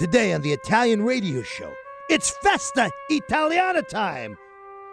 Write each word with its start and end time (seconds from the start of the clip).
Today 0.00 0.32
on 0.32 0.40
the 0.40 0.54
Italian 0.54 1.04
radio 1.04 1.42
show, 1.42 1.74
it's 2.08 2.30
Festa 2.30 2.90
Italiana 3.10 3.82
time. 3.82 4.38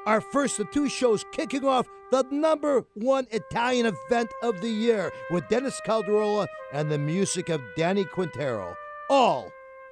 Our 0.05 0.19
first 0.19 0.59
of 0.59 0.69
two 0.71 0.89
shows 0.89 1.23
kicking 1.31 1.63
off 1.63 1.87
the 2.11 2.25
number 2.29 2.83
one 2.93 3.25
Italian 3.31 3.85
event 3.85 4.29
of 4.43 4.59
the 4.59 4.67
year 4.67 5.13
with 5.31 5.47
Dennis 5.47 5.79
Calderola 5.87 6.47
and 6.73 6.91
the 6.91 6.97
music 6.97 7.47
of 7.47 7.61
Danny 7.77 8.03
Quintero. 8.03 8.75
All 9.09 9.49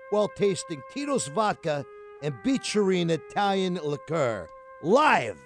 while 0.10 0.28
tasting 0.28 0.82
Tito's 0.94 1.28
vodka 1.28 1.86
and 2.22 2.34
Beacherine 2.44 3.10
Italian 3.10 3.76
liqueur. 3.76 4.50
Live 4.84 5.40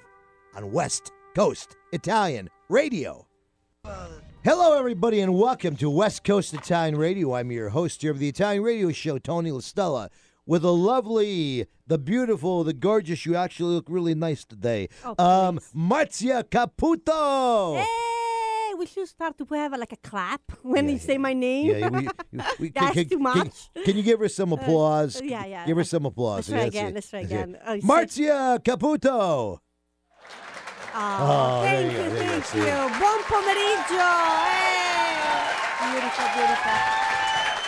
on 0.56 0.72
West 0.72 1.12
Coast 1.36 1.78
Italian 1.92 2.50
Radio. 2.70 3.28
Hello, 4.44 4.78
everybody, 4.78 5.20
and 5.20 5.36
welcome 5.38 5.76
to 5.76 5.90
West 5.90 6.24
Coast 6.24 6.54
Italian 6.54 6.96
Radio. 6.98 7.34
I'm 7.36 7.52
your 7.52 7.70
host 7.70 8.02
here 8.02 8.12
of 8.12 8.20
the 8.20 8.30
Italian 8.30 8.64
Radio 8.64 8.92
Show, 8.92 9.18
Tony 9.18 9.52
LaStella, 9.52 10.10
with 10.46 10.62
the 10.62 10.74
lovely, 10.74 11.68
the 11.88 11.98
beautiful, 11.98 12.64
the 12.64 12.74
gorgeous. 12.74 13.26
You 13.26 13.36
actually 13.36 13.76
look 13.76 13.86
really 13.90 14.16
nice 14.16 14.46
today. 14.46 14.88
Oh, 15.04 15.16
um. 15.24 15.60
Marzia 15.76 16.44
Caputo. 16.44 17.78
Hey, 17.84 18.74
we 18.76 18.86
should 18.86 19.08
start 19.10 19.38
to 19.40 19.46
have 19.56 19.74
like 19.78 19.92
a 19.92 19.98
clap 19.98 20.42
when 20.64 20.86
Yeah, 20.86 20.92
you 20.94 21.00
say 21.00 21.18
my 21.18 21.34
name. 21.34 21.76
Yeah, 21.78 21.90
we, 21.90 22.08
we, 22.60 22.70
That's 22.70 22.94
can, 22.94 23.10
too 23.10 23.20
much. 23.20 23.70
Can, 23.84 23.98
you 23.98 24.04
give 24.04 24.20
her 24.22 24.30
some 24.30 24.54
applause? 24.58 25.22
yeah, 25.22 25.46
yeah. 25.46 25.66
Give 25.66 25.76
her 25.78 25.84
some 25.84 26.06
applause. 26.06 26.50
Let's 26.50 26.50
try 26.50 26.60
Yes, 26.64 26.68
again, 26.70 26.94
let's 26.94 27.10
try 27.10 27.20
yes. 27.20 27.32
again. 27.32 27.58
Oh, 27.66 27.74
you 27.74 27.82
said- 27.82 27.90
Marzia 27.90 28.60
Caputo. 28.64 29.60
Oh, 30.94 31.60
Oh, 31.60 31.62
thank 31.64 31.92
you 31.92 31.98
you, 31.98 32.04
you 32.04 32.10
go, 32.10 32.16
thank 32.18 32.46
see. 32.46 32.58
you. 32.60 32.64
Buon 33.00 33.20
pomeriggio. 33.30 34.10
Hey. 34.46 35.92
Beautiful, 35.92 36.26
beautiful. 36.36 36.72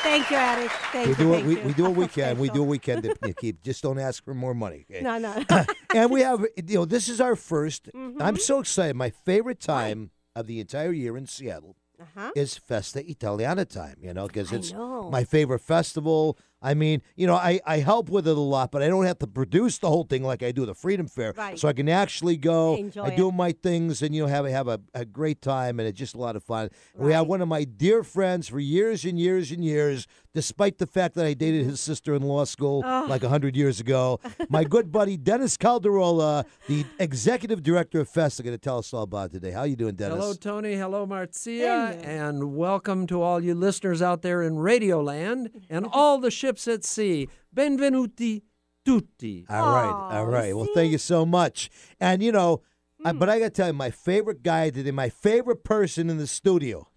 Thank 0.03 0.31
you, 0.31 0.37
Eric. 0.37 0.71
Thank 0.91 1.05
We 1.05 1.11
you. 1.11 1.15
do 1.15 1.29
what 1.29 1.43
we, 1.45 1.55
you. 1.57 1.61
we 1.67 1.73
do 1.73 1.83
what 1.83 1.95
we 1.95 2.03
That's 2.05 2.15
can. 2.15 2.39
We 2.39 2.47
do 2.47 2.63
official. 2.63 2.65
what 2.65 2.69
we 2.71 2.79
can 2.79 3.01
to, 3.03 3.33
keep. 3.33 3.61
Just 3.61 3.83
don't 3.83 3.99
ask 3.99 4.23
for 4.23 4.33
more 4.33 4.53
money. 4.55 4.85
okay? 4.89 5.01
No, 5.01 5.17
no. 5.19 5.43
and 5.95 6.09
we 6.11 6.21
have 6.21 6.41
you 6.67 6.75
know 6.79 6.85
this 6.85 7.07
is 7.09 7.21
our 7.21 7.35
1st 7.35 7.91
Mm-hmm. 7.93 8.21
I'm 8.21 8.37
so 8.37 8.59
excited. 8.59 8.95
My 8.95 9.11
favorite 9.11 9.59
time 9.59 10.09
of 10.35 10.47
the 10.47 10.59
entire 10.59 10.91
year 10.91 11.15
in 11.17 11.27
Seattle 11.27 11.75
uh-huh. 12.01 12.31
is 12.35 12.57
Festa 12.57 13.07
Italiana 13.07 13.65
time. 13.65 13.97
You 14.01 14.13
know 14.13 14.25
because 14.27 14.51
it's 14.51 14.71
know. 14.73 15.09
my 15.11 15.23
favorite 15.23 15.59
festival. 15.61 16.37
I 16.61 16.75
mean, 16.75 17.01
you 17.15 17.25
know, 17.25 17.35
I, 17.35 17.59
I 17.65 17.77
help 17.77 18.09
with 18.09 18.27
it 18.27 18.37
a 18.37 18.39
lot, 18.39 18.71
but 18.71 18.83
I 18.83 18.87
don't 18.87 19.05
have 19.05 19.17
to 19.19 19.27
produce 19.27 19.79
the 19.79 19.89
whole 19.89 20.03
thing 20.03 20.23
like 20.23 20.43
I 20.43 20.51
do 20.51 20.65
the 20.65 20.75
Freedom 20.75 21.07
Fair. 21.07 21.33
Right. 21.35 21.57
So 21.57 21.67
I 21.67 21.73
can 21.73 21.89
actually 21.89 22.37
go. 22.37 22.75
Enjoy 22.75 23.03
I 23.03 23.07
it. 23.09 23.17
do 23.17 23.31
my 23.31 23.51
things 23.51 24.01
and 24.01 24.13
you 24.13 24.21
know 24.21 24.27
have 24.27 24.45
have 24.45 24.67
a, 24.67 24.79
a 24.93 25.05
great 25.05 25.41
time 25.41 25.79
and 25.79 25.87
it's 25.87 25.97
just 25.97 26.13
a 26.13 26.19
lot 26.19 26.35
of 26.35 26.43
fun. 26.43 26.69
We 26.95 27.13
have 27.13 27.27
one 27.27 27.41
of 27.41 27.47
my 27.47 27.63
dear 27.63 28.03
friends 28.03 28.47
for 28.47 28.59
years 28.59 29.05
and 29.05 29.19
years 29.19 29.51
and 29.51 29.65
years, 29.65 30.07
despite 30.33 30.77
the 30.77 30.87
fact 30.87 31.15
that 31.15 31.25
I 31.25 31.33
dated 31.33 31.65
his 31.65 31.79
sister 31.79 32.15
in 32.15 32.21
law 32.21 32.45
school 32.45 32.79
like 32.81 33.23
a 33.23 33.29
hundred 33.29 33.55
years 33.55 33.79
ago. 33.79 34.19
My 34.49 34.63
good 34.63 34.91
buddy 34.91 35.17
Dennis 35.17 35.57
Calderola, 35.57 36.45
the 36.67 36.85
executive 36.99 37.61
director 37.61 37.99
of 37.99 38.07
Fest, 38.07 38.21
Festa, 38.21 38.43
going 38.43 38.55
to 38.55 38.61
tell 38.61 38.77
us 38.77 38.93
all 38.93 39.01
about 39.01 39.31
it 39.31 39.33
today. 39.33 39.51
How 39.51 39.63
you 39.63 39.75
doing, 39.75 39.95
Dennis? 39.95 40.17
Hello, 40.19 40.33
Tony. 40.33 40.75
Hello, 40.75 41.07
Marzia. 41.07 41.89
Hello. 41.89 42.01
And 42.03 42.55
welcome 42.55 43.07
to 43.07 43.21
all 43.21 43.43
you 43.43 43.55
listeners 43.55 44.01
out 44.01 44.21
there 44.21 44.43
in 44.43 44.53
Radioland 44.55 45.49
and 45.69 45.87
all 45.91 46.19
the 46.19 46.29
ships 46.29 46.67
at 46.67 46.85
sea. 46.85 47.27
Benvenuti 47.53 48.43
tutti. 48.85 49.45
All 49.49 49.73
right. 49.73 50.17
All 50.17 50.25
right. 50.27 50.51
all. 50.51 50.59
Well, 50.59 50.69
thank 50.75 50.91
you 50.91 50.97
so 50.97 51.25
much. 51.25 51.69
And 51.99 52.21
you 52.21 52.31
know, 52.31 52.61
I, 53.03 53.11
but 53.11 53.27
I 53.27 53.39
got 53.39 53.45
to 53.45 53.49
tell 53.49 53.67
you, 53.67 53.73
my 53.73 53.89
favorite 53.89 54.43
guy 54.43 54.69
today, 54.69 54.91
my 54.91 55.09
favorite 55.09 55.63
person 55.63 56.09
in 56.09 56.17
the 56.17 56.27
studio, 56.27 56.87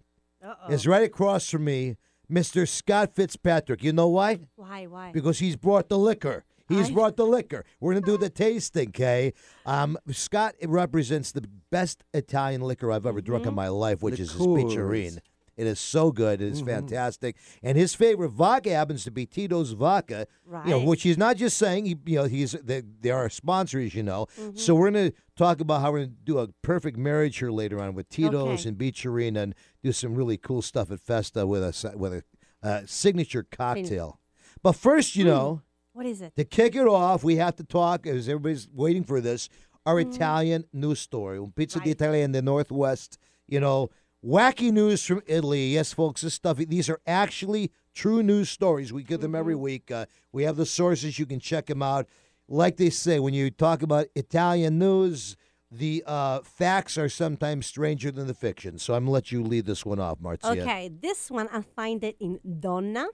Uh-oh. 0.43 0.71
is 0.71 0.85
right 0.85 1.03
across 1.03 1.49
from 1.49 1.65
me, 1.65 1.97
Mr. 2.31 2.67
Scott 2.67 3.15
Fitzpatrick. 3.15 3.83
You 3.83 3.93
know 3.93 4.07
why? 4.07 4.39
Why, 4.55 4.85
why? 4.87 5.11
Because 5.11 5.39
he's 5.39 5.55
brought 5.55 5.89
the 5.89 5.97
liquor. 5.97 6.43
He's 6.67 6.89
I- 6.89 6.93
brought 6.93 7.15
the 7.15 7.25
liquor. 7.27 7.63
We're 7.79 7.93
gonna 7.93 8.05
do 8.05 8.17
the 8.17 8.29
tasting, 8.29 8.89
okay? 8.89 9.33
Um, 9.65 9.97
Scott 10.11 10.55
represents 10.63 11.31
the 11.31 11.43
best 11.69 12.03
Italian 12.13 12.61
liquor 12.61 12.91
I've 12.91 13.05
ever 13.05 13.21
drunk 13.21 13.43
in 13.43 13.49
Mm-hmm. 13.49 13.55
my 13.55 13.67
life, 13.67 14.01
which 14.01 14.19
is 14.19 14.31
his 14.31 14.41
Liqueurs. 14.41 15.19
It 15.57 15.67
is 15.67 15.79
so 15.79 16.11
good. 16.11 16.41
It 16.41 16.51
is 16.51 16.57
Mm-hmm. 16.63 16.67
fantastic. 16.69 17.37
And 17.63 17.77
his 17.77 17.95
favorite 17.95 18.29
vodka 18.31 18.71
happens 18.71 19.05
to 19.05 19.11
be 19.11 19.25
Tito's 19.25 19.71
vodka. 19.71 20.27
You 20.65 20.71
know, 20.71 20.77
Right. 20.79 20.87
which 20.87 21.03
he's 21.03 21.17
not 21.17 21.37
just 21.37 21.55
saying. 21.57 21.85
He, 21.85 21.95
you 22.07 22.15
know, 22.17 22.25
he's 22.25 22.51
they, 22.53 22.81
they 22.99 23.11
are 23.11 23.29
sponsors. 23.29 23.93
You 23.95 24.03
know, 24.03 24.25
Mm-hmm. 24.37 24.57
so 24.57 24.75
we're 24.75 24.91
gonna 24.91 25.11
talk 25.37 25.61
about 25.61 25.79
how 25.81 25.91
we're 25.93 25.99
gonna 26.05 26.11
do 26.25 26.39
a 26.39 26.47
perfect 26.61 26.97
marriage 26.97 27.37
here 27.37 27.51
later 27.51 27.79
on 27.79 27.93
with 27.93 28.09
Tito's 28.09 28.61
Okay. 28.61 28.69
and 28.69 28.77
Beacherina 28.77 29.43
and 29.43 29.55
do 29.85 29.91
some 29.91 30.15
really 30.15 30.37
cool 30.37 30.61
stuff 30.63 30.91
at 30.91 30.99
Festa 30.99 31.45
with 31.45 31.63
a 31.63 31.97
with 31.97 32.13
a 32.13 32.23
uh, 32.67 32.81
signature 32.87 33.43
cocktail. 33.43 34.19
But 34.63 34.73
first, 34.73 35.15
you 35.15 35.23
Hmm. 35.25 35.29
know. 35.29 35.61
What 35.93 36.05
is 36.07 36.21
it? 36.21 36.35
To 36.35 36.43
kick 36.43 36.75
it 36.75 36.87
off, 36.87 37.23
we 37.23 37.37
have 37.37 37.55
to 37.55 37.63
talk, 37.63 38.05
as 38.05 38.27
everybody's 38.27 38.67
waiting 38.73 39.03
for 39.05 39.21
this, 39.21 39.47
our 39.85 39.95
Mm-hmm. 39.95 40.11
Italian 40.11 40.65
news 40.73 40.99
story. 40.99 41.37
Un 41.37 41.53
pizza 41.55 41.79
di 41.79 41.85
Right. 41.85 41.95
Italia 41.95 42.23
in 42.25 42.31
the 42.33 42.41
Northwest. 42.41 43.17
You 43.47 43.59
know, 43.61 43.89
wacky 44.25 44.71
news 44.73 45.05
from 45.05 45.21
Italy. 45.27 45.67
Yes, 45.67 45.93
folks, 45.93 46.21
this 46.21 46.33
stuff, 46.33 46.57
these 46.57 46.89
are 46.89 46.99
actually 47.07 47.71
true 47.93 48.21
news 48.23 48.49
stories. 48.49 48.91
We 48.91 49.03
get 49.03 49.21
them 49.21 49.31
Mm-hmm. 49.31 49.39
every 49.39 49.55
week. 49.55 49.89
Uh, 49.91 50.05
we 50.33 50.43
have 50.43 50.57
the 50.57 50.65
sources. 50.65 51.17
You 51.19 51.25
can 51.27 51.39
check 51.39 51.67
them 51.67 51.81
out. 51.83 52.07
Like 52.49 52.75
they 52.77 52.89
say, 52.89 53.19
when 53.19 53.33
you 53.33 53.49
talk 53.51 53.81
about 53.83 54.07
Italian 54.15 54.77
news, 54.79 55.37
the 55.77 56.03
uh, 56.05 56.39
facts 56.41 56.97
are 56.97 57.09
sometimes 57.09 57.65
stranger 57.65 58.11
than 58.11 58.27
the 58.27 58.33
fiction. 58.33 58.79
So 58.79 58.93
I'm 58.93 59.03
going 59.03 59.07
to 59.07 59.11
let 59.11 59.31
you 59.31 59.43
lead 59.43 59.65
this 59.65 59.85
one 59.85 59.99
off, 59.99 60.19
Marzia. 60.19 60.61
Okay, 60.61 60.89
this 61.01 61.29
one 61.29 61.47
I 61.51 61.61
find 61.61 62.03
it 62.03 62.15
in 62.19 62.39
Donna. 62.59 63.07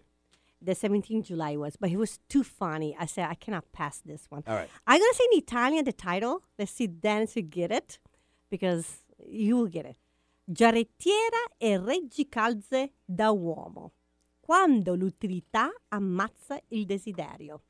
The 0.64 0.74
17th 0.74 1.26
July 1.26 1.58
was, 1.58 1.76
but 1.76 1.90
it 1.90 1.98
was 1.98 2.20
too 2.30 2.44
funny. 2.44 2.96
I 3.00 3.08
said 3.08 3.28
I 3.28 3.34
cannot 3.34 3.72
pass 3.72 4.00
this 4.06 4.28
one. 4.30 4.44
All 4.46 4.54
right. 4.54 4.70
I'm 4.86 5.00
gonna 5.00 5.14
say 5.14 5.24
in 5.32 5.40
Italian 5.40 5.86
the 5.86 5.92
title. 5.92 6.44
Let's 6.60 6.72
see, 6.72 6.86
Dennis, 6.86 7.36
you 7.36 7.42
get 7.42 7.72
it 7.72 7.98
because 8.52 9.00
you 9.28 9.58
will 9.58 9.66
get 9.68 9.88
it. 9.88 9.98
Giarrettiera 10.48 11.48
e 11.58 11.80
reggicalze 11.80 12.92
da 13.04 13.32
uomo. 13.32 13.94
Quando 14.40 14.94
l'utilità 14.94 15.72
ammazza 15.90 16.60
il 16.68 16.86
desiderio. 16.86 17.62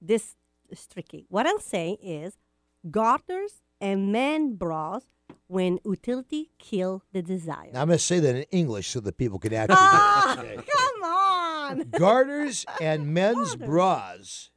This 0.00 0.36
is 0.68 0.86
tricky. 0.86 1.26
What 1.30 1.48
I'm 1.48 1.58
saying 1.58 1.96
is 2.00 2.38
garters 2.88 3.62
and 3.84 4.10
man 4.10 4.54
bras 4.54 5.02
when 5.46 5.78
utility 5.84 6.50
kill 6.58 7.02
the 7.12 7.20
desire. 7.20 7.70
Now, 7.72 7.82
I'm 7.82 7.88
going 7.88 7.98
to 7.98 8.04
say 8.04 8.18
that 8.18 8.34
in 8.34 8.44
English 8.50 8.88
so 8.88 9.00
that 9.00 9.18
people 9.18 9.38
can 9.38 9.52
actually 9.52 10.48
it. 10.48 10.66
Come 10.66 11.02
on. 11.02 11.90
garters 11.90 12.64
and 12.80 13.12
men's 13.12 13.54
bras 13.54 14.50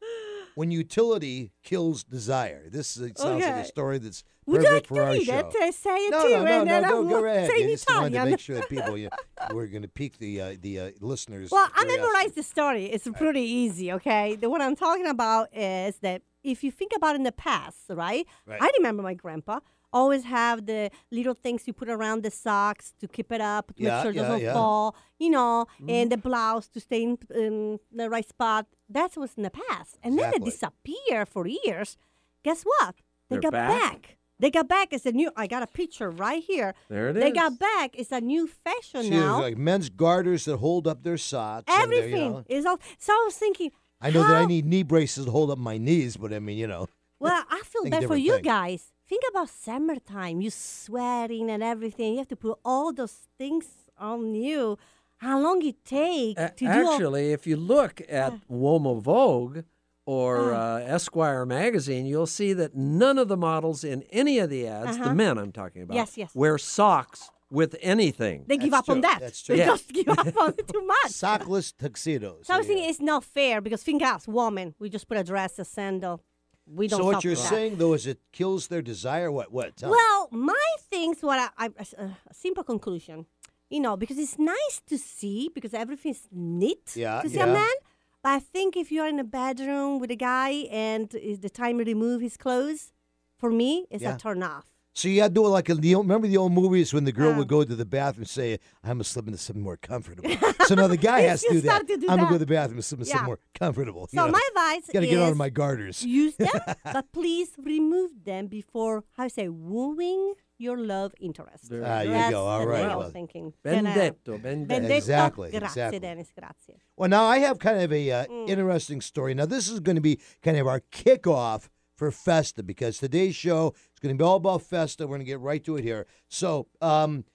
when 0.55 0.71
utility 0.71 1.51
kills 1.61 2.05
desire. 2.05 2.69
This 2.69 2.95
is, 2.95 3.11
sounds 3.17 3.43
like 3.43 3.53
a 3.53 3.65
story 3.65 3.97
that's 3.97 4.23
Would 4.45 4.61
perfect 4.61 4.73
like 4.73 4.88
for 4.88 5.03
our 5.03 5.19
show. 5.19 5.39
it? 5.39 5.55
I 5.61 5.71
say 5.71 5.97
it 5.97 6.11
no, 6.11 6.23
too, 6.23 6.29
no, 6.29 6.44
no, 6.44 6.59
and 6.61 6.67
no, 6.67 6.73
then 6.73 6.83
go, 6.83 6.88
I 6.88 6.89
go 6.89 7.21
will 7.21 7.25
ahead. 7.25 7.51
I 7.53 7.61
just 7.63 7.89
wanted 7.89 8.13
to 8.13 8.25
make 8.25 8.39
sure 8.39 8.55
that 8.55 8.69
people, 8.69 8.97
you 8.97 9.09
we're 9.51 9.67
going 9.67 9.81
to 9.81 9.89
pique 9.89 10.17
the 10.19 10.41
uh, 10.41 10.55
the 10.61 10.79
uh, 10.79 10.91
listeners. 11.01 11.51
Well, 11.51 11.69
I 11.75 11.83
memorized 11.83 12.35
the 12.35 12.44
story. 12.44 12.85
It's 12.85 13.07
pretty 13.09 13.41
easy, 13.41 13.91
okay? 13.94 14.38
The, 14.38 14.49
what 14.49 14.61
I'm 14.61 14.75
talking 14.75 15.05
about 15.05 15.53
is 15.53 15.97
that 15.97 16.21
if 16.51 16.63
you 16.63 16.71
think 16.71 16.91
about 16.95 17.15
in 17.15 17.23
the 17.23 17.31
past, 17.31 17.77
right? 17.89 18.25
Right. 18.45 18.61
I 18.61 18.71
remember 18.77 19.03
my 19.03 19.13
grandpa 19.13 19.59
always 19.93 20.23
have 20.25 20.65
the 20.65 20.91
little 21.11 21.33
things 21.33 21.65
you 21.65 21.73
put 21.73 21.89
around 21.89 22.21
the 22.23 22.29
socks 22.29 22.93
to 22.99 23.07
keep 23.07 23.31
it 23.31 23.39
up, 23.41 23.73
to 23.75 23.83
Yeah, 23.83 23.89
make 23.95 24.01
sure 24.03 24.11
it 24.11 24.15
yeah, 24.15 24.21
doesn't 24.23 24.41
yeah. 24.41 24.53
fall, 24.53 24.95
you 25.17 25.29
know, 25.29 25.65
Mm-hmm. 25.75 25.89
and 25.89 26.11
the 26.11 26.17
blouse 26.17 26.67
to 26.73 26.79
stay 26.79 27.01
in, 27.03 27.17
in 27.33 27.79
the 27.91 28.09
right 28.09 28.27
spot. 28.27 28.67
That 28.89 29.15
was 29.15 29.31
in 29.37 29.43
the 29.43 29.49
past. 29.49 29.97
And 30.03 30.17
then 30.19 30.31
they 30.31 30.37
it 30.37 30.43
disappeared 30.45 31.29
for 31.29 31.47
years. 31.47 31.97
Guess 32.43 32.63
what? 32.63 32.95
They 33.29 33.35
They're 33.37 33.41
got 33.49 33.53
back? 33.53 33.81
back. 33.81 34.17
They 34.39 34.51
got 34.51 34.67
back. 34.67 34.93
It's 34.93 35.05
a 35.07 35.11
new. 35.11 35.31
I 35.35 35.47
got 35.47 35.63
a 35.63 35.67
picture 35.67 36.09
right 36.11 36.43
here. 36.43 36.75
There 36.89 37.09
it 37.09 37.13
They 37.13 37.29
is. 37.29 37.33
got 37.33 37.57
back. 37.57 37.95
It's 37.99 38.11
a 38.11 38.21
new 38.21 38.45
fashion 38.47 39.03
See, 39.03 39.09
now. 39.09 39.41
like 39.41 39.57
men's 39.57 39.89
garters 39.89 40.45
that 40.45 40.57
hold 40.57 40.85
up 40.87 41.01
their 41.03 41.17
socks. 41.17 41.65
and 41.73 41.81
Everything 41.83 42.11
you 42.23 42.29
know, 42.29 42.43
is 42.47 42.63
all. 42.65 42.79
So 42.99 43.13
I 43.13 43.23
was 43.25 43.35
thinking. 43.35 43.71
I 44.01 44.11
know 44.11 44.21
that 44.21 44.35
I 44.35 44.45
need 44.45 44.65
knee 44.65 44.83
braces 44.83 45.25
to 45.25 45.31
hold 45.31 45.49
up 45.51 45.57
my 45.57 45.77
knees, 45.77 46.17
but 46.17 46.31
I 46.33 46.39
mean, 46.39 46.57
you 46.57 46.67
know. 46.67 46.88
Well, 47.19 47.44
I 47.49 47.61
feel 47.65 47.85
bad 47.89 48.05
for 48.05 48.15
you 48.15 48.33
thing. 48.35 48.44
guys. 48.44 48.91
Think 49.09 49.23
about 49.29 49.49
summertime. 49.49 50.41
You 50.41 50.51
sweating 50.51 51.49
and 51.49 51.63
everything. 51.63 52.13
You 52.13 52.17
have 52.19 52.27
to 52.27 52.35
put 52.35 52.59
all 52.63 52.94
those 52.94 53.27
things 53.39 53.65
on 53.97 54.35
you. 54.35 54.77
How 55.17 55.39
long 55.39 55.65
it 55.65 55.83
take 55.83 56.38
A- 56.38 56.49
to 56.49 56.65
do? 56.65 56.71
all- 56.85 56.94
Actually, 56.94 57.31
if 57.31 57.47
you 57.47 57.57
look 57.57 58.01
at 58.07 58.33
Uomo 58.51 59.01
Vogue 59.01 59.59
or 60.05 60.53
Ah. 60.53 60.75
uh, 60.75 60.77
Esquire 60.79 61.43
magazine, 61.45 62.05
you'll 62.05 62.27
see 62.27 62.53
that 62.53 62.75
none 62.75 63.17
of 63.17 63.27
the 63.29 63.38
models 63.38 63.83
in 63.83 64.03
any 64.11 64.38
of 64.38 64.50
the 64.51 64.67
ads, 64.67 64.97
the 64.97 65.05
Uh-huh. 65.05 65.13
men 65.15 65.38
I'm 65.39 65.51
talking 65.51 65.81
about, 65.81 65.95
Yes, 65.95 66.17
yes. 66.17 66.35
wear 66.35 66.57
socks 66.59 67.31
with 67.49 67.75
anything. 67.81 68.44
they 68.47 68.57
give 68.57 68.71
That's 68.71 68.89
up 68.89 68.95
on 68.95 69.01
that. 69.01 69.19
That's 69.21 69.41
They 69.44 69.55
true. 69.55 69.55
Yeah. 69.57 69.65
just 69.67 69.91
give 69.94 70.09
up 70.09 70.35
on 70.38 70.53
it 70.57 70.67
too 70.67 70.85
much. 70.95 71.11
Sockless 71.11 71.73
tuxedos. 71.77 72.47
So 72.47 72.53
I 72.53 72.55
there 72.55 72.57
was 72.59 72.67
thinking 72.67 72.89
it's 72.89 72.99
not 73.01 73.23
fair 73.23 73.61
because 73.61 73.83
think 73.83 74.01
us, 74.03 74.27
woman, 74.27 74.75
we 74.79 74.89
just 74.89 75.07
put 75.07 75.17
a 75.17 75.23
dress, 75.23 75.57
a 75.59 75.65
sandal. 75.65 76.21
We 76.65 76.88
don't. 76.89 76.99
So 76.99 77.05
what 77.05 77.13
stop 77.13 77.23
you're 77.23 77.35
for 77.35 77.41
that. 77.44 77.49
saying 77.49 77.77
though 77.77 77.94
is 77.94 78.05
it 78.05 78.19
kills 78.33 78.67
their 78.67 78.81
desire. 78.81 79.31
What? 79.31 79.51
What? 79.53 79.77
Tell 79.77 79.89
me. 79.89 79.95
Well, 79.97 80.27
my 80.31 80.65
things, 80.89 81.19
what 81.21 81.39
I, 81.57 81.65
I 81.65 81.69
a 81.97 82.05
a 82.29 82.33
simple 82.33 82.63
conclusion, 82.65 83.25
you 83.69 83.79
know, 83.79 83.95
because 83.95 84.17
it's 84.17 84.38
nice 84.38 84.81
to 84.88 84.97
see 84.97 85.50
because 85.55 85.73
everything's 85.73 86.27
neat 86.31 86.91
Yeah, 86.95 87.21
to 87.21 87.29
see 87.29 87.38
yeah. 87.38 87.45
a 87.45 87.53
man. 87.53 87.75
But 88.23 88.29
I 88.31 88.39
think 88.39 88.75
if 88.75 88.91
you're 88.91 89.07
in 89.07 89.19
a 89.19 89.23
bedroom 89.23 90.00
with 90.00 90.11
a 90.11 90.17
guy 90.17 90.67
and 90.69 91.13
is 91.15 91.39
the 91.39 91.50
time 91.50 91.77
to 91.77 91.85
remove 91.85 92.19
his 92.21 92.35
clothes, 92.35 92.91
for 93.38 93.50
me, 93.50 93.85
it's 93.89 94.03
Yeah. 94.03 94.15
a 94.15 94.17
turn 94.17 94.43
off. 94.43 94.65
So 94.97 95.07
you 95.09 95.21
had 95.21 95.35
to 95.35 95.41
do 95.41 95.45
it 95.45 95.49
like 95.49 95.69
in 95.69 95.79
the 95.79 95.94
old, 95.94 96.05
remember 96.07 96.27
the 96.27 96.38
old 96.38 96.51
movies 96.53 96.91
when 96.91 97.03
the 97.03 97.11
girl 97.11 97.29
Yeah. 97.31 97.38
would 97.38 97.47
go 97.47 97.63
to 97.63 97.75
the 97.75 97.85
bathroom 97.85 98.21
and 98.23 98.29
say, 98.29 98.59
"I'm 98.83 98.94
gonna 98.97 99.03
slip 99.03 99.27
into 99.27 99.38
something 99.38 99.61
more 99.63 99.77
comfortable." 99.77 100.27
so 100.65 100.73
now 100.73 100.88
the 100.88 100.97
guy 100.97 101.19
has 101.29 101.44
to 101.44 101.51
do 101.51 101.61
that. 101.61 101.85
to 101.88 101.97
do 101.97 102.07
I'm 102.09 102.17
gonna 102.17 102.29
go 102.29 102.35
to 102.35 102.39
the 102.39 102.47
bathroom 102.47 102.77
and 102.79 102.85
slip 102.85 103.01
into 103.01 103.11
something 103.11 103.25
more 103.27 103.39
comfortable. 103.53 104.07
So 104.07 104.27
my 104.27 104.41
advice 104.49 104.88
got 104.91 105.01
to 105.01 105.05
is 105.05 105.11
get 105.11 105.21
out 105.21 105.31
of 105.31 105.38
my 105.38 105.49
garters. 105.49 106.03
use 106.03 106.35
them, 106.35 106.49
but 106.83 107.11
please 107.11 107.49
remove 107.63 108.11
them 108.25 108.47
before, 108.47 109.03
how 109.15 109.25
I 109.25 109.27
say, 109.27 109.49
wooing 109.49 110.33
your 110.57 110.77
love 110.79 111.13
interest. 111.21 111.69
There 111.69 111.85
Ah, 111.85 112.01
you 112.01 112.09
That's 112.09 112.31
go. 112.31 112.47
All 112.47 112.61
the 112.61 112.67
right. 112.67 112.79
way 112.79 112.85
I 112.85 112.95
well. 112.95 113.00
was 113.05 113.13
thinking. 113.13 113.53
Then, 113.61 113.83
Benedetto, 113.83 114.39
benedetto. 114.39 114.67
Benedetto. 114.67 114.95
Exactly, 114.95 115.50
Grazie, 115.51 115.65
exactly. 115.65 116.00
Dennis. 116.00 116.29
Grazie. 116.38 116.79
Well, 116.95 117.09
now 117.09 117.25
I 117.25 117.38
have 117.38 117.59
kind 117.59 117.79
of 117.83 117.93
a 117.93 118.11
uh, 118.11 118.25
Mm. 118.25 118.50
interesting 118.50 119.01
story. 119.01 119.35
Now 119.35 119.45
this 119.45 119.69
is 119.69 119.79
going 119.79 119.97
to 119.97 120.01
be 120.01 120.19
kind 120.41 120.57
of 120.57 120.65
our 120.65 120.79
kickoff 120.91 121.69
for 121.97 122.11
Festa 122.11 122.63
because 122.63 122.99
today's 122.99 123.35
show 123.35 123.73
is 123.94 123.99
going 123.99 124.15
to 124.15 124.21
be 124.21 124.23
all 124.25 124.38
about 124.38 124.61
Festa. 124.61 125.05
We're 125.05 125.17
going 125.17 125.19
to 125.21 125.25
get 125.25 125.39
right 125.39 125.63
to 125.65 125.75
it 125.77 125.83
here. 125.83 126.05
So, 126.29 126.67
um, 126.81 127.25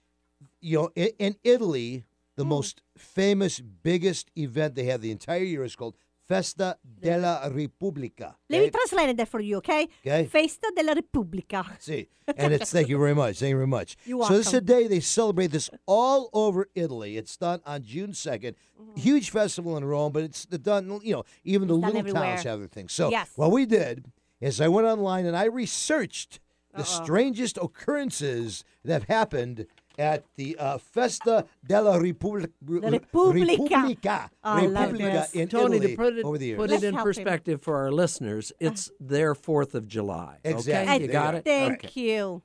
you 0.61 0.77
know, 0.77 0.89
in, 0.95 1.09
in 1.19 1.35
Italy, 1.43 2.05
Mm. 2.33 2.35
the 2.37 2.45
most 2.45 2.81
famous, 2.97 3.59
biggest 3.59 4.31
event 4.35 4.73
they 4.73 4.85
have 4.85 5.01
the 5.01 5.11
entire 5.11 5.43
year 5.43 5.63
is 5.63 5.75
called 5.75 5.95
Festa 6.27 6.77
della 6.99 7.47
Repubblica. 7.53 8.35
Let 8.49 8.61
me 8.63 8.69
translate 8.71 9.15
that 9.17 9.27
for 9.27 9.39
you, 9.39 9.57
okay? 9.57 9.87
Okay. 10.01 10.25
Festa 10.25 10.71
della 10.75 10.95
Repubblica. 10.95 11.63
See, 11.77 12.07
and 12.35 12.51
it's 12.53 12.71
thank 12.71 12.89
you 12.89 12.97
very 12.97 13.13
much. 13.13 13.37
Thank 13.37 13.51
you 13.51 13.57
very 13.57 13.67
much. 13.67 13.97
You're 14.05 14.25
so 14.25 14.33
this 14.37 14.47
is 14.47 14.53
a 14.55 14.61
day 14.61 14.87
they 14.87 14.99
celebrate 14.99 15.51
this 15.51 15.69
all 15.85 16.31
over 16.33 16.67
Italy. 16.73 17.17
It's 17.17 17.37
done 17.37 17.61
on 17.67 17.83
June 17.83 18.13
2nd 18.13 18.55
Huge 18.95 19.29
festival 19.29 19.77
in 19.77 19.85
Rome, 19.85 20.11
but 20.11 20.23
it's 20.23 20.45
done. 20.47 20.99
You 21.03 21.13
know, 21.17 21.23
even 21.43 21.67
the 21.67 21.75
Mm-hmm. 21.75 21.83
It's 21.85 21.93
done 21.93 22.05
little 22.05 22.21
towns 22.21 22.43
have 22.43 22.57
their 22.59 22.67
things. 22.67 22.93
So 22.93 23.11
Yes. 23.11 23.29
what 23.35 23.51
we 23.51 23.67
did 23.67 24.11
is 24.47 24.61
I 24.61 24.67
went 24.67 24.87
online 24.87 25.25
and 25.25 25.35
I 25.35 25.45
researched 25.45 26.39
the 26.73 26.79
Uh-oh. 26.79 27.03
strangest 27.03 27.57
occurrences 27.57 28.63
that 28.83 28.93
have 28.93 29.03
happened 29.03 29.67
at 29.97 30.23
the 30.35 30.57
uh, 30.57 30.77
Festa 30.79 31.45
della 31.65 31.99
Repubblica. 32.01 32.49
Repubblica. 32.65 33.63
Repubblica, 33.63 34.31
I 34.43 34.65
love 34.65 34.73
Repubblica 34.91 35.11
this. 35.11 35.33
in 35.33 35.47
Tony, 35.49 35.77
Italy 35.77 35.91
to 35.91 35.95
put 35.97 36.17
it, 36.17 36.25
over 36.25 36.37
the 36.39 36.45
years. 36.47 36.57
put 36.57 36.69
Let's 36.71 36.83
it 36.83 36.87
in 36.87 36.93
help 36.95 37.01
him. 37.07 37.13
perspective 37.13 37.61
for 37.61 37.77
our 37.77 37.91
listeners, 37.91 38.51
it's 38.59 38.91
their 38.99 39.35
4th 39.35 39.75
of 39.75 39.87
July. 39.87 40.39
Exactly. 40.43 40.95
Okay? 40.95 41.05
You 41.05 41.11
got 41.11 41.35
it? 41.35 41.45
Thank 41.45 41.85
Okay. 41.85 42.01
you. 42.01 42.41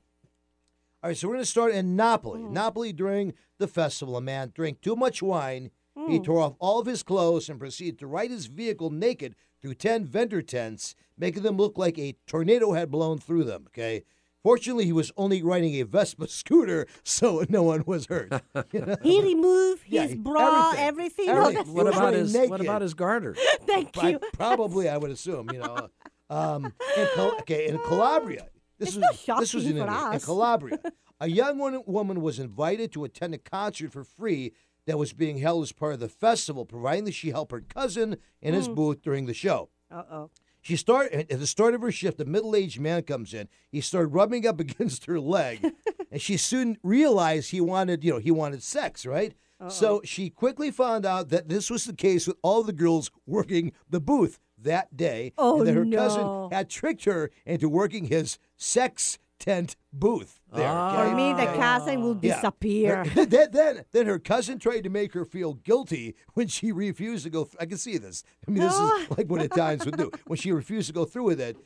All 1.00 1.08
right, 1.10 1.16
so 1.16 1.28
we're 1.28 1.34
going 1.34 1.44
to 1.44 1.50
start 1.50 1.72
in 1.72 1.96
Napoli. 1.96 2.40
Mm. 2.40 2.50
Napoli 2.50 2.92
during 2.92 3.32
the 3.58 3.68
festival, 3.68 4.16
a 4.16 4.20
man 4.20 4.50
drank 4.54 4.80
too 4.80 4.94
much 4.96 5.22
wine. 5.22 5.70
Mm. 5.98 6.10
He 6.12 6.20
tore 6.20 6.40
off 6.40 6.54
all 6.58 6.78
of 6.78 6.86
his 6.86 7.02
clothes 7.02 7.48
and 7.48 7.58
proceeded 7.58 7.98
to 7.98 8.06
ride 8.06 8.30
his 8.30 8.46
vehicle 8.46 8.90
naked 8.90 9.34
through 9.60 9.74
10 9.74 10.04
vendor 10.06 10.40
tents, 10.42 10.94
making 11.16 11.42
them 11.42 11.56
look 11.56 11.76
like 11.76 11.98
a 11.98 12.14
tornado 12.26 12.72
had 12.72 12.90
blown 12.90 13.18
through 13.18 13.44
them, 13.44 13.64
okay? 13.68 14.04
Fortunately, 14.44 14.84
he 14.84 14.92
was 14.92 15.10
only 15.16 15.42
riding 15.42 15.74
a 15.74 15.82
Vespa 15.82 16.28
scooter, 16.28 16.86
so 17.02 17.44
no 17.48 17.64
one 17.64 17.82
was 17.86 18.06
hurt. 18.06 18.32
You 18.72 18.80
know? 18.86 18.96
He 19.02 19.20
removed 19.20 19.82
Yeah, 19.88 20.02
his 20.06 20.14
bra, 20.14 20.72
everything. 20.76 21.28
everything. 21.28 21.28
Everything. 21.28 21.34
No, 21.34 21.50
that's- 21.50 21.66
What 21.66 21.86
about 21.88 22.12
really 22.14 22.18
his 22.38 22.48
What 22.50 22.60
about 22.60 22.82
his 22.82 22.94
garter? 22.94 23.34
Thank 23.66 23.98
I- 23.98 24.10
you. 24.10 24.20
probably, 24.34 24.88
I 24.88 24.96
would 24.96 25.10
assume, 25.10 25.50
you 25.52 25.58
know. 25.58 25.88
Um, 26.30 26.66
in 26.96 27.08
Cal- 27.16 27.36
okay, 27.40 27.66
in 27.68 27.78
Calabria. 27.78 28.48
This 28.78 28.90
It's 28.96 29.26
was 29.26 29.40
this 29.40 29.54
was 29.54 29.66
in, 29.66 29.76
for 29.78 29.84
Italy, 29.84 30.14
in. 30.14 30.20
Calabria. 30.20 30.78
A 31.20 31.26
young 31.28 31.58
woman, 31.58 31.82
woman 31.86 32.20
was 32.20 32.38
invited 32.38 32.92
to 32.92 33.02
attend 33.04 33.34
a 33.34 33.38
concert 33.38 33.90
for 33.92 34.04
free 34.04 34.52
that 34.88 34.98
was 34.98 35.12
being 35.12 35.38
held 35.38 35.62
as 35.62 35.70
part 35.72 35.92
of 35.94 36.00
the 36.00 36.08
festival, 36.08 36.64
providing 36.64 37.04
that 37.04 37.14
she 37.14 37.30
helped 37.30 37.52
her 37.52 37.60
cousin 37.60 38.16
in 38.42 38.54
his 38.54 38.68
booth 38.68 39.02
during 39.02 39.26
the 39.26 39.34
show. 39.34 39.68
Uh 39.90 40.02
oh. 40.10 40.30
She 40.60 40.76
start 40.76 41.12
at 41.12 41.28
the 41.28 41.46
start 41.46 41.74
of 41.74 41.82
her 41.82 41.92
shift. 41.92 42.20
A 42.20 42.24
middle-aged 42.24 42.80
man 42.80 43.02
comes 43.02 43.32
in. 43.32 43.48
He 43.70 43.80
started 43.80 44.08
rubbing 44.08 44.46
up 44.46 44.58
against 44.66 45.04
her 45.06 45.20
leg, 45.20 45.64
and 46.10 46.20
she 46.20 46.36
soon 46.36 46.78
realized 46.82 47.50
he 47.52 47.60
wanted, 47.60 48.02
you 48.02 48.12
know, 48.14 48.18
he 48.18 48.30
wanted 48.32 48.62
sex, 48.62 49.06
right? 49.06 49.34
Uh-oh. 49.60 49.68
So 49.68 50.00
she 50.04 50.30
quickly 50.30 50.70
found 50.70 51.04
out 51.06 51.28
that 51.28 51.48
this 51.48 51.70
was 51.70 51.84
the 51.84 51.92
case 51.92 52.26
with 52.26 52.36
all 52.42 52.62
the 52.62 52.72
girls 52.72 53.10
working 53.26 53.72
the 53.88 54.00
booth 54.00 54.40
that 54.60 54.96
day, 54.96 55.32
Oh, 55.38 55.58
and 55.58 55.68
that 55.68 55.74
her 55.74 55.84
no. 55.84 55.96
cousin 55.96 56.48
had 56.56 56.68
tricked 56.70 57.04
her 57.04 57.30
into 57.46 57.68
working 57.68 58.06
his 58.06 58.38
sex 58.56 59.18
tent 59.38 59.76
booth 59.92 60.40
there. 60.52 60.68
Ah. 60.68 61.00
okay? 61.00 61.10
For 61.10 61.16
me, 61.16 61.32
the 61.32 61.46
ah. 61.46 61.50
Okay. 61.50 61.58
cousin 61.58 62.00
will 62.02 62.18
Yeah. 62.22 62.34
disappear. 62.36 63.04
Her- 63.04 63.26
then, 63.26 63.48
then, 63.52 63.84
then 63.92 64.06
her 64.06 64.18
cousin 64.18 64.58
tried 64.58 64.82
to 64.84 64.90
make 64.90 65.12
her 65.14 65.24
feel 65.24 65.54
guilty 65.54 66.14
when 66.34 66.48
she 66.48 66.72
refused 66.72 67.24
to 67.24 67.30
go. 67.30 67.44
Th- 67.44 67.56
I 67.60 67.66
can 67.66 67.78
see 67.78 67.98
this. 67.98 68.22
I 68.46 68.50
mean, 68.50 68.62
this 68.62 68.72
Oh. 68.76 68.98
is 69.00 69.06
ah. 69.10 69.14
like 69.16 69.28
what 69.30 69.42
Italians 69.42 69.84
would 69.84 69.96
do 69.96 70.10
when 70.26 70.36
she 70.38 70.52
refused 70.52 70.88
to 70.88 70.92
go 70.94 71.04
through 71.04 71.24
with 71.24 71.40
it. 71.40 71.56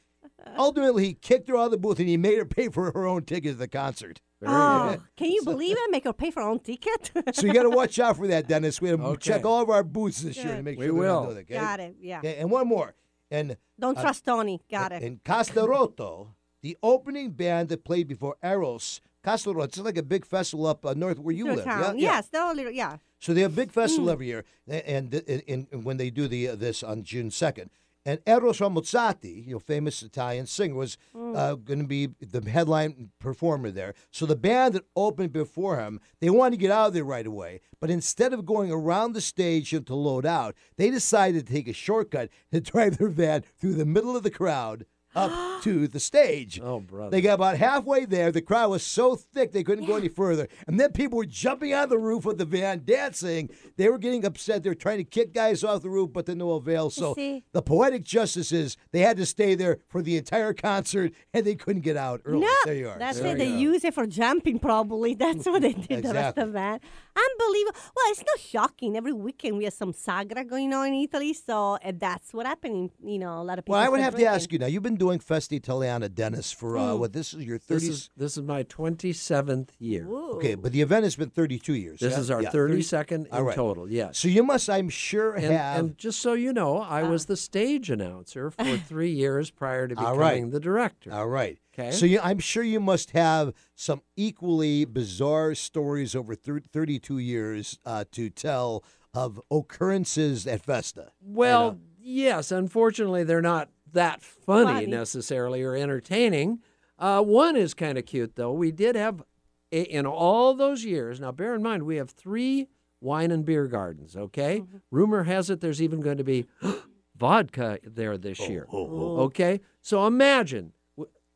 Ultimately, 0.59 1.05
he 1.05 1.15
kicked 1.15 1.49
her 1.49 1.57
out 1.57 1.67
of 1.67 1.71
the 1.71 1.79
booth 1.79 2.01
and 2.01 2.09
he 2.09 2.17
made 2.17 2.37
her 2.37 2.45
pay 2.45 2.69
for 2.69 2.91
her 2.91 3.07
own 3.07 3.25
ticket 3.25 3.53
to 3.53 3.59
the 3.59 3.69
concert. 3.69 4.21
Oh, 4.45 4.97
can 5.17 5.31
you 5.31 5.43
believe 5.45 5.77
it? 5.79 5.91
Make 5.93 6.03
her 6.03 6.13
pay 6.13 6.33
for 6.33 6.43
her 6.43 6.49
own 6.49 6.59
ticket? 6.59 7.13
So 7.35 7.47
you 7.47 7.53
got 7.55 7.63
to 7.63 7.71
watch 7.71 8.01
out 8.01 8.17
for 8.17 8.27
that, 8.27 8.49
Dennis. 8.49 8.81
We 8.81 8.89
have 8.89 8.99
to 8.99 9.07
Okay. 9.07 9.31
check 9.31 9.45
all 9.47 9.63
of 9.63 9.71
our 9.71 9.85
booths 9.85 10.21
this 10.23 10.37
year 10.37 10.49
to 10.49 10.55
Good. 10.57 10.65
make 10.65 10.79
We 10.81 10.87
sure 10.87 10.95
they're 10.95 11.05
not 11.09 11.21
will. 11.21 11.25
doing 11.27 11.37
it, 11.37 11.41
okay? 11.43 11.55
Got 11.55 11.81
it. 11.81 11.97
Yeah. 12.01 12.19
Okay, 12.19 12.37
and 12.39 12.51
one 12.51 12.67
more. 12.67 12.95
And 13.31 13.57
Don't 13.79 13.97
uh, 13.97 14.03
trust 14.03 14.25
Tony. 14.25 14.61
Got 14.69 14.91
uh, 14.91 14.97
it. 14.97 15.03
in 15.05 15.19
Castelrotto, 15.19 16.29
the 16.63 16.77
opening 16.83 17.31
band 17.31 17.69
that 17.71 17.85
played 17.85 18.09
before 18.09 18.37
Eros, 18.43 19.01
Castelrotto, 19.25 19.65
it's 19.65 19.79
like 19.79 19.99
a 19.99 20.03
big 20.03 20.25
festival 20.25 20.67
up 20.67 20.85
uh, 20.85 20.95
north 20.95 21.19
where 21.19 21.35
you 21.35 21.45
Little 21.45 21.57
live. 21.57 21.65
town. 21.65 21.99
Yeah? 21.99 22.05
Yeah. 22.09 22.23
Yes, 22.33 22.57
little. 22.57 22.73
Yeah. 22.73 22.97
So 23.21 23.33
they 23.35 23.43
have 23.43 23.53
a 23.53 23.57
big 23.57 23.71
festival 23.71 24.07
Hmm. 24.07 24.13
every 24.13 24.27
year, 24.27 24.45
a- 24.69 24.89
and, 24.89 25.15
and, 25.15 25.67
and 25.73 25.85
when 25.85 25.97
they 25.97 26.11
do 26.11 26.27
the 26.29 26.49
uh, 26.49 26.55
this 26.57 26.83
on 26.83 27.03
June 27.05 27.31
second, 27.31 27.71
and 28.05 28.19
Eros 28.27 28.59
Ramazzotti, 28.59 29.47
you 29.47 29.53
know, 29.53 29.59
famous 29.61 30.03
Italian 30.03 30.47
singer, 30.47 30.75
was 30.75 30.99
Hmm. 31.13 31.37
uh, 31.37 31.55
going 31.55 31.79
to 31.79 31.87
be 31.87 32.09
the 32.21 32.49
headline 32.51 33.11
performer 33.21 33.71
there. 33.71 33.95
So 34.11 34.27
the 34.27 34.35
band 34.35 34.75
that 34.75 34.85
opened 34.97 35.33
before 35.33 35.79
him, 35.79 36.01
they 36.21 36.29
wanted 36.31 36.53
to 36.57 36.57
get 36.61 36.73
out 36.73 36.89
of 36.89 36.95
there 36.95 37.05
right 37.05 37.27
away, 37.27 37.61
but 37.81 37.91
instead 37.91 38.33
of 38.33 38.45
going 38.45 38.73
around 38.73 39.13
the 39.13 39.21
stage 39.21 39.71
to 39.71 39.95
load 39.95 40.27
out, 40.27 40.57
they 40.77 40.91
decided 40.91 41.47
to 41.47 41.53
take 41.53 41.69
a 41.69 41.73
shortcut 41.73 42.29
and 42.51 42.65
drive 42.73 42.99
their 42.99 43.09
van 43.09 43.43
through 43.57 43.75
the 43.75 43.87
middle 43.87 44.17
of 44.17 44.25
the 44.25 44.31
crowd 44.33 44.85
up 45.15 45.63
to 45.63 45.87
the 45.89 46.01
stage. 46.01 46.61
Oh, 46.63 46.81
brother. 46.81 47.11
They 47.11 47.21
got 47.21 47.35
about 47.35 47.57
halfway 47.57 48.05
there. 48.05 48.33
The 48.33 48.43
crowd 48.43 48.71
was 48.71 48.83
so 48.83 49.15
thick 49.17 49.53
they 49.53 49.63
couldn't 49.65 49.87
go 49.87 49.97
any 49.97 50.09
further. 50.09 50.49
And 50.67 50.79
then 50.81 50.93
people 50.93 51.19
were 51.19 51.27
jumping 51.27 51.75
on 51.75 51.89
the 51.89 51.99
roof 51.99 52.27
of 52.27 52.39
the 52.39 52.45
van, 52.45 52.83
dancing. 52.85 53.51
They 53.77 53.89
were 53.89 53.99
getting 53.99 54.25
upset. 54.25 54.63
They 54.63 54.71
were 54.71 54.75
trying 54.75 54.99
to 54.99 55.05
kick 55.05 55.33
guys 55.35 55.63
off 55.65 55.83
the 55.83 55.91
roof, 55.91 56.11
but 56.13 56.27
to 56.27 56.35
no 56.35 56.53
avail. 56.53 56.91
So 56.91 57.15
the 57.15 57.63
poetic 57.63 58.03
justice 58.05 58.53
is 58.53 58.77
they 58.93 59.01
had 59.01 59.17
to 59.19 59.27
stay 59.27 59.55
there 59.55 59.79
for 59.89 60.03
the 60.03 60.17
entire 60.17 60.53
concert 60.53 61.13
and 61.35 61.45
they 61.45 61.55
couldn't 61.55 61.83
get 61.83 61.97
out 61.97 62.21
early. 62.25 62.41
No, 62.41 62.55
there 62.65 62.75
you 62.75 62.89
are. 62.89 62.99
that's 62.99 63.19
There 63.21 63.35
it. 63.35 63.39
They 63.39 63.49
go. 63.51 63.57
use 63.57 63.85
it 63.85 63.95
for 63.95 64.07
jumping, 64.07 64.59
probably. 64.59 65.15
That's 65.23 65.47
what 65.47 65.63
they 65.63 65.73
did 65.73 66.03
the 66.05 66.15
rest 66.15 66.39
of 66.39 66.53
that. 66.55 66.83
Unbelievable. 67.17 67.79
Well, 67.95 68.05
it's 68.09 68.25
not 68.27 68.41
shocking. 68.41 68.97
Every 68.97 69.13
weekend 69.13 69.59
we 69.59 69.65
have 69.65 69.75
some 69.75 69.93
sagra 69.93 70.49
going 70.49 70.73
on 70.73 70.89
in 70.89 70.95
Italy, 70.95 71.35
so 71.35 71.77
and 71.83 72.01
that's 72.01 72.33
what 72.33 72.47
happening. 72.47 72.91
You 73.05 73.19
know, 73.19 73.41
a 73.41 73.45
lot 73.45 73.59
of 73.59 73.65
people. 73.65 73.75
well, 73.75 73.85
I 73.85 73.89
would 73.89 74.01
start 74.01 74.15
have 74.15 74.21
to 74.21 74.27
ask 74.27 74.53
you 74.53 74.59
now. 74.59 74.67
You've 74.67 74.83
been 74.83 74.97
doing 74.97 75.19
Festa 75.19 75.55
Italiana, 75.55 76.09
Dennis, 76.09 76.53
for 76.53 76.79
uh, 76.79 76.95
what? 76.95 77.13
This 77.13 77.35
is 77.35 77.45
your 77.45 77.59
This 77.67 77.89
is 77.89 78.11
this 78.17 78.37
is 78.37 78.43
my 78.43 78.65
27th 78.65 79.71
year. 79.79 80.07
Ooh. 80.07 80.37
okay, 80.37 80.55
but 80.55 80.73
the 80.73 80.81
event 80.81 81.05
has 81.05 81.17
been 81.17 81.31
32 81.31 81.75
years. 81.75 82.01
This 82.01 82.15
yeah? 82.15 82.21
is 82.21 82.31
our 82.31 82.43
Yeah, 82.43 82.51
30 82.51 82.83
32nd 82.83 83.27
All 83.33 83.41
in 83.41 83.45
right. 83.47 83.55
total. 83.55 83.91
Yes. 83.91 84.19
So 84.19 84.29
you 84.29 84.43
must, 84.43 84.69
I'm 84.69 84.89
sure, 84.89 85.35
and, 85.35 85.45
have. 85.45 85.79
and 85.79 85.99
just 85.99 86.21
so 86.21 86.33
you 86.33 86.53
know, 86.53 86.79
I 86.79 87.03
was 87.03 87.27
the 87.27 87.37
stage 87.37 87.91
announcer 87.91 88.51
for 88.51 88.77
three 88.89 89.11
years 89.11 89.51
prior 89.51 89.89
to 89.89 89.95
becoming 89.95 90.19
right. 90.19 90.51
the 90.51 90.61
director. 90.61 91.13
All 91.13 91.29
right. 91.29 91.59
Okay. 91.79 91.91
So 91.91 92.05
you, 92.07 92.21
I'm 92.23 92.39
sure 92.39 92.63
you 92.63 92.81
must 92.81 93.13
have 93.13 93.55
some 93.75 94.03
equally 94.17 94.85
bizarre 94.85 95.55
stories 95.55 96.15
over 96.15 96.35
thir- 96.35 96.61
32 96.61 97.19
years 97.19 97.79
uh, 97.87 98.05
to 98.13 98.29
tell 98.29 98.85
of 99.15 99.41
occurrences 99.51 100.47
at 100.47 100.63
Festa. 100.63 101.13
Well, 101.21 101.79
yes. 102.01 102.53
Unfortunately, 102.53 103.25
they're 103.25 103.41
not 103.43 103.71
that 103.93 104.23
funny, 104.23 104.73
Funny. 104.73 104.87
necessarily 104.87 105.63
or 105.63 105.75
entertaining. 105.77 106.61
Uh, 106.99 107.23
one 107.23 107.57
is 107.57 107.75
kind 107.75 107.99
of 107.99 108.07
cute, 108.07 108.37
though. 108.37 108.53
We 108.53 108.71
did 108.71 108.95
have, 108.95 109.23
in 109.71 110.07
all 110.07 110.55
those 110.55 110.85
years, 110.85 111.21
now 111.21 111.33
bear 111.33 111.55
in 111.55 111.63
mind, 111.63 111.83
we 111.85 111.97
have 111.97 112.11
three 112.11 112.69
wine 113.01 113.31
and 113.31 113.45
beer 113.45 113.67
gardens, 113.67 114.15
okay? 114.17 114.61
Mm-hmm. 114.61 114.77
Rumor 114.91 115.25
has 115.25 115.51
it 115.51 115.61
there's 115.61 115.83
even 115.83 116.01
going 116.01 116.19
to 116.19 116.25
be 116.25 116.47
vodka 117.17 117.79
there 117.85 118.17
this 118.17 118.39
year. 118.49 118.67
oh, 118.73 119.21
Okay? 119.23 119.61
So 119.81 120.07
imagine 120.07 120.59
w- 120.59 120.73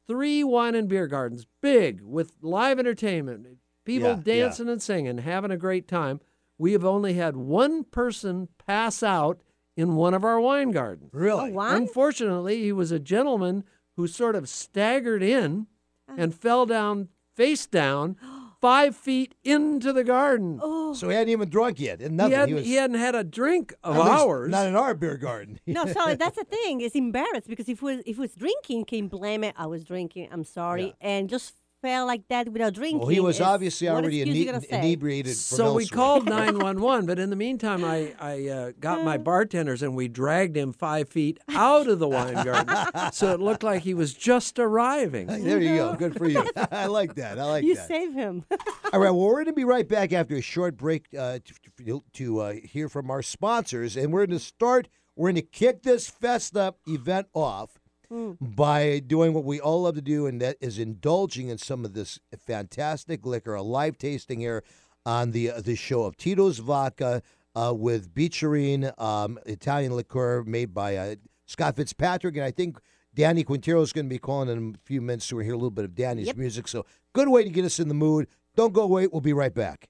three 0.06 0.42
wine 0.44 0.74
and 0.74 0.88
beer 0.88 1.06
gardens, 1.06 1.46
big, 1.60 2.00
with 2.02 2.32
live 2.42 2.78
entertainment, 2.78 3.46
people 3.84 4.08
Yeah, 4.10 4.16
yeah. 4.16 4.22
dancing 4.22 4.68
and 4.68 4.80
singing, 4.82 5.18
having 5.18 5.50
a 5.50 5.56
great 5.56 5.88
time. 5.88 6.20
We 6.58 6.72
have 6.72 6.84
only 6.84 7.14
had 7.14 7.36
one 7.36 7.84
person 7.84 8.48
pass 8.66 9.02
out 9.02 9.42
in 9.76 9.94
one 9.94 10.14
of 10.14 10.24
our 10.24 10.40
wine 10.40 10.70
gardens. 10.70 11.10
Really? 11.12 11.50
Oh, 11.50 11.54
one? 11.54 11.74
Unfortunately, 11.76 12.62
he 12.62 12.72
was 12.72 12.90
a 12.92 12.98
gentleman 12.98 13.64
who 13.96 14.06
sort 14.06 14.34
of 14.36 14.48
staggered 14.48 15.22
in 15.22 15.66
Uh. 16.08 16.14
and 16.18 16.34
fell 16.34 16.64
down 16.66 17.08
face 17.34 17.66
down 17.66 18.16
five 18.66 18.96
feet 18.96 19.32
into 19.44 19.92
the 19.92 20.02
garden. 20.02 20.58
Oh. 20.60 20.92
So 20.92 21.08
he 21.08 21.14
hadn't 21.14 21.28
even 21.28 21.48
drunk 21.48 21.78
yet, 21.78 22.00
and 22.00 22.20
he, 22.20 22.32
hadn't, 22.32 22.54
was, 22.56 22.64
he 22.64 22.74
hadn't 22.74 22.98
had 22.98 23.14
a 23.14 23.22
drink 23.22 23.72
of 23.84 23.94
at 23.94 24.02
least 24.02 24.24
ours. 24.24 24.50
Not 24.50 24.66
in 24.66 24.74
our 24.74 24.92
beer 24.94 25.16
garden. 25.16 25.60
No, 25.68 25.84
so 25.84 26.14
that's 26.14 26.36
the 26.38 26.44
thing. 26.44 26.80
It's 26.80 26.94
embarrassed 26.94 27.48
because 27.48 27.68
if 27.68 27.82
was 27.82 28.00
if 28.06 28.16
was 28.18 28.34
drinking, 28.34 28.86
can 28.86 29.08
blame 29.08 29.44
it. 29.44 29.54
I 29.58 29.66
was 29.66 29.84
drinking. 29.84 30.28
I'm 30.32 30.42
sorry, 30.42 30.94
and 31.00 31.28
just 31.28 31.54
fell 31.82 32.06
like 32.06 32.26
that 32.28 32.48
without 32.48 32.72
drinking. 32.74 32.98
Well, 33.00 33.08
he 33.08 33.20
was 33.20 33.36
It's- 33.36 33.48
obviously 33.48 33.88
already 33.88 34.22
ine- 34.22 34.62
inebriated. 34.70 35.36
so 35.36 35.74
we 35.74 35.86
called 35.86 36.24
911, 36.28 37.06
but 37.06 37.18
in 37.18 37.30
the 37.30 37.36
meantime, 37.36 37.84
I, 37.84 38.14
I 38.18 38.48
uh, 38.48 38.72
got 38.80 39.04
my 39.04 39.18
bartenders 39.18 39.82
and 39.82 39.94
we 39.94 40.08
dragged 40.08 40.56
him 40.56 40.72
five 40.72 41.08
feet 41.08 41.38
out 41.50 41.86
of 41.88 41.98
the 41.98 42.08
wine 42.08 42.34
garden. 42.44 43.12
so 43.12 43.32
it 43.32 43.40
looked 43.40 43.62
like 43.62 43.82
he 43.82 43.94
was 43.94 44.14
just 44.14 44.58
arriving. 44.58 45.28
Hey, 45.28 45.40
there 45.40 45.60
you 45.60 45.76
go. 45.76 45.94
Good 45.94 46.16
for 46.16 46.28
you. 46.28 46.44
I 46.70 46.86
like 46.86 47.14
that. 47.16 47.38
I 47.38 47.44
like 47.44 47.64
You 47.64 47.74
that. 47.74 47.82
You 47.82 47.86
save 48.06 48.14
him. 48.14 48.44
All 48.92 49.00
right. 49.00 49.10
Well, 49.10 49.20
we're 49.20 49.34
going 49.34 49.46
to 49.46 49.52
be 49.52 49.64
right 49.64 49.86
back 49.88 50.12
after 50.12 50.34
a 50.36 50.40
short 50.40 50.76
break 50.76 51.06
uh, 51.18 51.38
to, 51.84 52.02
to 52.14 52.40
uh, 52.40 52.52
hear 52.64 52.88
from 52.88 53.10
our 53.10 53.22
sponsors, 53.22 53.96
and 53.96 54.12
we're 54.12 54.26
going 54.26 54.38
to 54.38 54.44
start. 54.44 54.88
We're 55.14 55.28
going 55.28 55.36
to 55.36 55.42
kick 55.42 55.82
this 55.82 56.08
Festa 56.08 56.74
event 56.86 57.28
off 57.32 57.78
by 58.40 59.00
doing 59.00 59.32
what 59.34 59.44
we 59.44 59.60
all 59.60 59.82
love 59.82 59.94
to 59.96 60.00
do, 60.02 60.26
and 60.26 60.40
that 60.40 60.56
is 60.60 60.78
indulging 60.78 61.48
in 61.48 61.58
some 61.58 61.84
of 61.84 61.94
this 61.94 62.18
fantastic 62.38 63.24
liquor, 63.26 63.54
a 63.54 63.62
live 63.62 63.98
tasting 63.98 64.40
here 64.40 64.62
on 65.04 65.30
the 65.32 65.50
uh, 65.50 65.60
the 65.60 65.76
show 65.76 66.02
of 66.04 66.16
Tito's 66.16 66.58
Vodka 66.58 67.22
uh, 67.54 67.72
with 67.76 68.12
Beecherine, 68.14 68.92
um, 69.00 69.38
Italian 69.46 69.94
liqueur 69.94 70.42
made 70.44 70.74
by 70.74 70.96
uh, 70.96 71.14
Scott 71.46 71.76
Fitzpatrick, 71.76 72.36
and 72.36 72.44
I 72.44 72.50
think. 72.50 72.78
Danny 73.14 73.44
Quintero 73.44 73.80
is 73.80 73.94
going 73.94 74.04
to 74.04 74.10
be 74.10 74.18
calling 74.18 74.50
in 74.50 74.74
a 74.74 74.78
few 74.86 75.00
minutes, 75.00 75.24
so 75.24 75.36
we'll 75.36 75.44
hear 75.46 75.54
a 75.54 75.56
little 75.56 75.70
bit 75.70 75.86
of 75.86 75.94
Danny's 75.94 76.26
Yep. 76.26 76.36
music. 76.36 76.68
So, 76.68 76.84
good 77.14 77.30
way 77.30 77.44
to 77.44 77.48
get 77.48 77.64
us 77.64 77.80
in 77.80 77.88
the 77.88 77.94
mood. 77.94 78.26
Don't 78.56 78.74
go 78.74 78.82
away. 78.82 79.06
We'll 79.06 79.22
be 79.22 79.32
right 79.32 79.54
back. 79.54 79.88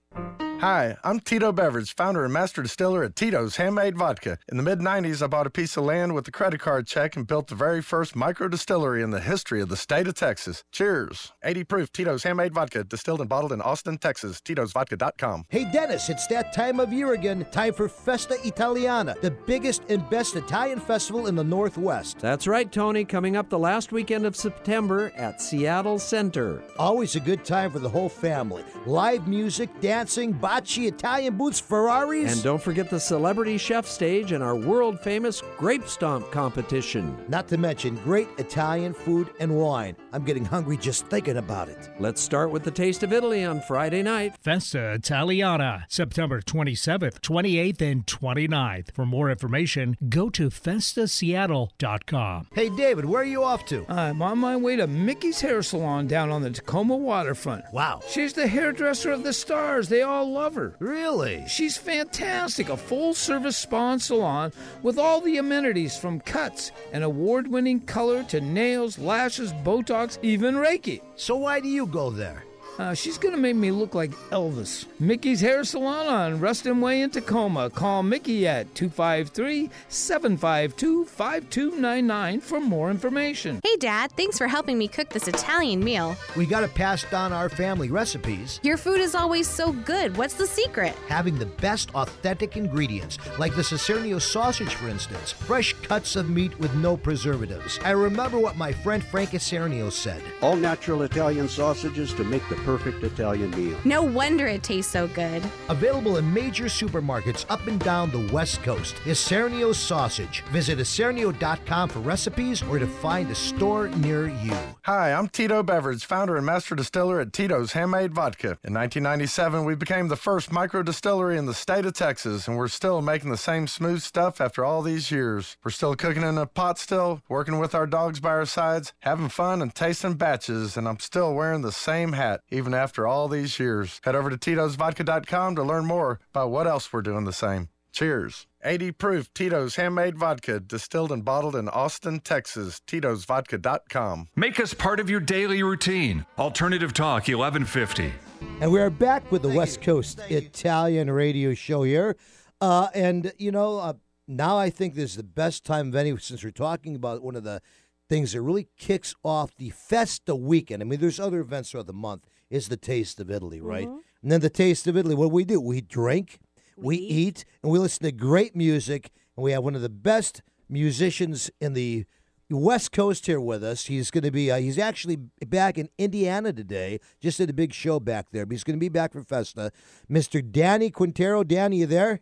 Hi, 0.60 0.96
I'm 1.04 1.20
Tito 1.20 1.52
Beveridge, 1.52 1.94
founder 1.94 2.25
and 2.25 2.32
master 2.32 2.62
distiller 2.62 3.04
at 3.04 3.14
Tito's 3.14 3.56
Handmade 3.56 3.98
Vodka. 3.98 4.38
In 4.48 4.56
the 4.56 4.62
mid 4.62 4.78
90s, 4.78 5.22
I 5.22 5.26
bought 5.26 5.46
a 5.46 5.50
piece 5.50 5.76
of 5.76 5.84
land 5.84 6.14
with 6.14 6.26
a 6.28 6.30
credit 6.30 6.60
card 6.60 6.86
check 6.86 7.14
and 7.14 7.26
built 7.26 7.48
the 7.48 7.54
very 7.54 7.82
first 7.82 8.16
micro 8.16 8.48
distillery 8.48 9.02
in 9.02 9.10
the 9.10 9.20
history 9.20 9.60
of 9.60 9.68
the 9.68 9.76
state 9.76 10.08
of 10.08 10.14
Texas. 10.14 10.64
Cheers. 10.72 11.34
80 11.44 11.64
proof 11.64 11.92
Tito's 11.92 12.22
Handmade 12.22 12.54
Vodka, 12.54 12.84
distilled 12.84 13.20
and 13.20 13.28
bottled 13.28 13.52
in 13.52 13.60
Austin, 13.60 13.98
Texas. 13.98 14.40
Tito'sVodka.com. 14.40 15.44
Hey, 15.50 15.70
Dennis, 15.70 16.08
it's 16.08 16.26
that 16.28 16.54
time 16.54 16.80
of 16.80 16.90
year 16.90 17.12
again. 17.12 17.46
Time 17.52 17.75
for 17.75 17.86
Festa 17.86 18.38
Italiana, 18.42 19.14
the 19.20 19.32
biggest 19.32 19.82
and 19.90 20.08
best 20.08 20.36
Italian 20.36 20.80
festival 20.80 21.26
in 21.26 21.34
the 21.34 21.44
Northwest. 21.44 22.18
That's 22.18 22.46
right, 22.46 22.72
Tony. 22.72 23.04
Coming 23.04 23.36
up 23.36 23.50
the 23.50 23.58
last 23.58 23.92
weekend 23.92 24.25
of 24.25 24.34
September 24.34 25.12
at 25.16 25.42
Seattle 25.42 25.98
Center. 25.98 26.62
Always 26.78 27.14
a 27.14 27.20
good 27.20 27.44
time 27.44 27.70
for 27.70 27.78
the 27.78 27.90
whole 27.90 28.08
family. 28.08 28.64
Live 28.86 29.28
music, 29.28 29.68
dancing, 29.82 30.32
bocce, 30.46 30.86
Italian 30.86 31.36
boots, 31.36 31.58
Ferraris. 31.58 32.32
And 32.32 32.42
don't 32.44 32.62
forget 32.62 32.88
the 32.88 33.00
celebrity 33.00 33.58
chef 33.58 33.84
stage 33.84 34.30
and 34.30 34.44
our 34.44 34.54
world 34.54 35.00
famous 35.00 35.42
grape 35.56 35.88
stomp 35.88 36.30
competition. 36.30 37.16
Not 37.28 37.48
to 37.48 37.58
mention 37.58 37.96
great 37.96 38.28
Italian 38.38 38.94
food 38.94 39.30
and 39.40 39.56
wine. 39.56 39.96
I'm 40.12 40.22
getting 40.24 40.44
hungry 40.44 40.76
just 40.76 41.08
thinking 41.08 41.38
about 41.38 41.68
it. 41.68 41.90
Let's 41.98 42.20
start 42.20 42.52
with 42.52 42.62
the 42.62 42.70
Taste 42.70 43.02
of 43.02 43.12
Italy 43.12 43.42
on 43.44 43.60
Friday 43.60 44.04
night. 44.04 44.36
Festa 44.40 44.92
Italiana, 44.92 45.84
September 45.88 46.40
27th, 46.40 47.18
28th, 47.20 47.80
and 47.82 48.06
29th. 48.06 48.92
For 48.94 49.04
more 49.04 49.28
information, 49.28 49.96
go 50.08 50.30
to 50.30 50.48
festaseattle.com. 50.48 52.46
Hey, 52.54 52.68
David, 52.68 53.06
where 53.06 53.22
are 53.22 53.24
you 53.24 53.42
off 53.42 53.66
to? 53.66 53.84
I'm 53.88 54.22
on 54.22 54.38
my 54.38 54.56
way 54.56 54.76
to 54.76 54.86
Mickey's 54.86 55.40
Hair 55.40 55.62
Salon 55.62 56.06
down 56.06 56.30
on 56.30 56.42
the 56.42 56.50
Tacoma 56.50 56.96
waterfront. 56.96 57.64
Wow. 57.72 58.00
She's 58.08 58.32
the 58.32 58.46
hairdresser 58.46 59.10
of 59.10 59.24
the 59.24 59.32
stars. 59.32 59.88
They 59.88 60.02
all 60.02 60.35
love 60.36 60.54
her. 60.54 60.76
Really? 60.78 61.44
She's 61.48 61.76
fantastic. 61.76 62.68
A 62.68 62.76
full 62.76 63.14
service 63.14 63.56
spa 63.56 63.96
salon 63.96 64.52
with 64.82 64.98
all 64.98 65.20
the 65.20 65.38
amenities 65.38 65.96
from 65.96 66.20
cuts 66.20 66.72
and 66.92 67.02
award 67.02 67.48
winning 67.48 67.80
color 67.80 68.22
to 68.24 68.40
nails, 68.40 68.98
lashes, 68.98 69.52
Botox, 69.52 70.18
even 70.22 70.54
Reiki. 70.54 71.00
So 71.16 71.36
why 71.36 71.60
do 71.60 71.68
you 71.68 71.86
go 71.86 72.10
there? 72.10 72.45
Uh, 72.78 72.95
she's 72.95 73.18
going 73.18 73.35
to 73.35 73.40
make 73.40 73.56
me 73.56 73.71
look 73.71 73.95
like 73.95 74.11
Elvis. 74.30 74.87
Mickey's 75.00 75.40
Hair 75.40 75.64
Salon 75.64 76.06
on 76.06 76.40
Ruston 76.40 76.80
Way 76.80 77.00
in 77.02 77.11
Tacoma. 77.11 77.71
Call 77.71 78.02
Mickey 78.02 78.47
at 78.47 78.75
253 78.75 79.71
752 79.88 81.04
5299 81.06 82.40
for 82.40 82.61
more 82.61 82.90
information. 82.90 83.61
Hey, 83.62 83.76
Dad, 83.76 84.12
thanks 84.12 84.37
for 84.38 84.47
helping 84.47 84.76
me 84.78 84.88
cook 84.88 85.09
this 85.09 85.28
Italian 85.28 85.83
meal. 85.83 86.16
We 86.37 86.47
got 86.47 86.61
to 86.61 86.68
pass 86.68 87.04
down 87.11 87.33
our 87.33 87.49
family 87.49 87.90
recipes. 87.90 88.61
Your 88.62 88.76
food 88.76 89.00
is 89.00 89.14
always 89.14 89.49
so 89.49 89.73
good. 89.73 90.16
What's 90.16 90.35
the 90.35 90.47
secret? 90.47 90.95
having 91.09 91.38
the 91.38 91.47
best 91.47 91.95
authentic 91.95 92.56
ingredients, 92.56 93.18
like 93.38 93.54
the 93.54 93.62
Isernio 93.62 94.21
sausage, 94.21 94.75
for 94.75 94.88
instance. 94.88 95.33
Fresh 95.33 95.73
cuts 95.83 96.16
of 96.16 96.28
meat 96.28 96.59
with 96.59 96.75
no 96.75 96.97
preservatives. 96.97 97.78
I 97.85 97.90
remember 97.92 98.38
what 98.38 98.56
my 98.56 98.73
friend 98.73 99.02
Frank 99.02 99.30
Isernio 99.30 99.90
said. 99.90 100.23
All 100.42 100.56
natural 100.56 101.02
Italian 101.02 101.49
sausages 101.49 102.12
to 102.14 102.25
make 102.25 102.47
the 102.49 102.56
perfect 102.66 103.04
Italian 103.04 103.50
meal. 103.52 103.78
No 103.85 104.02
wonder 104.02 104.49
it 104.49 104.64
tastes 104.64 104.90
so 104.90 105.06
good. 105.06 105.40
Available 105.68 106.16
in 106.16 106.35
major 106.35 106.64
supermarkets 106.64 107.46
up 107.49 107.64
and 107.68 107.78
down 107.78 108.11
the 108.11 108.28
West 108.32 108.61
Coast. 108.64 108.96
Isernio 109.04 109.73
sausage. 109.73 110.42
Visit 110.50 110.80
Isernio.com 110.80 111.88
for 111.88 112.00
recipes 112.00 112.64
or 112.64 112.80
to 112.80 112.87
find 112.88 113.30
a 113.30 113.37
store 113.37 113.87
near 113.88 114.26
you. 114.26 114.56
Hi, 114.82 115.12
I'm 115.12 115.28
Tito 115.28 115.62
Beveridge, 115.62 116.04
founder 116.04 116.37
and 116.37 116.44
master 116.44 116.75
distiller 116.75 117.20
at 117.20 117.32
Tito's 117.32 117.73
Handmade 117.73 118.12
Vodka. 118.12 118.58
In 118.64 118.75
1997, 118.75 119.64
we 119.64 119.76
became 119.76 120.08
the 120.08 120.16
first 120.16 120.50
micro 120.50 120.82
distillery 120.82 121.38
in 121.38 121.46
the 121.46 121.54
state 121.54 121.87
of 121.87 121.94
Texas, 121.94 122.49
and 122.49 122.56
we're 122.56 122.66
still 122.66 123.00
making 123.00 123.30
the 123.30 123.37
same 123.37 123.68
smooth 123.68 124.02
stuff 124.02 124.40
after 124.40 124.64
all 124.64 124.82
these 124.82 125.12
years. 125.12 125.56
We're 125.64 125.70
still 125.70 125.94
cooking 125.94 126.25
in 126.25 126.37
a 126.37 126.46
pot 126.46 126.80
still, 126.80 127.23
working 127.28 127.61
with 127.61 127.76
our 127.76 127.87
dogs 127.87 128.18
by 128.18 128.30
our 128.30 128.44
sides, 128.44 128.92
having 129.00 129.28
fun 129.28 129.62
and 129.62 129.73
tasting 129.73 130.14
batches, 130.14 130.76
and 130.76 130.88
I'm 130.88 130.99
still 130.99 131.32
wearing 131.32 131.62
the 131.62 131.70
same 131.70 132.12
hat, 132.14 132.40
even 132.56 132.75
after 132.75 133.06
all 133.06 133.28
these 133.28 133.58
years. 133.58 134.00
Head 134.04 134.14
over 134.14 134.30
to 134.30 134.36
Tito'sVodka.com 134.36 135.56
to 135.56 135.62
learn 135.62 135.86
more 135.86 136.20
about 136.30 136.50
what 136.50 136.66
else 136.66 136.92
we're 136.92 137.02
doing 137.02 137.25
the 137.25 137.32
same. 137.32 137.68
Cheers. 137.92 138.46
80 138.64 138.92
proof 138.92 139.32
Tito's 139.32 139.76
Handmade 139.76 140.18
Vodka, 140.18 140.60
distilled 140.60 141.12
and 141.12 141.25
bottled 141.25 141.56
in 141.56 141.68
Austin, 141.68 142.20
Texas. 142.20 142.80
Tito'sVodka.com. 142.86 144.28
Make 144.36 144.60
us 144.60 144.75
part 144.75 145.00
of 145.00 145.08
your 145.08 145.20
daily 145.20 145.62
routine. 145.62 146.26
Alternative 146.38 146.92
Talk 146.92 147.28
1150. 147.28 148.12
And 148.60 148.70
we 148.70 148.80
are 148.80 148.90
back 148.90 149.30
with 149.32 149.42
the 149.42 149.48
West 149.48 149.80
Coast 149.82 150.20
Italian 150.28 151.10
radio 151.10 151.54
show 151.54 151.84
here. 151.84 152.16
Uh, 152.60 152.88
and, 152.94 153.32
you 153.38 153.50
know, 153.50 153.78
uh, 153.78 153.94
now 154.28 154.58
I 154.58 154.70
think 154.70 154.94
this 154.94 155.12
is 155.12 155.16
the 155.16 155.22
best 155.22 155.64
time 155.64 155.88
of 155.88 155.94
any, 155.94 156.16
since 156.18 156.42
we're 156.42 156.50
talking 156.50 156.96
about 156.96 157.22
one 157.22 157.36
of 157.36 157.44
the 157.44 157.62
things 158.08 158.32
that 158.32 158.42
really 158.42 158.68
kicks 158.76 159.14
off 159.22 159.56
the 159.56 159.70
Festa 159.70 160.34
weekend. 160.34 160.82
I 160.82 160.86
mean, 160.86 161.00
there's 161.00 161.20
other 161.20 161.40
events 161.40 161.70
throughout 161.70 161.86
the 161.86 161.92
month, 161.92 162.25
is 162.50 162.68
the 162.68 162.76
Taste 162.76 163.20
of 163.20 163.30
Italy, 163.30 163.60
right? 163.60 163.88
And 164.22 164.32
then 164.32 164.40
the 164.40 164.50
Taste 164.50 164.86
of 164.86 164.96
Italy, 164.96 165.14
what 165.14 165.26
do 165.26 165.34
we 165.34 165.44
do? 165.44 165.60
We 165.60 165.80
drink, 165.80 166.38
we, 166.76 166.96
eat, 166.96 167.44
and 167.62 167.70
we 167.72 167.78
listen 167.78 168.04
to 168.04 168.12
great 168.12 168.54
music. 168.56 169.10
And 169.36 169.44
we 169.44 169.52
have 169.52 169.62
one 169.62 169.74
of 169.74 169.82
the 169.82 169.88
best 169.88 170.42
musicians 170.68 171.50
in 171.60 171.74
the 171.74 172.06
West 172.50 172.92
Coast 172.92 173.26
here 173.26 173.40
with 173.40 173.64
us. 173.64 173.86
He's 173.86 174.10
going 174.10 174.24
to 174.24 174.30
be, 174.30 174.50
uh, 174.50 174.58
he's 174.58 174.78
actually 174.78 175.16
back 175.16 175.78
in 175.78 175.88
Indiana 175.98 176.52
today, 176.52 177.00
just 177.20 177.38
did 177.38 177.50
a 177.50 177.52
big 177.52 177.72
show 177.72 177.98
back 177.98 178.30
there, 178.30 178.46
but 178.46 178.52
he's 178.52 178.64
going 178.64 178.76
to 178.76 178.80
be 178.80 178.88
back 178.88 179.12
for 179.12 179.22
Festa. 179.22 179.72
Mr. 180.10 180.48
Danny 180.48 180.90
Quintero. 180.90 181.42
Danny, 181.42 181.78
you 181.78 181.86
there? 181.86 182.20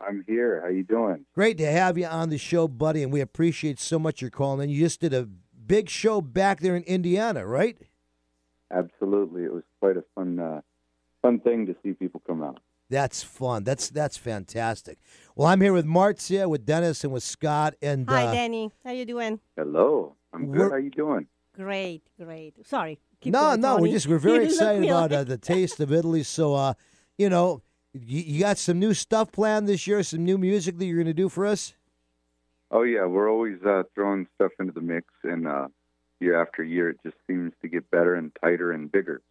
I'm 0.00 0.24
here. 0.26 0.60
How 0.62 0.68
you 0.68 0.82
doing? 0.82 1.24
Great 1.34 1.58
to 1.58 1.70
have 1.70 1.96
you 1.96 2.06
on 2.06 2.30
the 2.30 2.38
show, 2.38 2.68
buddy, 2.68 3.02
and 3.02 3.12
we 3.12 3.20
appreciate 3.20 3.78
so 3.78 3.98
much 3.98 4.20
your 4.20 4.30
calling 4.30 4.68
in. 4.68 4.74
You 4.74 4.80
just 4.80 5.00
did 5.00 5.14
a 5.14 5.28
big 5.66 5.88
show 5.88 6.20
back 6.20 6.60
there 6.60 6.76
in 6.76 6.82
Indiana, 6.82 7.46
right? 7.46 7.78
Absolutely. 8.72 9.44
It 9.44 9.52
was 9.52 9.62
quite 9.80 9.96
a 9.96 10.04
fun, 10.14 10.38
uh, 10.38 10.60
fun 11.22 11.40
thing 11.40 11.66
to 11.66 11.76
see 11.82 11.92
people 11.92 12.22
come 12.26 12.42
out. 12.42 12.60
That's 12.90 13.22
fun. 13.22 13.64
That's 13.64 13.88
that's 13.88 14.16
fantastic. 14.16 14.98
Well, 15.34 15.48
I'm 15.48 15.60
here 15.60 15.72
with 15.72 15.86
Marzia, 15.86 16.48
with 16.48 16.66
Dennis, 16.66 17.02
and 17.02 17.12
with 17.12 17.22
Scott. 17.22 17.74
And 17.80 18.08
Hi, 18.08 18.26
uh, 18.26 18.32
Danny. 18.32 18.70
How 18.84 18.92
you 18.92 19.06
doing? 19.06 19.40
Hello. 19.56 20.16
I'm 20.32 20.52
good. 20.52 20.70
How 20.70 20.76
you 20.76 20.90
doing? 20.90 21.26
Great, 21.56 22.02
great. 22.20 22.54
Sorry. 22.66 22.98
Keep 23.20 23.32
no, 23.32 23.40
going, 23.40 23.60
no, 23.60 23.76
we 23.76 23.80
Tony. 23.88 23.92
just 23.92 24.06
we're 24.06 24.18
very 24.30 24.44
excited 24.44 24.84
about 24.84 25.12
uh, 25.12 25.24
the 25.24 25.38
taste 25.38 25.80
of 25.80 25.92
Italy. 25.92 26.22
So, 26.24 26.54
uh, 26.54 26.74
you 27.16 27.30
know, 27.30 27.62
you, 27.94 28.20
you 28.20 28.40
got 28.40 28.58
some 28.58 28.78
new 28.78 28.92
stuff 28.92 29.32
planned 29.32 29.68
this 29.68 29.86
year, 29.86 30.02
some 30.02 30.24
new 30.24 30.36
music 30.36 30.78
that 30.78 30.84
you're 30.84 30.96
going 30.96 31.06
to 31.06 31.14
do 31.14 31.28
for 31.28 31.46
us. 31.46 31.74
Oh 32.70 32.82
yeah, 32.82 33.06
we're 33.06 33.30
always 33.30 33.62
uh, 33.64 33.84
throwing 33.94 34.26
stuff 34.34 34.50
into 34.58 34.72
the 34.72 34.80
mix, 34.80 35.06
and 35.22 35.46
uh, 35.46 35.68
year 36.20 36.40
after 36.40 36.62
year, 36.62 36.90
it 36.90 36.98
just 37.04 37.16
seems 37.26 37.52
to 37.62 37.68
get 37.68 37.90
better 37.90 38.14
and 38.14 38.32
tighter 38.42 38.72
and 38.72 38.90
bigger. 38.90 39.22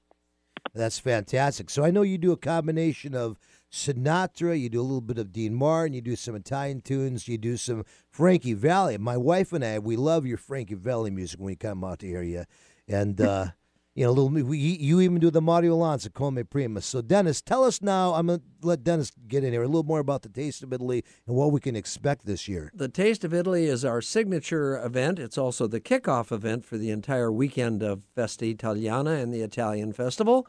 That's 0.74 1.00
fantastic. 1.00 1.70
So 1.70 1.84
I 1.84 1.92
know 1.92 2.02
you 2.02 2.18
do 2.18 2.32
a 2.32 2.38
combination 2.38 3.14
of 3.16 3.38
Sinatra, 3.72 4.60
you 4.60 4.70
do 4.70 4.80
a 4.80 4.84
little 4.84 5.02
bit 5.02 5.18
of 5.18 5.32
Dean 5.32 5.54
Martin, 5.54 5.94
you 5.94 6.02
do 6.02 6.16
some 6.16 6.36
Italian 6.36 6.82
tunes, 6.82 7.28
you 7.28 7.38
do 7.38 7.58
some 7.58 7.84
Frankie 8.10 8.54
Valli. 8.54 8.98
My 8.98 9.18
wife 9.18 9.52
and 9.52 9.64
I, 9.64 9.80
we 9.80 9.96
love 9.96 10.26
your 10.26 10.38
Frankie 10.38 10.76
Valli 10.76 11.12
music 11.12 11.40
when 11.40 11.48
we 11.48 11.56
come 11.56 11.84
out 11.84 12.00
to 12.00 12.08
hear 12.08 12.24
you. 12.24 12.46
And 12.88 13.20
uh, 13.20 13.48
you 13.96 14.06
know, 14.06 14.12
little. 14.12 14.30
We, 14.30 14.58
you 14.58 15.02
even 15.02 15.20
do 15.20 15.30
the 15.30 15.42
Mario 15.42 15.76
Lanza 15.76 16.10
Come 16.10 16.44
Prima. 16.50 16.82
So, 16.82 17.02
Dennis, 17.02 17.42
tell 17.42 17.64
us 17.64 17.82
now. 17.82 18.14
I'm 18.14 18.28
gonna 18.28 18.42
let 18.64 18.84
Dennis 18.84 19.12
get 19.28 19.44
in 19.44 19.54
here 19.54 19.64
a 19.64 19.68
little 19.68 19.84
more 19.84 20.00
about 20.00 20.24
the 20.24 20.30
Taste 20.30 20.64
of 20.64 20.74
Italy 20.74 21.04
and 21.28 21.36
what 21.36 21.52
we 21.52 21.60
can 21.60 21.76
expect 21.76 22.26
this 22.26 22.48
year. 22.48 22.72
The 22.74 22.88
Taste 22.88 23.24
of 23.24 23.34
Italy 23.34 23.66
is 23.66 23.86
our 23.86 24.02
signature 24.02 24.84
event. 24.84 25.20
It's 25.20 25.38
also 25.38 25.68
the 25.68 25.82
kickoff 25.82 26.32
event 26.32 26.66
for 26.66 26.78
the 26.78 26.90
entire 26.90 27.32
weekend 27.32 27.84
of 27.84 28.04
Festa 28.16 28.46
Italiana 28.46 29.12
and 29.12 29.34
the 29.34 29.42
Italian 29.42 29.94
Festival. 29.94 30.48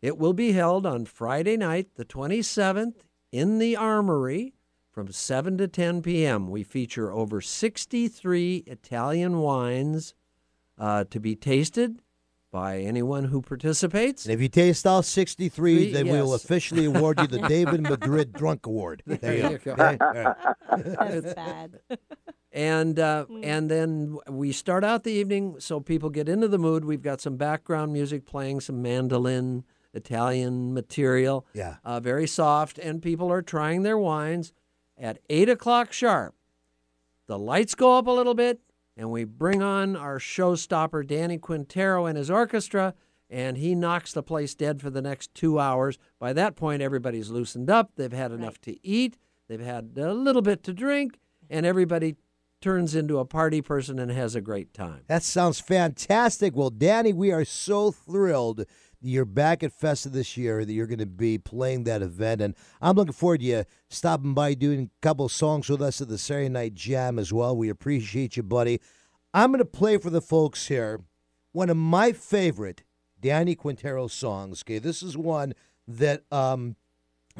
It 0.00 0.18
will 0.18 0.32
be 0.32 0.52
held 0.52 0.84
on 0.84 1.04
Friday 1.04 1.56
night, 1.56 1.94
the 1.94 2.04
27th, 2.04 2.94
in 3.30 3.58
the 3.58 3.76
Armory 3.76 4.54
from 4.90 5.12
7 5.12 5.56
to 5.58 5.68
10 5.68 6.02
p.m. 6.02 6.50
We 6.50 6.64
feature 6.64 7.12
over 7.12 7.40
63 7.40 8.64
Italian 8.66 9.38
wines 9.38 10.14
uh, 10.76 11.04
to 11.04 11.20
be 11.20 11.36
tasted 11.36 12.02
by 12.52 12.78
anyone 12.80 13.24
who 13.24 13.40
participates. 13.40 14.26
And 14.26 14.34
if 14.34 14.40
you 14.40 14.48
taste 14.48 14.86
all 14.86 15.02
63, 15.02 15.48
Three, 15.48 15.92
then 15.92 16.06
we 16.06 16.20
will 16.20 16.34
officially 16.34 16.84
award 16.84 17.18
you 17.18 17.26
the 17.26 17.38
David 17.48 17.80
Madrid 17.80 18.32
Drunk 18.32 18.66
Award. 18.66 19.02
There 19.06 19.52
you 19.52 19.58
go. 19.58 19.72
Okay? 19.72 19.98
That's 20.70 21.34
bad. 21.34 21.80
And 22.52 22.98
uh, 23.00 23.24
and 23.42 23.70
then 23.70 24.18
we 24.28 24.52
start 24.52 24.84
out 24.84 25.02
the 25.02 25.12
evening 25.12 25.56
so 25.58 25.80
people 25.80 26.10
get 26.10 26.28
into 26.28 26.46
the 26.46 26.58
mood. 26.58 26.84
We've 26.84 27.02
got 27.02 27.20
some 27.22 27.36
background 27.36 27.92
music 27.92 28.26
playing, 28.26 28.60
some 28.60 28.82
mandolin, 28.82 29.64
Italian 29.94 30.74
material. 30.74 31.46
Yeah. 31.54 31.76
Uh, 31.84 32.00
very 32.00 32.26
soft, 32.26 32.78
and 32.78 33.02
people 33.02 33.32
are 33.32 33.42
trying 33.42 33.82
their 33.82 33.98
wines 33.98 34.52
at 34.98 35.18
eight 35.30 35.48
o'clock 35.48 35.92
sharp. 35.92 36.34
The 37.28 37.38
lights 37.38 37.74
go 37.74 37.96
up 37.96 38.06
a 38.06 38.10
little 38.10 38.34
bit, 38.34 38.60
and 39.02 39.10
we 39.10 39.24
bring 39.24 39.64
on 39.64 39.96
our 39.96 40.20
showstopper, 40.20 41.04
Danny 41.04 41.36
Quintero, 41.36 42.06
and 42.06 42.16
his 42.16 42.30
orchestra, 42.30 42.94
and 43.28 43.56
he 43.56 43.74
knocks 43.74 44.12
the 44.12 44.22
place 44.22 44.54
dead 44.54 44.80
for 44.80 44.90
the 44.90 45.02
next 45.02 45.34
two 45.34 45.58
hours. 45.58 45.98
By 46.20 46.32
that 46.34 46.54
point, 46.54 46.82
everybody's 46.82 47.28
loosened 47.28 47.68
up. 47.68 47.90
They've 47.96 48.12
had 48.12 48.30
enough 48.30 48.60
to 48.60 48.86
eat. 48.86 49.18
They've 49.48 49.58
had 49.58 49.94
a 49.96 50.14
little 50.14 50.40
bit 50.40 50.62
to 50.62 50.72
drink, 50.72 51.18
and 51.50 51.66
everybody 51.66 52.14
turns 52.60 52.94
into 52.94 53.18
a 53.18 53.24
party 53.24 53.60
person 53.60 53.98
and 53.98 54.12
has 54.12 54.36
a 54.36 54.40
great 54.40 54.72
time. 54.72 55.00
That 55.08 55.24
sounds 55.24 55.58
fantastic. 55.58 56.54
Well, 56.54 56.70
Danny, 56.70 57.12
we 57.12 57.32
are 57.32 57.44
so 57.44 57.90
thrilled 57.90 58.64
you're 59.02 59.24
back 59.24 59.62
at 59.62 59.72
Festa 59.72 60.08
this 60.08 60.36
year, 60.36 60.64
that 60.64 60.72
you're 60.72 60.86
going 60.86 60.98
to 60.98 61.06
be 61.06 61.38
playing 61.38 61.84
that 61.84 62.02
event. 62.02 62.40
And 62.40 62.54
I'm 62.80 62.96
looking 62.96 63.12
forward 63.12 63.40
to 63.40 63.46
you 63.46 63.64
stopping 63.88 64.34
by 64.34 64.54
doing 64.54 64.90
a 64.94 65.00
couple 65.00 65.28
songs 65.28 65.68
with 65.68 65.82
us 65.82 66.00
at 66.00 66.08
the 66.08 66.18
Saturday 66.18 66.48
Night 66.48 66.74
Jam 66.74 67.18
as 67.18 67.32
well. 67.32 67.56
We 67.56 67.68
appreciate 67.68 68.36
you, 68.36 68.42
buddy. 68.42 68.80
I'm 69.34 69.50
going 69.50 69.58
to 69.58 69.64
play 69.64 69.96
for 69.98 70.10
the 70.10 70.20
folks 70.20 70.68
here 70.68 71.00
one 71.52 71.70
of 71.70 71.76
my 71.76 72.12
favorite 72.12 72.82
Danny 73.20 73.54
Quintero 73.54 74.08
songs. 74.08 74.62
Okay, 74.62 74.78
this 74.78 75.02
is 75.02 75.16
one 75.16 75.54
that. 75.86 76.24
um 76.32 76.76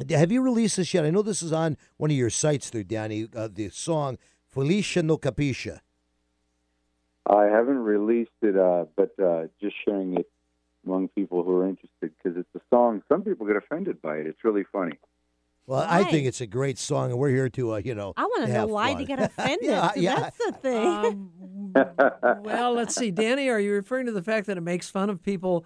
have 0.09 0.31
you 0.31 0.41
released 0.41 0.77
this 0.77 0.91
yet? 0.95 1.05
I 1.05 1.11
know 1.11 1.21
this 1.21 1.43
is 1.43 1.53
on 1.53 1.77
one 1.97 2.09
of 2.09 2.17
your 2.17 2.31
sites 2.31 2.71
there, 2.71 2.83
Danny. 2.83 3.27
Uh, 3.35 3.47
the 3.51 3.69
song 3.69 4.17
Felicia 4.47 5.03
No 5.03 5.17
Capisce. 5.17 5.79
I 7.27 7.43
haven't 7.45 7.77
released 7.77 8.31
it, 8.41 8.57
uh, 8.57 8.85
but 8.95 9.11
uh, 9.23 9.43
just 9.61 9.75
sharing 9.85 10.17
it 10.17 10.29
among 10.85 11.07
people 11.09 11.43
who 11.43 11.55
are 11.57 11.67
interested 11.67 12.11
because 12.17 12.37
it's 12.37 12.49
a 12.55 12.61
song. 12.69 13.01
Some 13.09 13.23
people 13.23 13.45
get 13.47 13.55
offended 13.55 14.01
by 14.01 14.17
it. 14.17 14.27
It's 14.27 14.43
really 14.43 14.63
funny. 14.71 14.97
Well, 15.65 15.85
I 15.87 16.03
think 16.03 16.27
it's 16.27 16.41
a 16.41 16.45
great 16.47 16.77
song, 16.77 17.11
and 17.11 17.17
we're 17.19 17.29
here 17.29 17.47
to, 17.47 17.75
uh, 17.75 17.77
you 17.77 17.95
know, 17.95 18.13
I 18.17 18.23
want 18.25 18.47
to 18.47 18.51
know 18.51 18.59
have 18.61 18.69
why 18.69 18.89
fun. 18.89 18.97
they 18.97 19.05
get 19.05 19.19
offended. 19.21 19.69
yeah, 19.69 19.91
yeah. 19.95 20.19
That's 20.19 20.37
the 20.37 20.51
thing. 20.51 21.31
Um, 21.75 22.43
well, 22.43 22.73
let's 22.73 22.93
see. 22.95 23.11
Danny, 23.11 23.47
are 23.49 23.59
you 23.61 23.71
referring 23.71 24.05
to 24.07 24.11
the 24.11 24.21
fact 24.21 24.47
that 24.47 24.57
it 24.57 24.61
makes 24.61 24.89
fun 24.89 25.09
of 25.09 25.23
people 25.23 25.65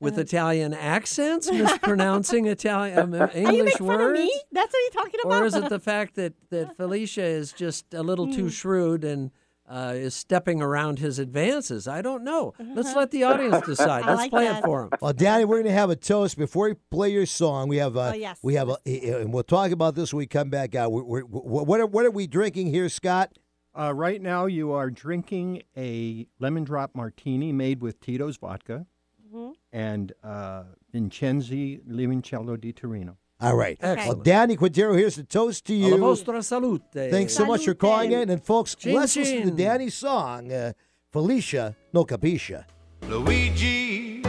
with 0.00 0.18
Italian 0.18 0.72
accents 0.72 1.50
mispronouncing 1.52 2.46
Italian 2.46 2.98
um, 2.98 3.14
Are 3.14 3.30
you 3.34 3.48
English 3.48 3.74
fun 3.74 3.90
of 3.90 3.96
words? 4.00 4.18
me? 4.20 4.40
That's 4.52 4.72
what 4.72 4.80
you're 4.94 5.04
talking 5.04 5.20
about. 5.24 5.42
Or 5.42 5.44
is 5.44 5.54
it 5.54 5.68
the 5.68 5.78
fact 5.78 6.14
that, 6.16 6.32
that 6.50 6.76
Felicia 6.78 7.22
is 7.24 7.52
just 7.52 7.92
a 7.92 8.02
little 8.02 8.24
Hmm. 8.26 8.32
too 8.32 8.48
shrewd 8.50 9.04
and 9.04 9.30
uh, 9.68 9.92
is 9.96 10.14
stepping 10.14 10.60
around 10.62 10.98
his 10.98 11.18
advances? 11.18 11.88
I 11.88 12.02
don't 12.02 12.22
know. 12.24 12.52
Let's 12.58 12.94
let 12.94 13.10
the 13.10 13.24
audience 13.24 13.64
decide. 13.66 14.04
Let's 14.04 14.18
like 14.18 14.30
play 14.30 14.44
that. 14.44 14.58
it 14.62 14.64
for 14.64 14.84
him. 14.84 14.90
Well, 15.00 15.12
Danny, 15.12 15.44
we're 15.44 15.56
going 15.56 15.66
to 15.66 15.72
have 15.72 15.90
a 15.90 15.96
toast 15.96 16.36
before 16.36 16.68
we 16.68 16.74
play 16.90 17.10
your 17.10 17.26
song. 17.26 17.68
We 17.68 17.78
have, 17.78 17.96
uh, 17.96 18.10
Oh, 18.10 18.14
yes. 18.14 18.38
we 18.42 18.54
have, 18.54 18.68
a, 18.68 18.76
and 18.86 19.32
we'll 19.32 19.42
talk 19.42 19.70
about 19.70 19.94
this 19.94 20.12
when 20.12 20.18
we 20.18 20.26
come 20.26 20.50
back 20.50 20.74
out. 20.74 20.92
We're, 20.92 21.02
we're, 21.04 21.22
what, 21.22 21.80
are, 21.80 21.86
what 21.86 22.04
are 22.04 22.10
we 22.10 22.26
drinking 22.26 22.66
here, 22.68 22.88
Scott? 22.88 23.38
Uh, 23.76 23.92
right 23.92 24.22
now, 24.22 24.46
you 24.46 24.70
are 24.72 24.88
drinking 24.90 25.62
a 25.76 26.26
lemon 26.38 26.62
drop 26.64 26.94
martini 26.94 27.52
made 27.52 27.80
with 27.80 28.00
Tito's 28.00 28.36
vodka 28.36 28.86
Mm-hmm. 29.34 29.50
and 29.72 30.12
uh, 30.22 30.62
Vincenzi 30.92 31.80
Limoncello 31.90 32.60
di 32.60 32.72
Torino. 32.72 33.16
All 33.40 33.56
right. 33.56 33.76
Excellent. 33.80 34.18
Well, 34.18 34.24
Danny 34.24 34.56
Quintero, 34.56 34.94
here's 34.94 35.18
a 35.18 35.24
toast 35.24 35.66
to 35.66 35.74
Alla 35.74 35.96
you. 35.96 35.98
vostra 35.98 36.42
salute. 36.42 36.82
Thanks 36.92 37.34
so 37.34 37.44
much 37.44 37.64
for 37.64 37.74
calling 37.74 38.12
in. 38.12 38.30
And 38.30 38.42
folks, 38.42 38.74
Chin 38.74 38.94
let's 38.94 39.16
listen 39.16 39.42
to. 39.42 39.50
Danny's 39.50 39.94
song, 39.94 40.52
uh, 40.52 40.72
Felicia 41.12 41.76
No 41.92 42.04
Capisce. 42.04 42.64
Luigi 43.02 44.22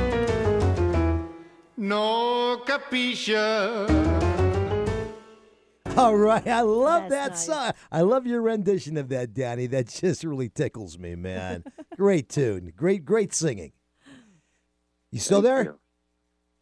no 1.77 2.63
capisce. 2.65 3.29
All 5.97 6.17
right. 6.17 6.45
I 6.47 6.61
love 6.61 7.09
That's 7.09 7.45
that 7.45 7.55
nice. 7.57 7.63
song. 7.67 7.73
I 7.91 8.01
love 8.01 8.25
your 8.27 8.41
rendition 8.41 8.97
of 8.97 9.09
that, 9.09 9.33
Danny. 9.33 9.67
That 9.67 9.87
just 9.87 10.23
really 10.23 10.49
tickles 10.49 10.97
me, 10.97 11.15
man. 11.15 11.63
great 11.95 12.27
tune. 12.29 12.73
Great, 12.75 13.05
great 13.05 13.33
singing. 13.33 13.71
You 15.11 15.19
still 15.19 15.41
Thank 15.41 15.53
there? 15.55 15.63
you. 15.63 15.79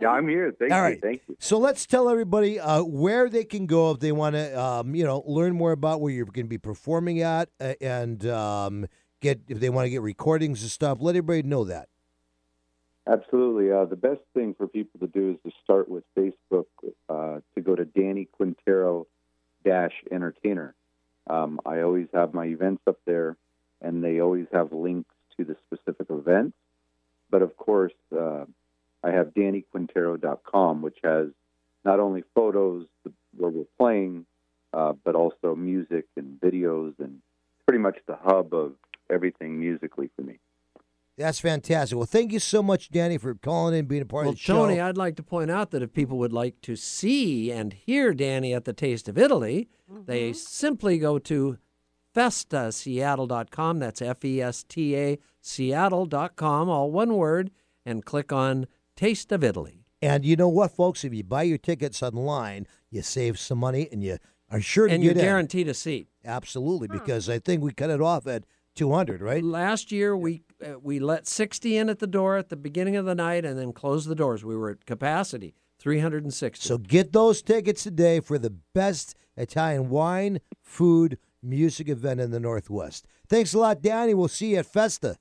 Yeah, 0.03 0.09
I'm 0.09 0.27
here. 0.27 0.53
Thank 0.59 0.73
All 0.73 0.79
you. 0.79 0.83
right. 0.83 1.01
Thank 1.01 1.21
you. 1.29 1.37
So 1.39 1.57
let's 1.57 1.85
tell 1.85 2.09
everybody 2.09 2.59
uh, 2.59 2.83
where 2.83 3.29
they 3.29 3.45
can 3.45 3.65
go 3.67 3.91
if 3.91 4.01
they 4.01 4.11
want 4.11 4.35
to, 4.35 4.61
um, 4.61 4.95
you 4.95 5.05
know, 5.05 5.23
learn 5.25 5.55
more 5.55 5.71
about 5.71 6.01
where 6.01 6.11
you're 6.11 6.25
going 6.25 6.45
to 6.45 6.49
be 6.49 6.57
performing 6.57 7.21
at, 7.21 7.47
uh, 7.61 7.75
and 7.79 8.25
um, 8.27 8.85
get 9.21 9.39
if 9.47 9.61
they 9.61 9.69
want 9.69 9.85
to 9.85 9.89
get 9.89 10.01
recordings 10.01 10.61
and 10.61 10.69
stuff. 10.69 10.97
Let 10.99 11.15
everybody 11.15 11.43
know 11.43 11.63
that. 11.63 11.87
Absolutely. 13.07 13.71
Uh, 13.71 13.85
the 13.85 13.95
best 13.95 14.19
thing 14.33 14.53
for 14.57 14.67
people 14.67 14.99
to 14.99 15.07
do 15.07 15.31
is 15.31 15.37
to 15.45 15.57
start 15.63 15.87
with 15.87 16.03
Facebook, 16.17 16.65
uh, 17.07 17.39
to 17.55 17.61
go 17.61 17.73
to 17.73 17.85
Danny 17.85 18.27
Quintero 18.33 19.07
dash 19.63 19.93
entertainer. 20.11 20.75
Um, 21.27 21.61
I 21.65 21.79
always 21.79 22.07
have 22.13 22.33
my 22.33 22.47
events 22.47 22.81
up 22.87 22.99
there, 23.05 23.37
and 23.81 24.03
they 24.03 24.19
always 24.19 24.47
have 24.51 24.73
links 24.73 25.15
to 25.37 25.45
the 25.45 25.55
specific 25.65 26.07
events. 26.09 26.57
But 27.29 27.41
of 27.41 27.55
course, 27.55 27.93
uh, 28.11 28.45
I 29.03 29.11
have 29.11 29.33
DannyQuintero.com, 29.33 30.81
which 30.81 30.97
has 31.03 31.27
not 31.83 31.99
only 31.99 32.23
photos 32.33 32.85
where 33.37 33.49
we're 33.49 33.65
playing, 33.77 34.25
uh, 34.73 34.93
but 35.03 35.15
also 35.15 35.55
music 35.55 36.05
and 36.15 36.39
videos, 36.39 36.93
and 36.99 37.19
pretty 37.67 37.79
much 37.79 37.97
the 38.07 38.15
hub 38.15 38.53
of 38.53 38.73
everything 39.09 39.59
musically 39.59 40.09
for 40.15 40.21
me. 40.21 40.39
That's 41.17 41.39
fantastic. 41.39 41.95
Well, 41.95 42.07
thank 42.07 42.31
you 42.31 42.39
so 42.39 42.63
much, 42.63 42.89
Danny, 42.89 43.19
for 43.19 43.35
calling 43.35 43.75
in, 43.77 43.85
being 43.85 44.01
a 44.01 44.05
part 44.05 44.23
Well, 44.23 44.31
of 44.31 44.35
the 44.37 44.41
show. 44.41 44.65
Tony, 44.65 44.79
I'd 44.79 44.97
like 44.97 45.15
to 45.17 45.23
point 45.23 45.51
out 45.51 45.69
that 45.71 45.83
if 45.83 45.93
people 45.93 46.17
would 46.17 46.33
like 46.33 46.59
to 46.61 46.75
see 46.75 47.51
and 47.51 47.71
hear 47.71 48.13
Danny 48.15 48.51
at 48.53 48.65
the 48.65 48.73
Taste 48.73 49.07
of 49.07 49.17
Italy, 49.17 49.69
they 50.07 50.33
simply 50.33 50.97
go 50.97 51.19
to 51.19 51.59
festaseattle.com. 52.15 53.79
That's 53.79 54.01
F 54.01 54.25
E 54.25 54.41
S 54.41 54.63
T 54.63 54.95
A 54.97 55.19
Seattle.com, 55.41 56.69
all 56.69 56.89
one 56.91 57.15
word, 57.15 57.51
and 57.85 58.03
click 58.05 58.31
on 58.31 58.65
Taste 58.95 59.31
of 59.31 59.43
Italy. 59.43 59.85
And 60.01 60.25
you 60.25 60.35
know 60.35 60.49
what, 60.49 60.71
folks? 60.71 61.03
If 61.03 61.13
you 61.13 61.23
buy 61.23 61.43
your 61.43 61.57
tickets 61.57 62.03
online, 62.03 62.67
you 62.89 63.01
save 63.01 63.39
some 63.39 63.57
money, 63.57 63.87
and 63.91 64.03
you 64.03 64.17
are 64.51 64.59
sure 64.59 64.87
to 64.87 64.93
And 64.93 65.03
you're 65.03 65.13
get 65.13 65.21
in. 65.21 65.25
guaranteed 65.25 65.67
a 65.67 65.73
seat. 65.73 66.09
Absolutely, 66.25 66.87
because 66.87 67.29
I 67.29 67.39
think 67.39 67.63
we 67.63 67.71
cut 67.71 67.89
it 67.89 68.01
off 68.01 68.27
at 68.27 68.43
200, 68.75 69.21
right? 69.21 69.43
Last 69.43 69.91
year, 69.91 70.15
we 70.17 70.43
uh, 70.65 70.79
we 70.81 70.99
let 70.99 71.27
60 71.27 71.77
in 71.77 71.89
at 71.89 71.99
the 71.99 72.07
door 72.07 72.37
at 72.37 72.49
the 72.49 72.55
beginning 72.55 72.95
of 72.95 73.05
the 73.05 73.15
night 73.15 73.45
and 73.45 73.57
then 73.57 73.71
closed 73.71 74.07
the 74.07 74.15
doors. 74.15 74.43
We 74.43 74.55
were 74.57 74.71
at 74.71 74.85
capacity, 74.85 75.55
360. 75.79 76.67
So 76.67 76.77
get 76.77 77.13
those 77.13 77.41
tickets 77.41 77.83
today 77.83 78.19
for 78.19 78.37
the 78.37 78.49
best 78.73 79.15
Italian 79.37 79.89
wine, 79.89 80.39
food, 80.61 81.17
music 81.41 81.87
event 81.87 82.19
in 82.19 82.31
the 82.31 82.39
Northwest. 82.39 83.05
Thanks 83.29 83.53
a 83.53 83.59
lot, 83.59 83.81
Danny. 83.81 84.13
We'll 84.13 84.27
see 84.27 84.51
you 84.51 84.57
at 84.57 84.65
Festa. 84.65 85.17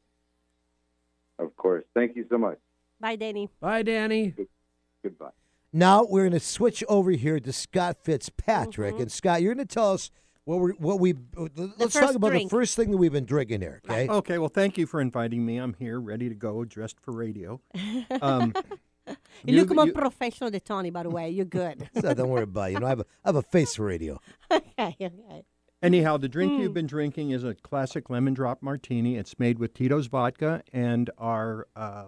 Of 1.39 1.55
course. 1.57 1.85
Thank 1.95 2.17
you 2.17 2.25
so 2.31 2.39
much. 2.39 2.59
Bye, 3.03 3.17
Danny. 3.17 3.51
Bye, 3.61 3.83
Danny. 3.83 4.35
Goodbye. 5.03 5.31
Now 5.75 6.05
we're 6.09 6.23
going 6.23 6.33
to 6.33 6.41
switch 6.41 6.83
over 6.89 7.11
here 7.11 7.39
to 7.41 7.53
Scott 7.53 7.99
Fitzpatrick, 8.03 8.95
Mm-hmm. 8.95 9.03
and 9.03 9.13
Scott, 9.13 9.43
you're 9.43 9.55
going 9.55 9.67
to 9.67 9.75
tell 9.75 9.93
us 9.93 10.11
what 10.45 10.57
we 10.61 10.71
what 10.73 11.01
we 11.01 11.15
let's 11.79 11.95
talk 11.95 12.15
about 12.15 12.29
drink. 12.31 12.49
the 12.51 12.57
first 12.57 12.77
thing 12.77 12.91
that 12.93 12.97
we've 12.97 13.13
been 13.13 13.25
drinking 13.27 13.61
here. 13.61 13.81
Okay, 13.89 14.09
Okay, 14.09 14.39
well, 14.39 14.49
thank 14.49 14.79
you 14.79 14.87
for 14.87 15.01
inviting 15.01 15.45
me. 15.45 15.57
I'm 15.59 15.75
here, 15.79 16.01
ready 16.01 16.29
to 16.29 16.35
go, 16.35 16.65
dressed 16.65 17.01
for 17.01 17.13
radio. 17.13 17.61
Um, 18.21 18.55
You, 19.45 19.57
look 19.59 19.75
more 19.75 19.87
you- 19.87 19.93
professional 19.93 20.49
than 20.53 20.61
Tony, 20.61 20.91
by 20.91 21.03
the 21.03 21.11
way. 21.11 21.29
You're 21.29 21.45
good. 21.45 21.91
so 22.01 22.15
don't 22.15 22.29
worry 22.29 22.45
about 22.45 22.71
it. 22.71 22.75
You 22.75 22.81
know, 22.81 22.87
I 22.87 22.91
have 22.91 23.01
a, 23.01 23.07
I 23.25 23.29
have 23.29 23.37
a 23.37 23.43
face 23.43 23.75
for 23.75 23.85
radio. 23.85 24.21
okay, 24.53 24.97
okay. 25.01 25.45
Anyhow, 25.83 26.19
the 26.19 26.29
drink 26.29 26.53
Hmm. 26.53 26.61
you've 26.61 26.73
been 26.75 26.87
drinking 26.87 27.31
is 27.31 27.43
a 27.43 27.53
classic 27.55 28.09
lemon 28.11 28.33
drop 28.33 28.63
martini. 28.63 29.17
It's 29.17 29.37
made 29.41 29.59
with 29.59 29.75
Tito's 29.75 30.07
vodka 30.07 30.63
and 30.73 31.11
our 31.19 31.67
uh, 31.75 32.05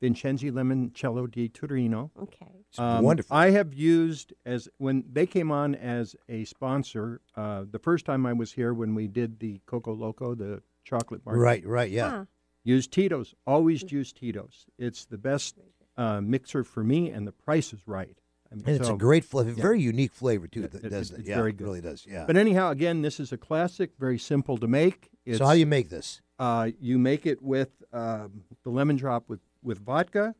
Vincenzi 0.00 0.50
Limoncello 0.50 1.30
di 1.30 1.48
Torino. 1.48 2.10
Okay. 2.20 2.46
Um, 2.78 3.04
wonderful. 3.04 3.36
I 3.36 3.50
have 3.50 3.72
used 3.72 4.32
as 4.44 4.68
when 4.78 5.04
they 5.10 5.26
came 5.26 5.50
on 5.50 5.74
as 5.74 6.16
a 6.28 6.44
sponsor. 6.44 7.20
Uh, 7.36 7.64
the 7.70 7.78
first 7.78 8.04
time 8.04 8.26
I 8.26 8.32
was 8.32 8.52
here 8.52 8.74
when 8.74 8.94
we 8.94 9.06
did 9.06 9.38
the 9.40 9.60
Coco 9.66 9.92
Loco, 9.94 10.34
the 10.34 10.62
chocolate 10.84 11.22
martini. 11.24 11.44
Right, 11.44 11.66
right, 11.66 11.90
yeah. 11.90 12.10
Huh. 12.10 12.24
Use 12.64 12.86
Tito's. 12.86 13.34
Always 13.46 13.90
use 13.92 14.12
Tito's. 14.12 14.66
It's 14.78 15.04
the 15.04 15.18
best 15.18 15.56
uh, 15.96 16.20
mixer 16.20 16.64
for 16.64 16.82
me, 16.82 17.10
and 17.10 17.26
the 17.26 17.32
price 17.32 17.72
is 17.72 17.80
right. 17.86 18.18
I 18.50 18.56
mean, 18.56 18.64
And 18.66 18.76
it's 18.80 18.88
a 18.88 18.94
great 18.94 19.24
flavor, 19.24 19.50
yeah. 19.50 19.62
very 19.62 19.80
unique 19.80 20.12
flavor 20.12 20.46
too. 20.48 20.62
That 20.68 20.84
It- 20.84 20.88
does 20.90 21.10
it- 21.10 21.14
it. 21.14 21.20
it's 21.20 21.28
yeah, 21.28 21.36
very 21.36 21.50
it 21.50 21.56
good. 21.58 21.64
really 21.64 21.80
does. 21.80 22.04
Yeah. 22.08 22.24
But 22.26 22.36
anyhow, 22.36 22.70
again, 22.70 23.02
this 23.02 23.20
is 23.20 23.32
a 23.32 23.36
classic, 23.38 23.92
very 23.98 24.18
simple 24.18 24.56
to 24.58 24.66
make. 24.66 25.10
It's, 25.24 25.38
so 25.38 25.46
how 25.46 25.52
do 25.54 25.58
you 25.60 25.66
make 25.66 25.88
this? 25.88 26.20
Uh, 26.38 26.70
you 26.80 26.98
make 26.98 27.26
it 27.26 27.40
with 27.42 27.82
um, 27.92 28.42
the 28.64 28.70
lemon 28.70 28.96
drop 28.96 29.28
with, 29.28 29.40
with 29.64 29.78
vodka, 29.84 30.34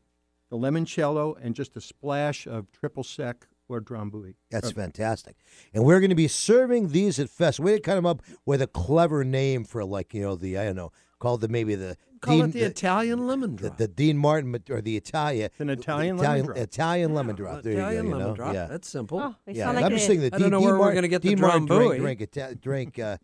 the 0.49 0.57
limoncello, 0.57 1.35
and 1.41 1.55
just 1.55 1.75
a 1.75 1.81
splash 1.81 2.45
of 2.47 2.71
triple 2.71 3.03
sec 3.03 3.47
or 3.67 3.81
drambuie. 3.81 4.35
That's 4.51 4.69
Uh, 4.69 4.73
fantastic. 4.73 5.35
And 5.73 5.83
we're 5.83 5.99
going 5.99 6.11
to 6.11 6.15
be 6.15 6.27
serving 6.27 6.89
these 6.89 7.19
at 7.19 7.29
Fest. 7.29 7.59
We 7.59 7.79
cut 7.79 7.95
them 7.95 8.05
up 8.05 8.21
with 8.45 8.61
a 8.61 8.67
clever 8.67 9.23
name 9.23 9.63
for 9.63 9.83
like 9.83 10.13
you 10.13 10.21
know 10.21 10.35
the 10.35 10.57
I 10.57 10.65
don't 10.65 10.75
know 10.75 10.91
called 11.19 11.41
the 11.41 11.47
maybe 11.47 11.73
the 11.75 11.97
Call 12.21 12.35
Dean, 12.37 12.45
it 12.45 12.51
the 12.53 12.61
Italian 12.63 13.27
lemon 13.27 13.55
the, 13.55 13.63
drop. 13.63 13.77
the 13.77 13.87
Dean 13.87 14.17
Martin 14.17 14.55
or 14.69 14.81
the 14.81 14.95
Italian 14.97 15.49
an 15.59 15.69
Italian 15.69 16.17
the 16.17 16.23
lemon 16.23 16.45
drop. 16.45 16.57
Italian 16.57 17.13
lemon 17.13 17.35
drop. 17.35 17.63
There 17.63 17.73
Italian 17.73 18.05
you 18.05 18.11
go. 18.11 18.17
you 18.17 18.23
lemon 18.23 18.27
know? 18.31 18.35
drop. 18.35 18.53
Yeah. 18.53 18.65
That's 18.67 18.87
simple. 18.89 19.19
Oh, 19.19 19.35
Yeah, 19.47 19.71
like 19.71 19.83
I'm 19.85 19.91
just 19.91 20.05
saying 20.07 20.21
that 20.21 20.33
I 20.33 20.37
don't 20.37 20.49
know 20.51 20.59
Dean 20.59 20.65
where 20.67 20.73
we're 20.75 20.79
Martin- 20.79 20.95
gonna 20.97 21.07
get 21.07 21.21
the 21.23 21.29
Dean 21.29 21.39
Martin 21.41 21.67
Drambuie. 21.67 21.97
drink 21.99 22.31
drink, 22.31 22.61
drink 22.61 22.99
uh, 22.99 23.17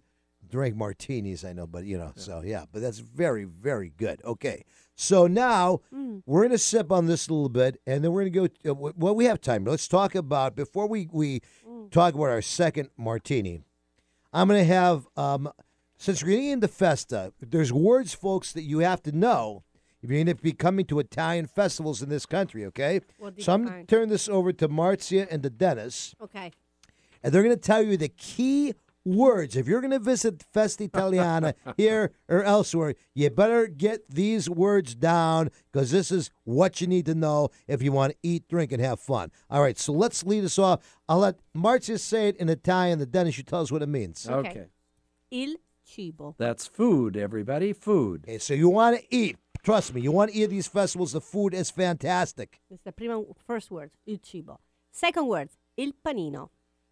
drink 0.52 0.76
martinis. 0.76 1.44
I 1.44 1.54
know, 1.54 1.66
but 1.66 1.86
you 1.86 1.98
know, 1.98 2.12
so 2.16 2.42
yeah, 2.46 2.66
but 2.72 2.82
that's 2.82 3.00
very 3.00 3.46
very 3.46 3.92
good. 3.98 4.22
Okay, 4.24 4.64
so 4.96 5.26
now 5.28 5.80
Mm. 5.94 6.22
we're 6.26 6.44
gonna 6.44 6.58
sip 6.58 6.92
on 6.92 7.08
this 7.08 7.28
a 7.28 7.34
little 7.34 7.50
bit, 7.50 7.80
and 7.88 8.04
then 8.04 8.12
we're 8.12 8.30
gonna 8.30 8.48
go. 8.64 8.72
Uh, 8.72 8.92
well, 8.96 9.16
we 9.16 9.26
have 9.26 9.42
time. 9.42 9.64
Let's 9.66 9.88
talk 9.88 10.14
about 10.16 10.56
before 10.56 10.88
we 10.88 11.08
we 11.12 11.42
Mm. 11.68 11.90
talk 11.92 12.14
about 12.14 12.30
our 12.30 12.42
second 12.42 12.90
martini. 12.98 13.64
I'm 14.34 14.48
gonna 14.48 14.64
have 14.64 15.08
um, 15.18 15.52
since 15.98 16.22
we're 16.24 16.30
getting 16.32 16.46
into 16.52 16.68
Festa. 16.68 17.34
There's 17.42 17.72
words, 17.74 18.14
folks, 18.14 18.52
that 18.54 18.64
you 18.64 18.80
have 18.80 19.02
to 19.04 19.12
know. 19.12 19.64
If 20.04 20.10
you're 20.10 20.26
to 20.26 20.34
be 20.34 20.52
coming 20.54 20.86
to 20.86 20.98
Italian 20.98 21.46
festivals 21.46 22.02
in 22.02 22.10
this 22.10 22.26
country, 22.26 22.66
okay? 22.66 23.02
Do 23.20 23.32
So 23.44 23.54
I'm 23.54 23.66
gonna 23.66 23.84
turn 23.86 24.10
this 24.10 24.28
over 24.28 24.52
to 24.54 24.68
Marzia 24.68 25.28
and 25.30 25.44
to 25.44 25.50
Dennis 25.52 26.16
Okay. 26.20 26.52
and 27.22 27.32
they're 27.32 27.44
going 27.44 27.56
to 27.56 27.62
tell 27.62 27.84
you 27.84 27.98
the 27.98 28.10
key 28.10 28.74
words. 29.06 29.56
If 29.56 29.68
you're 29.68 29.82
going 29.82 29.92
to 29.92 30.00
visit 30.00 30.44
Festa 30.54 30.84
Italiana 30.84 31.56
here 31.78 32.12
or 32.28 32.44
elsewhere, 32.44 32.96
you 33.14 33.30
better 33.30 33.68
get 33.68 34.10
these 34.10 34.50
words 34.50 34.96
down 34.96 35.50
because 35.72 35.92
this 35.92 36.12
is 36.12 36.30
what 36.44 36.82
you 36.82 36.88
need 36.88 37.06
to 37.08 37.16
know 37.16 37.50
if 37.68 37.82
you 37.82 37.92
want 37.92 38.14
to 38.14 38.18
eat, 38.24 38.48
drink, 38.48 38.72
and 38.72 38.82
have 38.82 39.00
fun. 39.00 39.32
All 39.50 39.62
right, 39.62 39.78
so 39.78 39.94
let's 39.94 40.24
lead 40.24 40.44
us 40.44 40.58
off. 40.60 40.80
I'll 41.08 41.20
let 41.20 41.36
Marzia 41.56 42.00
say 42.00 42.30
it 42.30 42.38
in 42.38 42.50
Italian, 42.50 43.00
the 43.00 43.06
Dennis, 43.06 43.38
you 43.38 43.44
tell 43.44 43.62
us 43.62 43.72
what 43.72 43.82
it 43.82 43.90
means. 43.90 44.28
Okay. 44.30 44.50
okay. 44.50 44.66
Il 45.32 45.56
cibo. 45.84 46.36
That's 46.38 46.68
food, 46.68 47.18
everybody. 47.18 47.74
Food. 47.74 48.26
Okay, 48.28 48.38
so 48.38 48.54
you 48.54 48.70
want 48.70 49.00
to 49.00 49.16
eat. 49.16 49.38
Trust 49.64 49.94
me, 49.94 50.02
you 50.02 50.12
want 50.12 50.32
to 50.32 50.38
eat 50.38 50.48
these 50.48 50.68
festivals. 50.68 51.12
The 51.12 51.22
food 51.22 51.54
is 51.54 51.70
fantastic. 51.70 52.60
It's 52.70 52.84
the 52.84 52.92
prima, 52.92 53.22
first 53.46 53.70
word. 53.70 53.92
Il 54.08 54.18
cibo. 54.24 54.60
Second 54.92 55.28
word. 55.28 55.50
Il 55.78 55.94
panino. 56.04 56.50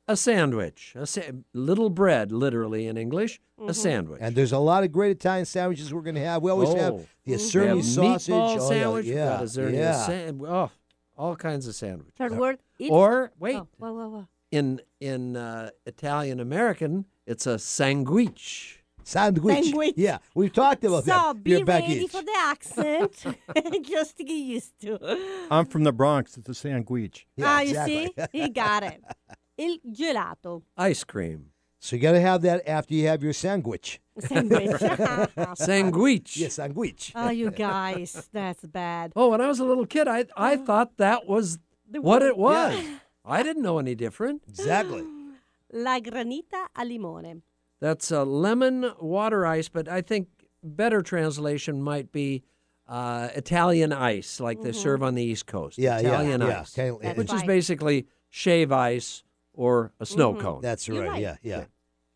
A 0.10 0.17
sandwich. 0.17 0.93
A 0.95 1.06
sa- 1.06 1.22
little 1.54 1.89
bread, 1.91 2.32
literally 2.32 2.88
in 2.88 2.98
English. 2.98 3.39
Mm-hmm. 3.60 3.69
A 3.69 3.74
sandwich. 3.74 4.19
And 4.22 4.36
there's 4.36 4.52
a 4.52 4.58
lot 4.58 4.84
of 4.84 4.91
great 4.91 5.12
Italian 5.12 5.45
sandwiches 5.45 5.93
we're 5.93 6.02
going 6.02 6.15
to 6.15 6.26
have. 6.26 6.41
We 6.41 6.50
always 6.52 6.69
Oh. 6.69 6.76
have 6.78 6.93
the 7.26 7.32
We 7.32 7.34
Acerni 7.38 7.76
have 7.78 7.86
sausage. 7.86 8.34
meatball 8.34 8.58
Oh, 8.58 8.69
sandwich. 8.69 9.06
Yeah, 9.06 9.26
got 9.30 9.41
a 9.43 9.45
Zernia 9.45 9.74
yeah. 9.74 10.06
san- 10.06 10.41
oh, 10.45 10.72
all 11.17 11.36
kinds 11.36 11.67
of 11.67 11.76
sandwiches. 11.76 12.13
Third 12.17 12.36
word. 12.38 12.58
Il 12.80 12.91
Or 12.91 13.32
wait, 13.39 13.56
Oh, 13.58 13.67
whoa, 13.78 13.93
whoa, 13.93 14.10
whoa. 14.10 14.28
in 14.52 14.82
in 15.00 15.36
uh, 15.38 15.69
Italian 15.86 16.39
American, 16.39 17.06
it's 17.28 17.45
a 17.45 17.56
sanguich. 17.60 18.78
Sandwich. 19.04 19.65
Sandwich. 19.65 19.93
Yeah, 19.98 20.19
we've 20.36 20.54
talked 20.54 20.84
about 20.84 21.04
So 21.04 21.12
that. 21.12 21.43
be 21.43 21.56
Here 21.56 21.65
back 21.65 21.82
ready 21.82 22.08
for 22.08 22.22
the 22.22 22.36
accent, 22.38 23.13
just 23.84 24.17
to 24.17 24.24
get 24.24 24.34
used 24.34 24.80
to. 24.82 25.45
I'm 25.52 25.65
from 25.65 25.84
the 25.84 25.91
Bronx. 25.91 26.38
It's 26.38 26.50
a 26.50 26.54
sandwich. 26.54 27.26
Yeah, 27.36 27.45
ah, 27.48 27.62
exactly. 27.62 28.02
you 28.04 28.08
see, 28.17 28.28
he 28.43 28.50
got 28.50 28.84
it. 28.84 29.04
Il 29.60 29.80
gelato 29.91 30.63
Ice 30.78 31.04
cream. 31.04 31.52
So 31.80 31.95
you 31.95 32.02
got 32.02 32.13
to 32.13 32.22
have 32.22 32.41
that 32.43 32.67
after 32.67 32.93
you 32.93 33.08
have 33.08 33.22
your 33.24 33.34
sandwich. 33.34 34.00
sandwich. 34.19 34.72
sandwich. 35.56 36.38
Yes, 36.38 36.54
sandwich. 36.56 37.12
oh, 37.15 37.30
you 37.30 37.52
guys, 37.52 38.30
that's 38.34 38.65
bad. 38.65 39.12
Oh, 39.15 39.30
when 39.30 39.41
I 39.41 39.48
was 39.48 39.60
a 39.60 39.65
little 39.65 39.86
kid, 39.86 40.08
I 40.08 40.26
I 40.36 40.56
thought 40.58 40.98
that 40.98 41.28
was 41.28 41.60
The 41.89 42.02
what 42.02 42.22
it 42.22 42.38
was. 42.38 42.82
I 43.26 43.43
didn't 43.43 43.63
know 43.63 43.80
any 43.80 43.95
different. 43.95 44.43
Exactly. 44.48 45.04
La 45.72 46.00
granita 46.00 46.67
al 46.76 46.88
limone. 46.88 47.41
That's 47.80 48.12
a 48.12 48.24
lemon 48.24 48.91
water 49.00 49.45
ice, 49.45 49.69
but 49.69 49.88
I 49.88 50.02
think 50.02 50.28
better 50.63 51.02
translation 51.02 51.82
might 51.82 52.12
be 52.12 52.43
uh, 52.88 53.30
Italian 53.36 53.93
ice, 53.93 54.39
like 54.39 54.62
they 54.62 54.72
serve 54.72 55.04
on 55.04 55.15
the 55.15 55.24
East 55.24 55.45
Coast. 55.45 55.78
Yeah, 55.78 56.00
yeah, 56.00 56.10
Italian 56.10 56.41
yeah. 56.41 56.62
ice, 56.62 56.74
Kind 56.74 56.89
of- 56.89 57.02
That's 57.02 57.17
which 57.17 57.34
is 57.34 57.43
basically 57.43 58.08
shave 58.30 58.72
ice 58.72 59.24
or 59.60 59.91
a 60.00 60.06
snow 60.06 60.34
Mhm. 60.34 60.39
cone. 60.39 60.62
That's 60.62 60.88
right. 60.88 61.10
right. 61.10 61.22
Yeah, 61.22 61.36
yeah. 61.43 61.65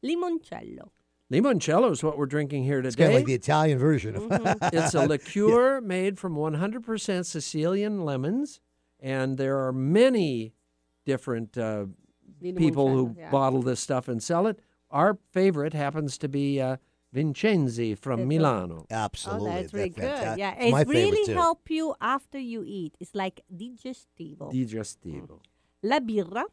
Limoncello. 0.01 0.89
Limoncello 1.29 1.91
is 1.91 2.01
what 2.01 2.17
we're 2.17 2.25
drinking 2.25 2.63
here 2.63 2.77
today. 2.77 2.87
It's 2.87 2.95
kind 2.95 3.09
of 3.11 3.15
like 3.15 3.25
the 3.25 3.33
Italian 3.33 3.77
version 3.79 4.15
of. 4.15 4.27
it's 4.73 4.93
a 4.93 5.05
liqueur 5.05 5.81
made 5.81 6.17
from 6.19 6.35
100% 6.35 7.25
Sicilian 7.25 8.05
lemons, 8.05 8.61
and 8.99 9.37
there 9.37 9.59
are 9.59 9.73
many 9.73 10.53
different 11.05 11.57
uh, 11.57 11.87
people 12.41 12.87
who 12.89 13.15
yeah. 13.17 13.29
bottle 13.29 13.61
this 13.61 13.81
stuff 13.81 14.07
and 14.07 14.23
sell 14.23 14.47
it. 14.47 14.59
Our 14.89 15.17
favorite 15.31 15.73
happens 15.73 16.17
to 16.19 16.29
be 16.29 16.61
uh, 16.61 16.77
Vincenzi 17.13 17.95
from 17.97 18.19
That's 18.21 18.29
Milano. 18.29 18.85
Absolutely. 18.89 19.49
Oh, 19.49 19.53
that's 19.53 19.73
really 19.73 19.89
good. 19.89 20.03
fantastic. 20.03 20.39
Yeah, 20.39 20.55
It's 20.59 20.71
my 20.71 20.81
it 20.81 20.87
really 20.87 21.25
too. 21.25 21.33
help 21.33 21.69
you 21.69 21.95
after 21.99 22.39
you 22.39 22.63
eat. 22.65 22.95
It's 23.01 23.15
like 23.15 23.41
digestivo. 23.53 24.53
Digestivo. 24.53 25.39
La 25.81 25.99
birra, 25.99 26.45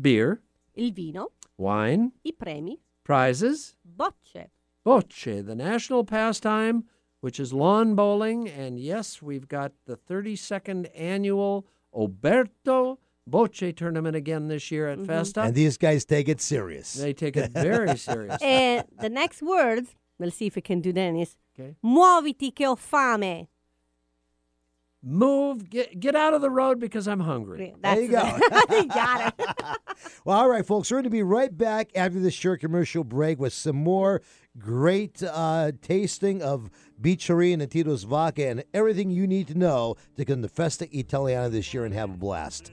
Beer, 0.00 0.40
il 0.74 0.92
vino, 0.92 1.32
wine, 1.56 2.12
i 2.24 2.32
premi, 2.32 2.80
prizes, 3.04 3.76
bocce. 3.84 4.50
bocce, 4.84 5.44
the 5.44 5.54
national 5.54 6.04
pastime, 6.04 6.84
which 7.20 7.38
is 7.38 7.52
lawn 7.52 7.94
bowling. 7.94 8.48
And 8.48 8.78
yes, 8.78 9.20
we've 9.22 9.48
got 9.48 9.72
the 9.86 9.96
32nd 9.96 10.88
annual 10.94 11.66
Oberto 11.94 12.98
Bocce 13.28 13.74
tournament 13.76 14.16
again 14.16 14.48
this 14.48 14.70
year 14.70 14.88
at 14.88 14.98
mm-hmm. 14.98 15.06
Festa. 15.06 15.42
And 15.42 15.54
these 15.54 15.76
guys 15.76 16.04
take 16.04 16.28
it 16.28 16.40
serious. 16.40 16.94
They 16.94 17.12
take 17.12 17.36
it 17.36 17.52
very 17.52 17.96
serious. 18.08 18.40
and 18.42 18.84
the 18.98 19.08
next 19.10 19.42
word, 19.42 19.86
we'll 20.18 20.30
see 20.30 20.46
if 20.46 20.56
we 20.56 20.62
can 20.62 20.80
do 20.80 20.92
Dennis. 20.92 21.36
Okay. 21.58 21.76
Muoviti 21.84 22.54
che 22.54 22.66
ho 22.66 22.76
fame. 22.76 23.48
Move, 25.02 25.70
get 25.70 25.98
get 25.98 26.14
out 26.14 26.34
of 26.34 26.42
the 26.42 26.50
road 26.50 26.78
because 26.78 27.08
I'm 27.08 27.20
hungry. 27.20 27.74
That's 27.80 28.02
you 28.02 28.08
go. 28.08 28.38
you 28.70 28.86
got 28.86 29.34
it. 29.38 29.76
Well, 30.24 30.38
all 30.38 30.48
right, 30.48 30.64
folks. 30.64 30.90
We're 30.90 30.96
going 30.96 31.04
to 31.04 31.10
be 31.10 31.22
right 31.22 31.56
back 31.56 31.90
after 31.94 32.18
this 32.20 32.32
short 32.32 32.60
commercial 32.60 33.04
break 33.04 33.38
with 33.38 33.52
some 33.52 33.76
more 33.76 34.22
great 34.58 35.22
uh, 35.22 35.72
tasting 35.82 36.42
of 36.42 36.70
Beachery 37.00 37.52
and 37.52 37.70
Tito's 37.70 38.04
Vodka 38.04 38.48
and 38.48 38.64
everything 38.72 39.10
you 39.10 39.26
need 39.26 39.48
to 39.48 39.54
know 39.58 39.96
to 40.16 40.24
come 40.24 40.40
to 40.42 40.48
Festa 40.48 40.88
Italiana 40.96 41.50
this 41.50 41.72
year 41.74 41.84
and 41.84 41.94
have 41.94 42.10
a 42.10 42.16
blast. 42.16 42.72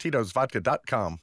Tito'sVodka.com. 0.00 1.18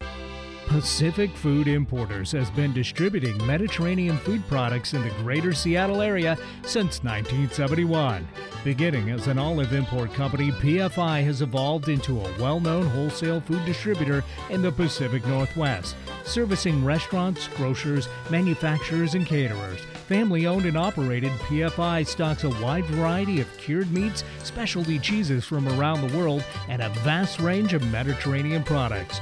Pacific 0.71 1.35
Food 1.35 1.67
Importers 1.67 2.31
has 2.31 2.49
been 2.49 2.71
distributing 2.71 3.45
Mediterranean 3.45 4.17
food 4.19 4.41
products 4.47 4.93
in 4.93 5.01
the 5.01 5.09
greater 5.21 5.51
Seattle 5.51 6.01
area 6.01 6.37
since 6.61 7.03
1971. 7.03 8.25
Beginning 8.63 9.09
as 9.09 9.27
an 9.27 9.37
olive 9.37 9.73
import 9.73 10.13
company, 10.13 10.49
PFI 10.51 11.25
has 11.25 11.41
evolved 11.41 11.89
into 11.89 12.21
a 12.21 12.37
well 12.39 12.61
known 12.61 12.85
wholesale 12.87 13.41
food 13.41 13.65
distributor 13.65 14.23
in 14.49 14.61
the 14.61 14.71
Pacific 14.71 15.25
Northwest, 15.27 15.97
servicing 16.23 16.85
restaurants, 16.85 17.49
grocers, 17.49 18.07
manufacturers, 18.29 19.13
and 19.13 19.25
caterers. 19.25 19.81
Family 20.11 20.45
owned 20.45 20.65
and 20.65 20.77
operated, 20.77 21.31
PFI 21.47 22.05
stocks 22.05 22.43
a 22.43 22.49
wide 22.61 22.83
variety 22.83 23.39
of 23.39 23.47
cured 23.57 23.89
meats, 23.93 24.25
specialty 24.43 24.99
cheeses 24.99 25.45
from 25.45 25.65
around 25.79 26.01
the 26.05 26.17
world, 26.17 26.43
and 26.67 26.81
a 26.81 26.89
vast 26.89 27.39
range 27.39 27.73
of 27.73 27.81
Mediterranean 27.89 28.61
products. 28.61 29.21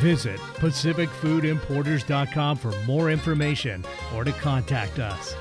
Visit 0.00 0.38
PacificFoodImporters.com 0.38 2.56
for 2.56 2.72
more 2.82 3.10
information 3.10 3.84
or 4.14 4.24
to 4.24 4.32
contact 4.32 4.98
us. 4.98 5.34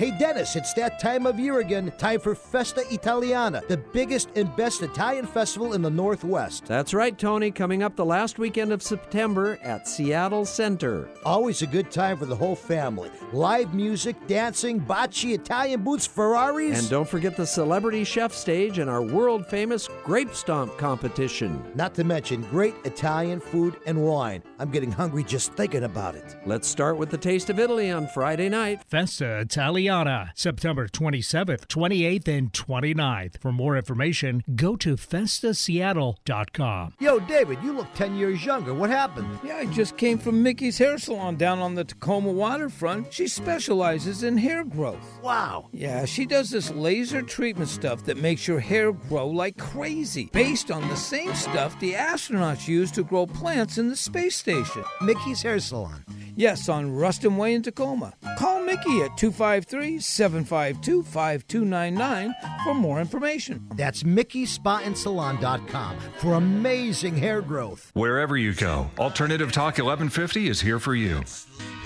Hey 0.00 0.12
Dennis, 0.12 0.56
it's 0.56 0.72
that 0.72 0.98
time 0.98 1.26
of 1.26 1.38
year 1.38 1.58
again. 1.58 1.92
Time 1.98 2.20
for 2.20 2.34
Festa 2.34 2.90
Italiana, 2.90 3.62
the 3.68 3.76
biggest 3.76 4.30
and 4.34 4.56
best 4.56 4.80
Italian 4.80 5.26
festival 5.26 5.74
in 5.74 5.82
the 5.82 5.90
Northwest. 5.90 6.64
That's 6.64 6.94
right, 6.94 7.18
Tony, 7.18 7.50
coming 7.50 7.82
up 7.82 7.96
the 7.96 8.04
last 8.06 8.38
weekend 8.38 8.72
of 8.72 8.82
September 8.82 9.58
at 9.62 9.86
Seattle 9.86 10.46
Center. 10.46 11.10
Always 11.22 11.60
a 11.60 11.66
good 11.66 11.90
time 11.90 12.16
for 12.16 12.24
the 12.24 12.34
whole 12.34 12.56
family. 12.56 13.10
Live 13.34 13.74
music, 13.74 14.16
dancing, 14.26 14.80
bocce, 14.80 15.34
Italian 15.34 15.82
boots, 15.82 16.06
Ferraris. 16.06 16.80
And 16.80 16.88
don't 16.88 17.06
forget 17.06 17.36
the 17.36 17.46
celebrity 17.46 18.02
chef 18.02 18.32
stage 18.32 18.78
and 18.78 18.88
our 18.88 19.02
world 19.02 19.46
famous 19.48 19.86
grape 20.02 20.34
stomp 20.34 20.78
competition. 20.78 21.62
Not 21.74 21.94
to 21.96 22.04
mention 22.04 22.40
great 22.44 22.74
Italian 22.84 23.38
food 23.38 23.76
and 23.84 24.02
wine. 24.02 24.42
I'm 24.58 24.70
getting 24.70 24.92
hungry 24.92 25.24
just 25.24 25.52
thinking 25.52 25.84
about 25.84 26.14
it. 26.14 26.36
Let's 26.46 26.68
start 26.68 26.96
with 26.96 27.10
the 27.10 27.18
Taste 27.18 27.50
of 27.50 27.58
Italy 27.58 27.90
on 27.90 28.08
Friday 28.08 28.48
night. 28.48 28.82
Festa 28.88 29.40
Italiana, 29.40 29.89
September 30.34 30.86
27th, 30.86 31.66
28th, 31.66 32.28
and 32.28 32.52
29th. 32.52 33.40
For 33.40 33.50
more 33.50 33.76
information, 33.76 34.44
go 34.54 34.76
to 34.76 34.94
festaseattle.com. 34.94 36.94
Yo, 37.00 37.18
David, 37.18 37.58
you 37.62 37.72
look 37.72 37.92
10 37.94 38.14
years 38.14 38.44
younger. 38.44 38.72
What 38.72 38.90
happened? 38.90 39.26
Yeah, 39.44 39.56
I 39.56 39.66
just 39.66 39.96
came 39.96 40.18
from 40.18 40.44
Mickey's 40.44 40.78
Hair 40.78 40.98
Salon 40.98 41.34
down 41.36 41.58
on 41.58 41.74
the 41.74 41.82
Tacoma 41.82 42.30
waterfront. 42.30 43.12
She 43.12 43.26
specializes 43.26 44.22
in 44.22 44.36
hair 44.36 44.62
growth. 44.62 45.18
Wow. 45.22 45.68
Yeah, 45.72 46.04
she 46.04 46.24
does 46.24 46.50
this 46.50 46.70
laser 46.70 47.22
treatment 47.22 47.70
stuff 47.70 48.04
that 48.04 48.16
makes 48.16 48.46
your 48.46 48.60
hair 48.60 48.92
grow 48.92 49.26
like 49.26 49.58
crazy, 49.58 50.30
based 50.32 50.70
on 50.70 50.86
the 50.88 50.96
same 50.96 51.34
stuff 51.34 51.78
the 51.80 51.94
astronauts 51.94 52.68
use 52.68 52.92
to 52.92 53.02
grow 53.02 53.26
plants 53.26 53.78
in 53.78 53.88
the 53.88 53.96
space 53.96 54.36
station. 54.36 54.84
Mickey's 55.00 55.42
Hair 55.42 55.58
Salon. 55.58 56.04
Yes, 56.36 56.68
on 56.68 56.94
Ruston 56.94 57.36
Way 57.36 57.54
in 57.54 57.62
Tacoma. 57.62 58.14
Call 58.38 58.62
Mickey 58.62 59.02
at 59.02 59.16
253 59.18 59.79
752 59.98 61.02
5299 61.02 62.34
for 62.64 62.74
more 62.74 63.00
information. 63.00 63.66
That's 63.74 64.02
MickeySpaandSalon.com 64.02 65.98
for 66.18 66.34
amazing 66.34 67.16
hair 67.16 67.42
growth. 67.42 67.90
Wherever 67.94 68.36
you 68.36 68.52
go, 68.54 68.90
Alternative 68.98 69.50
Talk 69.50 69.78
1150 69.78 70.48
is 70.48 70.60
here 70.60 70.78
for 70.78 70.94
you. 70.94 71.18
It 71.18 71.28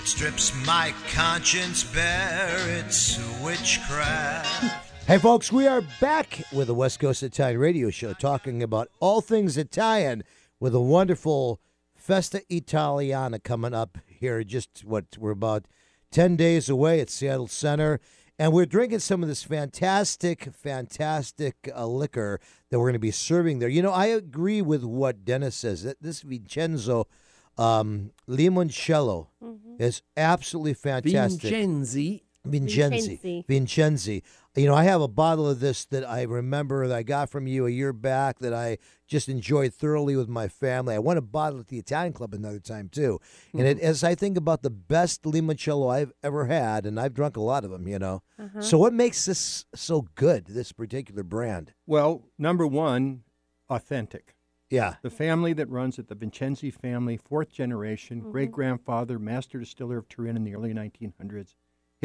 strips 0.03 0.53
my 0.65 0.93
conscience 1.13 1.83
bare, 1.83 2.57
it's 2.79 3.17
witchcraft. 3.43 4.91
Hey, 5.07 5.19
folks, 5.19 5.51
we 5.51 5.67
are 5.67 5.81
back 6.01 6.41
with 6.51 6.67
the 6.67 6.73
West 6.73 6.99
Coast 6.99 7.21
Italian 7.21 7.59
Radio 7.59 7.91
Show 7.91 8.13
talking 8.13 8.63
about 8.63 8.89
all 8.99 9.21
things 9.21 9.55
Italian 9.55 10.23
with 10.59 10.73
a 10.73 10.81
wonderful 10.81 11.59
Festa 11.95 12.41
Italiana 12.49 13.39
coming 13.39 13.73
up 13.73 13.97
here. 14.07 14.43
Just 14.43 14.83
what 14.83 15.05
we're 15.19 15.31
about 15.31 15.65
10 16.15 16.37
days 16.37 16.69
away 16.69 17.01
at 17.01 17.09
Seattle 17.09 17.49
Center. 17.49 17.99
And 18.39 18.53
we're 18.53 18.65
drinking 18.65 18.99
some 18.99 19.21
of 19.21 19.27
this 19.27 19.43
fantastic, 19.43 20.45
fantastic 20.53 21.69
uh, 21.75 21.85
liquor 21.85 22.39
that 22.69 22.79
we're 22.79 22.85
going 22.85 22.93
to 22.93 22.99
be 22.99 23.11
serving 23.11 23.59
there. 23.59 23.67
You 23.67 23.81
know, 23.81 23.91
I 23.91 24.05
agree 24.05 24.61
with 24.61 24.85
what 24.85 25.25
Dennis 25.25 25.57
says. 25.57 25.83
That 25.83 26.01
This 26.01 26.21
Vincenzo 26.21 27.07
um, 27.57 28.11
Limoncello 28.29 29.27
is 29.77 30.01
absolutely 30.15 30.73
fantastic. 30.73 31.51
Vincenzi. 31.51 32.23
Vincenzi. 32.45 33.19
Vincenzi. 33.21 33.45
Vincenzi. 33.47 34.23
You 34.55 34.67
know, 34.67 34.73
I 34.75 34.85
have 34.85 35.01
a 35.01 35.07
bottle 35.09 35.49
of 35.49 35.59
this 35.59 35.83
that 35.87 36.07
I 36.09 36.21
remember 36.21 36.87
that 36.87 36.95
I 36.95 37.03
got 37.03 37.29
from 37.29 37.45
you 37.45 37.65
a 37.65 37.69
year 37.69 37.91
back 37.91 38.39
that 38.39 38.53
I 38.53 38.77
just 39.05 39.27
enjoyed 39.27 39.73
thoroughly 39.73 40.15
with 40.15 40.29
my 40.29 40.47
family. 40.47 40.95
I 40.95 40.99
won 40.99 41.17
a 41.17 41.21
bottle 41.21 41.59
at 41.59 41.67
the 41.67 41.77
Italian 41.77 42.13
Club 42.13 42.33
another 42.33 42.59
time 42.59 42.87
too. 42.87 43.19
And 43.53 43.63
it, 43.67 43.79
as 43.79 44.01
I 44.03 44.15
think 44.15 44.37
about 44.37 44.61
the 44.61 44.69
best 44.69 45.23
limoncello 45.23 45.93
I've 45.93 46.13
ever 46.23 46.45
had, 46.45 46.85
and 46.85 46.97
I've 46.99 47.13
drunk 47.13 47.35
a 47.35 47.41
lot 47.41 47.65
of 47.65 47.71
them, 47.71 47.85
you 47.87 47.99
know. 47.99 48.23
Uh-huh. 48.39 48.61
So 48.61 48.77
what 48.77 48.93
makes 48.93 49.25
this 49.25 49.65
so 49.75 50.07
good? 50.15 50.45
This 50.45 50.71
particular 50.71 51.23
brand? 51.23 51.73
Well, 51.85 52.23
number 52.37 52.65
one, 52.65 53.23
authentic. 53.69 54.35
Yeah. 54.69 54.95
The 55.01 55.09
family 55.09 55.53
that 55.53 55.69
runs 55.69 55.99
it, 55.99 56.07
the 56.07 56.15
Vincenzi 56.15 56.71
family, 56.71 57.17
fourth 57.17 57.51
generation, 57.51 58.21
Mm-hmm. 58.21 58.31
great 58.31 58.51
grandfather, 58.51 59.19
master 59.19 59.59
distiller 59.59 59.97
of 59.97 60.07
Turin 60.07 60.35
in 60.37 60.43
the 60.43 60.55
early 60.55 60.73
1900s. 60.73 61.55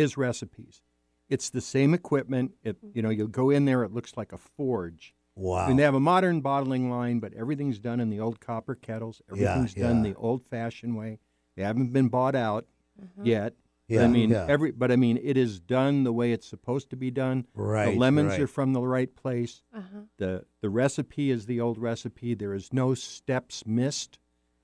His 0.01 0.17
recipes. 0.17 0.83
It's 1.29 1.51
the 1.51 1.61
same 1.61 1.95
equipment. 1.95 2.53
It, 2.65 2.77
you 2.95 3.03
know, 3.03 3.11
you'll 3.11 3.29
go 3.29 3.51
in 3.51 3.65
there, 3.65 3.83
it 3.85 3.93
looks 3.93 4.17
like 4.17 4.33
a 4.33 4.39
forge. 4.39 5.15
Wow. 5.37 5.69
And 5.69 5.79
they 5.79 5.85
have 5.85 5.95
a 5.95 6.01
modern 6.01 6.41
bottling 6.41 6.91
line, 6.91 7.21
but 7.21 7.33
everything's 7.35 7.79
done 7.79 8.01
in 8.01 8.11
the 8.11 8.19
old 8.21 8.41
copper 8.41 8.75
kettles. 8.75 9.23
Yeah, 9.35 9.51
Everything's 9.53 9.75
done 9.75 10.05
yeah. 10.05 10.11
the 10.13 10.19
old-fashioned 10.19 10.97
way. 10.97 11.19
They 11.57 11.63
haven't 11.63 11.93
been 11.93 12.09
bought 12.09 12.35
out 12.35 12.67
Mm-hmm. 13.01 13.25
yet. 13.27 13.55
But 13.89 13.95
Yeah, 13.95 14.05
I 14.05 14.09
mean, 14.09 14.31
yeah. 14.31 14.45
every. 14.49 14.71
But 14.73 14.93
I 14.93 14.97
mean, 14.97 15.19
it 15.23 15.37
is 15.37 15.59
done 15.59 16.05
the 16.05 16.13
way 16.13 16.33
it's 16.33 16.47
supposed 16.47 16.91
to 16.91 16.97
be 16.97 17.11
done. 17.11 17.47
Right, 17.55 17.95
The 17.95 17.99
lemons 17.99 18.33
right. 18.33 18.41
are 18.43 18.47
from 18.47 18.73
the 18.73 18.83
right 18.83 19.13
place. 19.17 19.63
Uh-huh. 19.75 20.01
The 20.19 20.45
the 20.61 20.71
recipe 20.71 21.31
is 21.31 21.47
the 21.47 21.61
old 21.61 21.77
recipe. 21.79 22.35
There 22.35 22.55
is 22.55 22.73
no 22.73 22.95
steps 22.95 23.65
missed. 23.67 24.20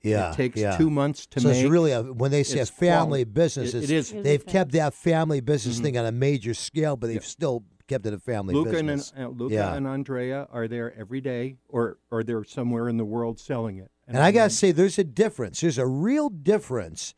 Yeah, 0.06 0.30
It 0.32 0.36
takes 0.36 0.60
yeah. 0.60 0.76
two 0.76 0.88
months 0.90 1.26
to 1.26 1.40
so 1.40 1.48
make. 1.48 1.58
it's 1.62 1.70
really 1.70 1.92
a, 1.92 2.02
when 2.02 2.30
they 2.30 2.42
say 2.42 2.60
It's 2.60 2.70
a 2.70 2.72
family 2.72 3.24
quality. 3.24 3.24
business, 3.24 3.74
It- 3.74 3.90
it's, 3.90 4.10
they've 4.12 4.44
kept 4.46 4.72
that 4.72 4.94
family 4.94 5.40
business 5.40 5.78
Mhm. 5.78 5.82
thing 5.82 5.98
on 5.98 6.06
a 6.06 6.12
major 6.12 6.54
scale, 6.54 6.96
but 6.96 7.08
they've 7.08 7.24
still 7.24 7.64
kept 7.88 8.06
it 8.06 8.12
a 8.14 8.18
family 8.18 8.54
Luca 8.54 8.78
and, 8.78 8.88
business. 8.88 9.12
uh, 9.18 9.28
Luca 9.28 9.54
yeah. 9.54 9.74
and 9.74 9.86
Andrea 9.86 10.48
are 10.52 10.68
there 10.68 10.94
every 10.98 11.20
day, 11.20 11.56
or 11.68 11.98
or 12.10 12.22
they're 12.24 12.44
somewhere 12.44 12.88
in 12.88 12.96
the 12.96 13.04
world 13.04 13.38
selling 13.40 13.78
it. 13.78 13.90
And 14.08 14.18
I 14.18 14.30
gotta 14.30 14.50
say, 14.50 14.70
there's 14.72 14.98
a 14.98 15.04
difference. 15.04 15.60
There's 15.60 15.78
a 15.78 15.86
real 15.86 16.28
difference 16.28 17.14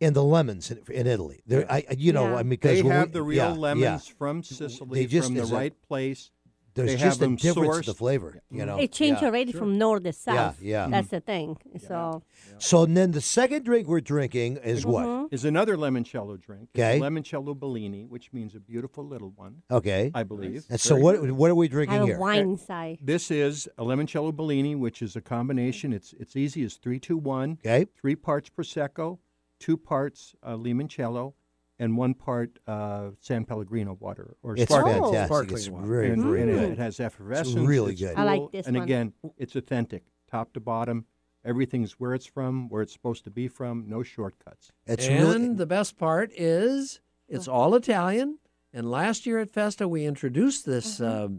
in 0.00 0.12
the 0.14 0.22
lemons 0.22 0.70
in, 0.70 0.78
in 0.90 1.06
Italy. 1.06 1.42
There, 1.46 1.70
I, 1.70 1.84
I- 1.90 1.94
you 1.98 2.12
know, 2.12 2.28
Yeah. 2.28 2.34
I 2.36 2.42
mean, 2.42 2.50
because 2.50 2.80
they 2.82 2.88
have 2.88 3.08
we- 3.08 3.12
the 3.12 3.22
real 3.22 3.36
yeah, 3.36 3.52
lemons 3.52 3.82
yeah. 4.08 4.14
from 4.16 4.42
Sicily, 4.42 5.00
They 5.00 5.06
just- 5.06 5.28
from 5.28 5.34
the 5.36 5.42
it's 5.42 5.50
a- 5.50 5.54
right 5.54 5.74
place. 5.88 6.30
There's 6.74 6.90
they 6.92 6.96
just 6.96 7.20
a 7.22 7.28
difference 7.28 7.44
in 7.44 7.54
sourced. 7.54 7.86
the 7.86 7.94
flavor. 7.94 8.42
You 8.50 8.66
know, 8.66 8.78
It 8.78 8.90
changed 8.92 9.22
Yeah. 9.22 9.28
already 9.28 9.52
from 9.52 9.78
north 9.78 10.02
to 10.02 10.12
south. 10.12 10.60
yeah. 10.60 10.84
yeah. 10.86 10.90
That's 10.90 11.08
the 11.08 11.20
thing. 11.20 11.56
So 11.86 12.22
So 12.58 12.84
then 12.86 13.12
the 13.12 13.20
second 13.20 13.64
drink 13.64 13.86
we're 13.86 14.00
drinking 14.00 14.56
is 14.58 14.84
what? 14.84 15.06
Mhm. 15.06 15.28
Is 15.32 15.44
another 15.44 15.76
limoncello 15.76 16.40
drink. 16.40 16.68
It's 16.74 16.80
Okay. 16.80 16.98
Limoncello 16.98 17.58
Bellini, 17.58 18.04
which 18.04 18.32
means 18.32 18.54
a 18.54 18.60
beautiful 18.60 19.04
little 19.06 19.32
one. 19.36 19.62
Okay. 19.70 20.10
I 20.14 20.22
believe. 20.24 20.64
And 20.68 20.80
so 20.80 20.94
Very 20.94 21.02
what? 21.04 21.20
good. 21.20 21.30
What 21.32 21.50
are 21.50 21.54
we 21.54 21.68
drinking 21.68 21.98
have 21.98 22.06
here? 22.06 22.18
wine 22.18 22.40
inside. 22.50 22.98
This 23.00 23.30
is 23.30 23.68
a 23.78 23.84
limoncello 23.84 24.34
Bellini, 24.34 24.74
which 24.74 25.00
is 25.02 25.14
a 25.16 25.20
combination. 25.20 25.92
It's 25.92 26.12
it's 26.14 26.34
easy. 26.36 26.62
It's 26.64 26.76
three 26.76 26.98
two 26.98 27.16
one. 27.16 27.58
Okay. 27.64 27.86
Three 28.00 28.16
parts 28.16 28.50
prosecco, 28.50 29.18
two 29.60 29.76
parts 29.76 30.34
uh, 30.42 30.56
limoncello 30.56 31.34
and 31.78 31.96
one 31.96 32.14
part 32.14 32.58
uh, 32.66 33.10
San 33.20 33.44
Pellegrino 33.44 33.96
water 34.00 34.36
or 34.42 34.54
It's 34.56 34.64
sparkling 34.70 35.02
fantastic. 35.02 35.26
sparkling 35.26 35.56
It's 35.58 35.68
water. 35.68 35.86
very, 35.86 36.10
and, 36.10 36.22
very 36.22 36.42
and 36.42 36.50
it- 36.50 36.54
good. 36.60 36.70
it 36.72 36.78
has 36.78 37.00
effervescence. 37.00 37.56
It's 37.56 37.66
really 37.66 37.92
it's 37.92 38.00
good. 38.02 38.14
I 38.16 38.22
like 38.24 38.38
full, 38.40 38.48
this 38.50 38.66
And 38.66 38.76
one. 38.76 38.84
again, 38.84 39.12
it's 39.38 39.56
authentic, 39.56 40.04
top 40.30 40.52
to 40.54 40.60
bottom. 40.60 41.06
Everything's 41.44 41.92
where 42.00 42.14
it's 42.14 42.24
from, 42.26 42.68
where 42.70 42.80
it's 42.80 42.92
supposed 42.92 43.24
to 43.24 43.30
be 43.30 43.48
from. 43.48 43.84
No 43.88 44.02
shortcuts. 44.02 44.70
It's 44.86 45.06
and 45.06 45.22
really 45.22 45.48
the 45.54 45.66
best 45.66 45.98
part 45.98 46.30
is 46.34 47.00
it's 47.28 47.48
all 47.48 47.74
Italian. 47.74 48.38
And 48.72 48.90
last 48.90 49.26
year 49.26 49.38
at 49.40 49.50
Festa, 49.50 49.86
we 49.86 50.04
introduced 50.06 50.64
this 50.66 50.98
Mm-hmm. 51.00 51.34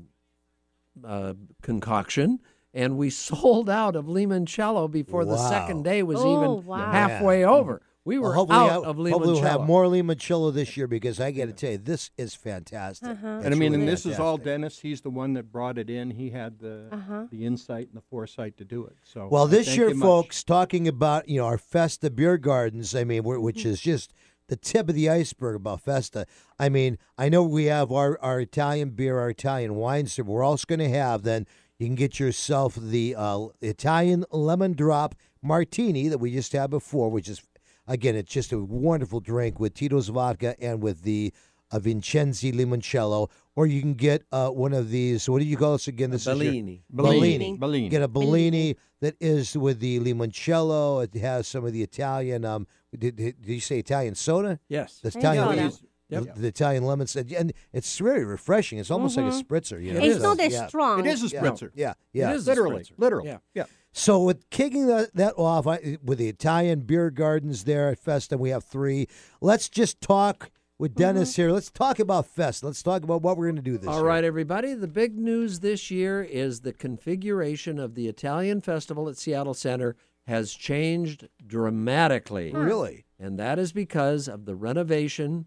uh, 1.04 1.08
uh, 1.08 1.34
concoction, 1.62 2.40
and 2.74 2.98
we 2.98 3.10
sold 3.30 3.70
out 3.70 3.96
of 3.96 4.06
limoncello 4.06 4.90
before 4.90 5.26
the 5.26 5.38
second 5.38 5.84
day 5.84 6.04
was 6.04 6.20
Oh, 6.22 6.38
even 6.58 6.66
wow. 6.66 6.92
halfway 6.92 7.42
Yeah. 7.42 7.50
over. 7.50 7.82
We 8.06 8.20
Well, 8.20 8.30
were 8.30 8.36
hopefully 8.36 8.60
out 8.60 8.70
ha- 8.70 8.78
of 8.78 8.98
Hopefully 8.98 9.12
we'll 9.14 9.42
have 9.42 9.62
limoncello. 9.62 9.66
more 9.66 9.86
limoncello 9.86 10.54
this 10.54 10.78
year 10.78 10.86
because 10.88 11.20
I 11.20 11.32
got 11.32 11.46
to 11.48 11.54
tell 11.54 11.72
you, 11.72 11.78
this 11.80 12.12
is 12.18 12.36
fantastic. 12.36 13.10
Uh-huh. 13.10 13.28
and 13.44 13.48
I 13.48 13.50
mean, 13.58 13.72
really 13.72 13.84
and 13.84 13.88
this 13.88 14.06
is 14.06 14.20
all. 14.20 14.38
Dennis. 14.38 14.80
He's 14.80 15.02
the 15.02 15.10
one 15.10 15.34
that 15.34 15.52
brought 15.52 15.78
it 15.80 15.90
in. 15.90 16.12
He 16.12 16.30
had 16.30 16.60
the 16.60 16.88
Uh-huh. 16.92 17.26
the 17.32 17.46
insight 17.46 17.88
and 17.88 17.98
the 17.98 18.06
foresight 18.10 18.58
to 18.58 18.64
do 18.66 18.86
it. 18.86 18.96
So 19.04 19.28
Well, 19.32 19.48
this 19.48 19.76
year, 19.76 19.90
you 19.90 19.96
much. 19.96 20.06
folks, 20.06 20.44
talking 20.44 20.88
about 20.88 21.28
you 21.28 21.40
know 21.40 21.46
our 21.48 21.58
Festa 21.58 22.10
beer 22.12 22.38
gardens. 22.38 22.94
I 22.96 23.04
mean, 23.04 23.24
we're, 23.24 23.40
which 23.40 23.66
is 23.66 23.82
just 23.82 24.14
the 24.48 24.56
tip 24.56 24.88
of 24.88 24.94
the 24.94 25.10
iceberg 25.10 25.56
about 25.56 25.82
Festa. 25.82 26.28
I 26.60 26.70
mean, 26.70 27.00
I 27.18 27.30
know 27.30 27.42
we 27.44 27.66
have 27.66 27.92
our, 27.92 28.20
our 28.22 28.40
Italian 28.40 28.92
beer, 28.92 29.18
our 29.18 29.32
Italian 29.32 29.74
wines. 29.74 30.16
That 30.18 30.26
we're 30.26 30.44
also 30.44 30.66
going 30.68 30.78
to 30.80 30.90
have. 30.90 31.24
Then 31.24 31.48
you 31.80 31.88
can 31.88 31.96
get 31.96 32.20
yourself 32.20 32.76
the 32.76 33.16
uh, 33.18 33.48
Italian 33.62 34.26
lemon 34.32 34.74
drop 34.74 35.16
martini 35.42 36.08
that 36.10 36.20
we 36.20 36.32
just 36.32 36.54
had 36.54 36.70
before, 36.70 37.10
which 37.10 37.28
is 37.28 37.42
again, 37.88 38.16
it's 38.16 38.32
just 38.32 38.52
a 38.52 38.60
wonderful 38.60 39.20
drink 39.20 39.60
with 39.60 39.74
Tito's 39.74 40.10
vodka 40.10 40.56
and 40.62 40.82
with 40.82 41.04
the 41.04 41.34
uh, 41.72 41.80
Vincenzi 41.80 42.52
limoncello. 42.54 43.30
Or 43.56 43.66
you 43.66 43.82
can 43.82 43.94
get 43.94 44.24
uh, 44.32 44.50
one 44.50 44.74
of 44.74 44.90
these. 44.90 45.30
What 45.30 45.40
do 45.40 45.46
you 45.46 45.56
call 45.56 45.74
this 45.74 45.88
again? 45.88 46.12
This 46.12 46.22
is 46.22 46.28
your- 46.28 46.36
Bellini. 46.36 46.84
Bellini. 46.90 47.58
Bellini. 47.58 47.90
Get 47.90 48.02
a 48.02 48.08
Bellini 48.08 48.76
that 49.02 49.16
is 49.22 49.58
with 49.58 49.80
the 49.80 50.00
limoncello. 50.00 51.04
It 51.04 51.18
has 51.20 51.48
some 51.48 51.66
of 51.66 51.72
the 51.72 51.82
Italian. 51.82 52.44
Um, 52.44 52.68
did, 52.98 53.16
did, 53.16 53.42
did 53.42 53.54
you 53.54 53.60
say 53.62 53.80
Italian 53.80 54.16
soda? 54.16 54.60
Yes. 54.68 55.00
The 55.00 55.08
Italian, 55.18 55.70
go. 56.10 56.22
the, 56.22 56.32
the 56.36 56.48
Italian 56.48 56.84
lemon, 56.84 57.08
soda. 57.08 57.40
and 57.40 57.54
it's 57.72 57.98
very 57.98 58.26
refreshing. 58.26 58.78
It's 58.78 58.92
almost 58.92 59.16
like 59.18 59.32
a 59.32 59.36
spritzer. 59.36 59.82
You 59.82 59.94
know? 59.94 60.00
It's 60.02 60.18
is. 60.18 60.24
not 60.24 60.38
that 60.38 60.52
Yeah. 60.52 60.68
strong. 60.68 61.00
It 61.00 61.06
is 61.08 61.24
a 61.24 61.28
spritzer. 61.36 61.72
Yeah, 61.76 61.94
yeah. 62.12 62.32
It 62.32 62.36
is 62.36 62.48
a 62.48 62.52
Literally, 62.52 62.84
spritzer. 62.84 62.92
literally. 62.98 63.30
Yeah. 63.30 63.38
yeah. 63.54 63.64
So 63.98 64.22
with 64.22 64.50
kicking 64.50 64.88
that, 64.88 65.16
that 65.16 65.36
off 65.38 65.66
I, 65.66 65.98
with 66.04 66.18
the 66.18 66.28
Italian 66.28 66.82
beer 66.82 67.10
gardens 67.10 67.64
there 67.64 67.88
at 67.88 67.98
Festa, 67.98 68.36
and 68.36 68.42
we 68.42 68.50
have 68.50 68.66
three. 68.66 69.08
Let's 69.40 69.70
just 69.70 70.02
talk 70.02 70.52
with 70.78 70.92
mm-hmm. 70.92 71.02
Dennis 71.02 71.38
here. 71.38 71.50
Let's 71.50 71.72
talk 71.72 72.00
about 72.00 72.28
Fest. 72.28 72.62
Let's 72.62 72.84
talk 72.84 73.04
about 73.04 73.22
what 73.22 73.38
we're 73.38 73.46
going 73.46 73.56
to 73.56 73.62
do 73.62 73.78
this 73.78 73.88
All 73.88 74.00
year. 74.00 74.06
right, 74.06 74.24
everybody. 74.26 74.74
The 74.74 74.90
big 74.90 75.18
news 75.18 75.62
this 75.62 75.90
year 75.90 76.22
is 76.22 76.60
the 76.60 76.74
configuration 76.74 77.80
of 77.80 77.96
the 77.96 78.10
Italian 78.10 78.60
festival 78.60 79.08
at 79.08 79.16
Seattle 79.16 79.54
Center 79.54 79.96
has 80.28 80.52
changed 80.52 81.30
dramatically. 81.48 82.52
Hmm. 82.52 82.58
Really? 82.58 83.06
And 83.18 83.40
that 83.40 83.60
is 83.60 83.72
because 83.72 84.28
of 84.28 84.44
the 84.44 84.56
renovation 84.56 85.46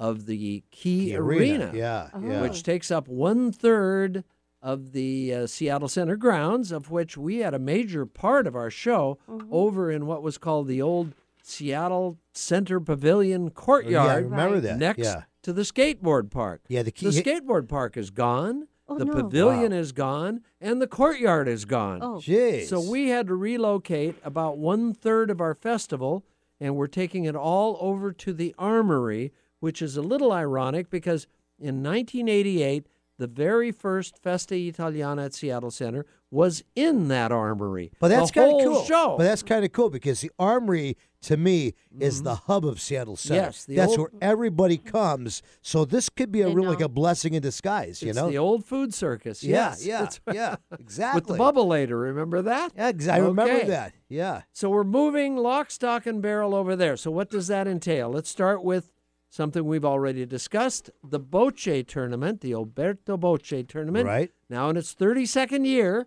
of 0.00 0.26
the 0.26 0.64
Key, 0.72 1.10
The 1.10 1.16
arena, 1.18 1.66
Arena, 1.66 1.72
yeah, 1.76 2.08
yeah. 2.20 2.42
which 2.42 2.64
takes 2.64 2.90
up 2.90 3.06
one 3.06 3.52
third 3.52 4.24
of 4.62 4.92
the 4.92 5.32
uh, 5.34 5.46
Seattle 5.46 5.88
Center 5.88 6.16
grounds, 6.16 6.72
of 6.72 6.90
which 6.90 7.16
we 7.16 7.38
had 7.38 7.54
a 7.54 7.58
major 7.58 8.04
part 8.06 8.46
of 8.46 8.56
our 8.56 8.70
show 8.70 9.18
over 9.50 9.90
in 9.90 10.06
what 10.06 10.22
was 10.22 10.36
called 10.38 10.66
the 10.66 10.82
old 10.82 11.14
Seattle 11.42 12.18
Center 12.32 12.80
Pavilion 12.80 13.50
courtyard. 13.50 14.10
I 14.10 14.16
remember 14.16 14.54
Right. 14.54 14.62
that, 14.64 14.78
Next 14.78 14.98
yeah. 14.98 15.22
to 15.42 15.52
the 15.52 15.62
skateboard 15.62 16.30
park. 16.30 16.60
Yeah, 16.68 16.82
the 16.82 16.90
key- 16.90 17.06
The 17.06 17.22
skateboard 17.22 17.68
park 17.68 17.96
is 17.96 18.10
gone. 18.10 18.66
Oh, 18.90 18.96
the 18.98 19.04
no. 19.04 19.12
pavilion 19.12 19.72
Wow. 19.72 19.78
is 19.78 19.92
gone, 19.92 20.40
and 20.62 20.80
the 20.80 20.86
courtyard 20.86 21.46
is 21.46 21.64
gone. 21.66 22.00
Oh. 22.02 22.16
Jeez. 22.16 22.64
So 22.68 22.80
we 22.80 23.08
had 23.10 23.26
to 23.26 23.34
relocate 23.34 24.16
about 24.24 24.56
one 24.56 24.94
third 24.94 25.30
of 25.30 25.40
our 25.42 25.54
festival, 25.54 26.24
and 26.58 26.74
we're 26.74 26.86
taking 26.86 27.24
it 27.24 27.36
all 27.36 27.76
over 27.80 28.12
to 28.12 28.32
the 28.32 28.54
Armory, 28.58 29.30
which 29.60 29.82
is 29.82 29.96
a 29.98 30.02
little 30.02 30.32
ironic 30.32 30.88
because 30.88 31.26
in 31.58 31.82
1988, 31.82 32.86
the 33.18 33.26
very 33.26 33.72
first 33.72 34.16
Festa 34.22 34.54
Italiana 34.54 35.24
at 35.24 35.34
Seattle 35.34 35.70
Center 35.70 36.06
was 36.30 36.62
in 36.76 37.08
that 37.08 37.32
armory. 37.32 37.90
But 37.98 38.08
that's 38.08 38.30
kind 38.30 38.52
of 38.52 38.60
cool. 38.64 38.84
Show. 38.84 39.14
But 39.16 39.24
that's 39.24 39.42
kind 39.42 39.64
of 39.64 39.72
cool 39.72 39.88
because 39.90 40.20
the 40.20 40.30
Armory, 40.38 40.96
to 41.22 41.36
me, 41.38 41.72
is 41.98 42.22
the 42.22 42.34
hub 42.34 42.66
of 42.66 42.80
Seattle 42.80 43.16
Center. 43.16 43.40
Mm-hmm. 43.40 43.46
Yes, 43.46 43.64
that's 43.64 43.90
old- 43.92 43.98
where 43.98 44.10
everybody 44.20 44.76
comes. 44.76 45.42
So 45.62 45.84
this 45.86 46.08
could 46.10 46.30
be 46.30 46.42
a 46.42 46.48
real 46.50 46.68
like 46.68 46.82
a 46.82 46.88
blessing 46.88 47.32
in 47.34 47.40
disguise. 47.42 48.02
You 48.02 48.10
it's 48.10 48.16
know? 48.16 48.28
the 48.30 48.36
old 48.38 48.66
food 48.66 48.92
circus. 48.92 49.42
yeah, 49.42 49.70
yes. 49.70 49.86
yeah, 49.86 50.02
It's- 50.02 50.20
yeah, 50.34 50.56
exactly. 50.78 51.20
With 51.20 51.26
the 51.28 51.34
bubble 51.38 51.66
later, 51.66 51.96
remember 51.96 52.42
that? 52.42 52.72
Yeah, 52.76 52.86
ex- 52.88 53.08
I 53.08 53.16
remember 53.18 53.54
Okay. 53.54 53.66
that. 53.68 53.94
Yeah. 54.08 54.42
So 54.52 54.68
we're 54.68 54.84
moving 54.84 55.36
lock, 55.36 55.70
stock, 55.70 56.04
and 56.06 56.20
barrel 56.20 56.54
over 56.54 56.76
there. 56.76 56.96
So 56.98 57.10
what 57.10 57.30
does 57.30 57.46
that 57.48 57.66
entail? 57.66 58.10
Let's 58.10 58.28
start 58.28 58.62
with 58.62 58.90
something 59.30 59.64
we've 59.64 59.84
already 59.84 60.24
discussed: 60.26 60.90
the 61.02 61.20
Bocce 61.20 61.86
tournament, 61.86 62.40
the 62.40 62.52
Alberto 62.54 63.16
Bocce 63.16 63.66
tournament. 63.68 64.06
Right. 64.06 64.30
Now 64.50 64.68
in 64.70 64.76
its 64.76 64.94
32nd 64.94 65.66
year, 65.66 66.06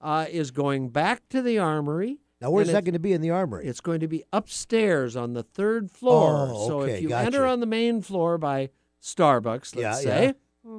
uh, 0.00 0.26
is 0.30 0.50
going 0.50 0.90
back 0.90 1.28
to 1.30 1.42
the 1.42 1.58
Armory. 1.58 2.18
Now, 2.40 2.50
where's 2.50 2.72
that 2.72 2.84
going 2.84 2.94
to 2.94 2.98
be 2.98 3.12
in 3.12 3.20
the 3.20 3.30
Armory? 3.30 3.66
It's 3.66 3.80
going 3.80 4.00
to 4.00 4.08
be 4.08 4.24
upstairs 4.32 5.14
on 5.14 5.32
the 5.32 5.44
third 5.44 5.92
floor. 5.92 6.48
Oh, 6.50 6.66
so 6.66 6.82
if 6.82 7.00
you 7.00 7.08
gotcha. 7.10 7.26
enter 7.26 7.46
on 7.46 7.60
the 7.60 7.66
main 7.66 8.02
floor 8.02 8.36
by 8.36 8.70
Starbucks, 9.00 9.76
let's 9.76 9.76
Yeah, 9.76 9.92
say, 9.94 10.24
yeah. 10.26 10.32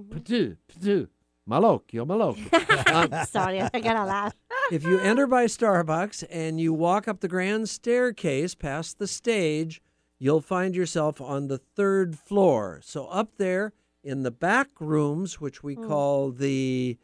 Patu, 0.10 0.58
patu, 0.70 1.08
malocchio, 1.50 2.06
malocchio. 2.06 2.50
Um, 2.94 3.26
Sorry, 3.26 3.62
I 3.62 3.80
gotta 3.80 4.04
laugh. 4.06 4.34
if 4.72 4.84
you 4.84 5.00
enter 5.00 5.26
by 5.26 5.46
Starbucks 5.46 6.26
and 6.30 6.60
you 6.60 6.74
walk 6.74 7.08
up 7.08 7.22
the 7.22 7.28
grand 7.30 7.70
staircase 7.70 8.56
past 8.56 9.00
the 9.00 9.08
stage, 9.08 9.82
you'll 10.20 10.42
find 10.42 10.76
yourself 10.76 11.20
on 11.20 11.48
the 11.48 11.58
third 11.58 12.18
floor. 12.18 12.80
So 12.84 13.08
up 13.08 13.38
there 13.38 13.74
in 14.04 14.24
the 14.24 14.32
back 14.32 14.70
rooms, 14.80 15.40
which 15.40 15.64
we 15.64 15.76
call 15.76 16.32
the 16.32 16.98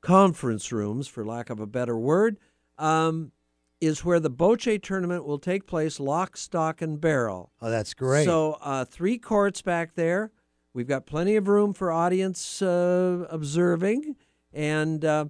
conference 0.00 0.70
rooms, 0.70 1.08
for 1.08 1.24
lack 1.24 1.50
of 1.50 1.60
a 1.60 1.66
better 1.66 1.96
word, 1.96 2.38
um, 2.78 3.32
is 3.80 4.04
where 4.04 4.20
the 4.20 4.30
Bocce 4.30 4.82
tournament 4.82 5.24
will 5.26 5.38
take 5.38 5.66
place, 5.66 5.98
lock, 5.98 6.36
stock, 6.36 6.80
and 6.82 7.00
barrel. 7.00 7.50
Oh, 7.60 7.70
that's 7.70 7.94
great. 7.94 8.24
So 8.24 8.58
uh, 8.60 8.84
three 8.84 9.18
courts 9.18 9.62
back 9.62 9.94
there. 9.94 10.30
We've 10.72 10.88
got 10.88 11.06
plenty 11.06 11.36
of 11.36 11.48
room 11.48 11.72
for 11.72 11.92
audience 11.92 12.60
uh, 12.60 13.26
observing, 13.30 14.16
and 14.52 15.04
uh, 15.04 15.26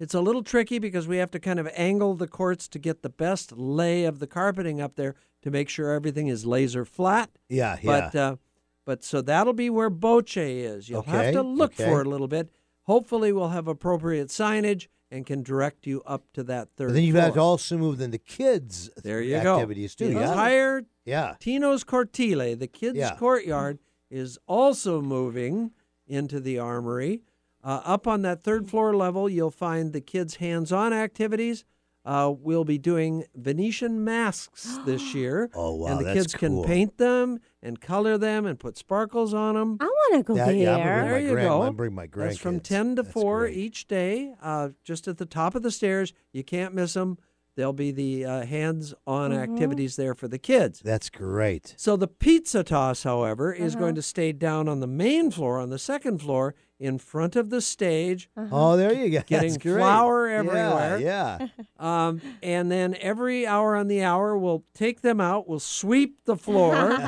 it's 0.00 0.14
a 0.14 0.20
little 0.20 0.42
tricky 0.42 0.78
because 0.78 1.06
we 1.06 1.18
have 1.18 1.30
to 1.30 1.38
kind 1.38 1.60
of 1.60 1.68
angle 1.74 2.14
the 2.14 2.26
courts 2.26 2.66
to 2.68 2.78
get 2.78 3.02
the 3.02 3.08
best 3.08 3.52
lay 3.52 4.04
of 4.04 4.18
the 4.18 4.26
carpeting 4.26 4.80
up 4.80 4.96
there 4.96 5.14
to 5.42 5.50
make 5.50 5.68
sure 5.68 5.90
everything 5.92 6.28
is 6.28 6.44
laser 6.46 6.84
flat. 6.84 7.30
yeah, 7.48 7.76
yeah. 7.80 8.10
But 8.10 8.16
uh, 8.18 8.36
but 8.84 9.04
so 9.04 9.20
that'll 9.20 9.52
be 9.52 9.70
where 9.70 9.90
Bocce 9.90 10.36
is. 10.36 10.88
You'll 10.88 11.02
have 11.02 11.32
to 11.34 11.42
look 11.42 11.72
okay. 11.72 11.84
for 11.84 12.00
it 12.00 12.06
a 12.06 12.10
little 12.10 12.28
bit. 12.28 12.50
Hopefully, 12.82 13.32
we'll 13.32 13.50
have 13.50 13.68
appropriate 13.68 14.28
signage 14.28 14.88
and 15.10 15.26
can 15.26 15.42
direct 15.42 15.86
you 15.86 16.02
up 16.06 16.24
to 16.34 16.42
that 16.44 16.68
third. 16.76 16.88
But 16.88 16.94
then 16.94 17.02
you've 17.02 17.16
got 17.16 17.34
to 17.34 17.40
also 17.40 17.76
move 17.76 17.98
then 17.98 18.10
the 18.10 18.18
kids 18.18 18.90
There 19.02 19.20
you 19.20 19.36
activities 19.36 19.94
go. 19.94 20.06
too. 20.06 20.14
The 20.14 20.20
yeah. 20.20 20.28
entire 20.30 20.82
yeah. 21.04 21.34
Tino's 21.40 21.84
Cortile, 21.84 22.58
the 22.58 22.66
kids' 22.66 22.98
Yeah. 22.98 23.16
courtyard, 23.16 23.78
is 24.10 24.38
also 24.46 25.00
moving 25.00 25.72
into 26.06 26.40
the 26.40 26.58
armory. 26.58 27.22
Uh, 27.62 27.80
up 27.84 28.06
on 28.06 28.22
that 28.22 28.42
third 28.42 28.68
floor 28.68 28.96
level, 28.96 29.28
you'll 29.28 29.50
find 29.50 29.92
the 29.92 30.00
kids' 30.00 30.36
hands 30.36 30.72
on 30.72 30.92
activities. 30.92 31.64
Uh, 32.04 32.32
we'll 32.34 32.64
be 32.64 32.78
doing 32.78 33.24
Venetian 33.34 34.02
masks 34.04 34.78
this 34.86 35.14
year. 35.14 35.50
Oh, 35.54 35.74
wow, 35.76 35.86
And 35.88 36.00
the 36.00 36.04
that's 36.04 36.18
kids 36.18 36.34
cool. 36.34 36.62
can 36.62 36.64
paint 36.64 36.96
them 36.96 37.40
and 37.62 37.78
color 37.80 38.16
them 38.16 38.46
and 38.46 38.58
put 38.58 38.78
sparkles 38.78 39.34
on 39.34 39.54
them. 39.54 39.76
I 39.80 39.84
want 39.84 40.14
to 40.14 40.22
go 40.22 40.34
That- 40.34 40.46
there. 40.46 40.54
yeah, 40.56 40.76
I'm 40.76 40.78
gonna 40.78 40.92
bring 40.92 41.04
There 41.04 41.12
my 41.12 41.18
you 41.20 41.30
grand- 41.32 41.48
go. 41.48 41.62
I'm 41.62 41.76
bring 41.76 41.94
my 41.94 42.06
grandkids. 42.06 42.26
That's 42.28 42.38
from 42.38 42.60
10 42.60 42.96
to 42.96 43.02
That's 43.02 43.12
4 43.12 43.38
great. 43.40 43.56
each 43.56 43.86
day, 43.86 44.32
uh, 44.42 44.70
just 44.82 45.08
at 45.08 45.18
the 45.18 45.26
top 45.26 45.54
of 45.54 45.62
the 45.62 45.70
stairs. 45.70 46.12
You 46.32 46.42
can't 46.42 46.74
miss 46.74 46.94
them. 46.94 47.18
There'll 47.56 47.72
be 47.74 47.90
the 47.90 48.24
uh, 48.24 48.46
hands 48.46 48.94
on 49.06 49.32
Mm-hmm. 49.32 49.52
activities 49.52 49.96
there 49.96 50.14
for 50.14 50.28
the 50.28 50.38
kids. 50.38 50.80
That's 50.82 51.10
great. 51.10 51.74
So 51.76 51.96
the 51.96 52.08
pizza 52.08 52.64
toss, 52.64 53.02
however, 53.02 53.52
is 53.52 53.74
Uh-huh. 53.74 53.80
going 53.84 53.94
to 53.96 54.02
stay 54.02 54.32
down 54.32 54.68
on 54.68 54.80
the 54.80 54.86
main 54.86 55.30
floor, 55.30 55.58
on 55.58 55.68
the 55.68 55.78
second 55.78 56.18
floor, 56.22 56.54
in 56.80 56.98
front 56.98 57.36
of 57.36 57.50
the 57.50 57.60
stage. 57.60 58.30
Oh, 58.50 58.76
there 58.76 58.92
you 58.92 59.10
go. 59.10 59.20
Getting 59.26 59.50
That's 59.52 59.62
great. 59.62 59.76
flour 59.76 60.28
Yeah, 60.28 60.36
everywhere. 60.38 60.98
Yeah. 60.98 61.46
Um, 61.78 62.20
and 62.42 62.72
then 62.72 62.96
every 63.00 63.46
hour 63.46 63.76
on 63.76 63.86
the 63.86 64.02
hour, 64.02 64.36
we'll 64.36 64.64
take 64.74 65.02
them 65.02 65.20
out, 65.20 65.46
we'll 65.46 65.60
sweep 65.60 66.24
the 66.24 66.36
floor, 66.36 66.98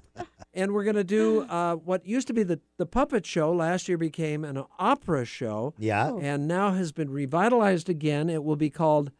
and 0.54 0.72
we're 0.72 0.84
going 0.84 0.96
to 0.96 1.04
do 1.04 1.42
uh, 1.42 1.74
what 1.74 2.06
used 2.06 2.28
to 2.28 2.32
be 2.32 2.44
the, 2.44 2.60
the 2.76 2.86
puppet 2.86 3.26
show. 3.26 3.52
Last 3.52 3.88
year 3.88 3.98
became 3.98 4.44
an 4.44 4.62
opera 4.78 5.24
show, 5.24 5.74
Yeah. 5.76 6.12
and 6.20 6.46
now 6.48 6.70
has 6.72 6.92
been 6.92 7.10
revitalized 7.10 7.88
again. 7.88 8.30
It 8.30 8.44
will 8.44 8.56
be 8.56 8.70
called 8.70 9.10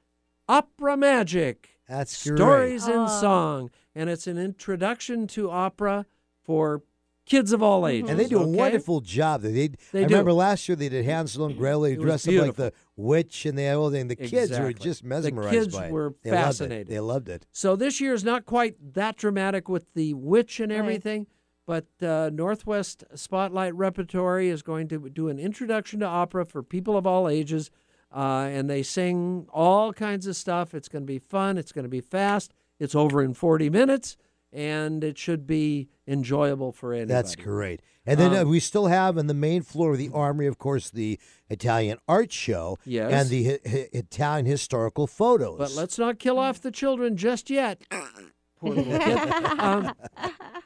Opera 0.48 0.96
Magic. 0.96 1.70
That's 1.88 2.24
great. 2.26 2.36
Stories 2.38 2.86
in 2.86 2.94
Oh. 2.94 3.06
Song. 3.20 3.70
And 3.92 4.08
it's 4.08 4.28
an 4.28 4.38
introduction 4.38 5.26
to 5.28 5.50
opera 5.50 6.06
for 6.44 6.82
kids 7.30 7.52
of 7.52 7.62
all 7.62 7.86
ages. 7.86 8.10
And 8.10 8.18
they 8.18 8.26
do 8.26 8.38
a 8.38 8.42
okay? 8.42 8.50
wonderful 8.58 9.00
job. 9.00 9.42
They, 9.42 9.52
they, 9.52 9.68
They 9.92 10.00
I 10.00 10.06
remember 10.06 10.32
last 10.32 10.68
year 10.68 10.76
they 10.76 10.88
did 10.88 11.04
Hansel 11.04 11.46
and 11.46 11.56
Gretel. 11.56 11.82
They 11.82 11.96
dressed 11.96 12.28
up 12.28 12.34
like 12.34 12.56
the 12.56 12.72
witch 12.96 13.46
and 13.46 13.56
the 13.56 13.66
whole 13.72 13.90
thing. 13.90 14.08
The 14.08 14.16
kids 14.16 14.50
were 14.50 14.66
Exactly. 14.68 14.74
just 14.74 15.02
The 15.02 15.08
mesmerized 15.08 15.50
kids 15.54 15.74
by 15.76 15.86
it. 15.86 15.92
were 15.92 16.14
they 16.22 16.30
Loved 16.32 16.42
fascinated. 16.42 16.88
it. 16.88 16.90
They 16.90 17.00
loved 17.00 17.28
it. 17.28 17.46
So 17.52 17.76
this 17.76 18.00
year 18.00 18.12
is 18.12 18.24
not 18.24 18.44
quite 18.44 18.94
that 18.94 19.16
dramatic 19.16 19.68
with 19.68 19.94
the 19.94 20.12
witch 20.14 20.60
and 20.60 20.70
Right. 20.72 20.78
everything, 20.78 21.26
but 21.66 21.86
uh, 22.02 22.30
Northwest 22.32 23.04
Spotlight 23.14 23.74
Repertory 23.74 24.48
is 24.48 24.62
going 24.62 24.88
to 24.88 25.08
do 25.08 25.28
an 25.28 25.38
introduction 25.38 26.00
to 26.00 26.06
opera 26.06 26.44
for 26.44 26.62
people 26.64 26.96
of 26.96 27.06
all 27.06 27.28
ages, 27.28 27.70
uh, 28.12 28.48
and 28.50 28.68
they 28.68 28.82
sing 28.82 29.46
all 29.52 29.92
kinds 29.92 30.26
of 30.26 30.34
stuff. 30.34 30.74
It's 30.74 30.88
going 30.88 31.02
to 31.04 31.06
be 31.06 31.20
fun. 31.20 31.58
It's 31.58 31.70
going 31.70 31.84
to 31.84 31.88
be 31.88 32.00
fast. 32.00 32.52
It's 32.80 32.96
over 32.96 33.22
in 33.22 33.34
40 33.34 33.70
minutes, 33.70 34.16
and 34.52 35.04
it 35.04 35.16
should 35.16 35.46
be 35.46 35.88
enjoyable 36.10 36.72
for 36.72 36.92
anybody. 36.92 37.12
That's 37.14 37.36
great. 37.36 37.80
And 38.06 38.18
then 38.18 38.34
uh, 38.34 38.42
Um, 38.42 38.48
we 38.48 38.60
still 38.60 38.86
have 38.86 39.16
in 39.16 39.26
the 39.26 39.34
main 39.34 39.62
floor 39.62 39.92
of 39.92 39.98
the 39.98 40.10
Armory, 40.12 40.46
of 40.46 40.58
course, 40.58 40.90
the 40.90 41.18
Italian 41.48 41.98
art 42.08 42.32
show 42.32 42.78
Yes. 42.84 43.12
and 43.12 43.28
the 43.30 43.44
hi- 43.44 43.58
hi- 43.70 43.88
Italian 43.92 44.46
historical 44.46 45.06
photos. 45.06 45.58
But 45.58 45.72
let's 45.74 45.98
not 45.98 46.18
kill 46.18 46.38
off 46.38 46.60
the 46.60 46.70
children 46.70 47.16
just 47.16 47.50
yet. 47.50 47.82
Poor 48.60 48.74
little 48.74 48.98
kid. 48.98 49.32
Um, 49.58 49.94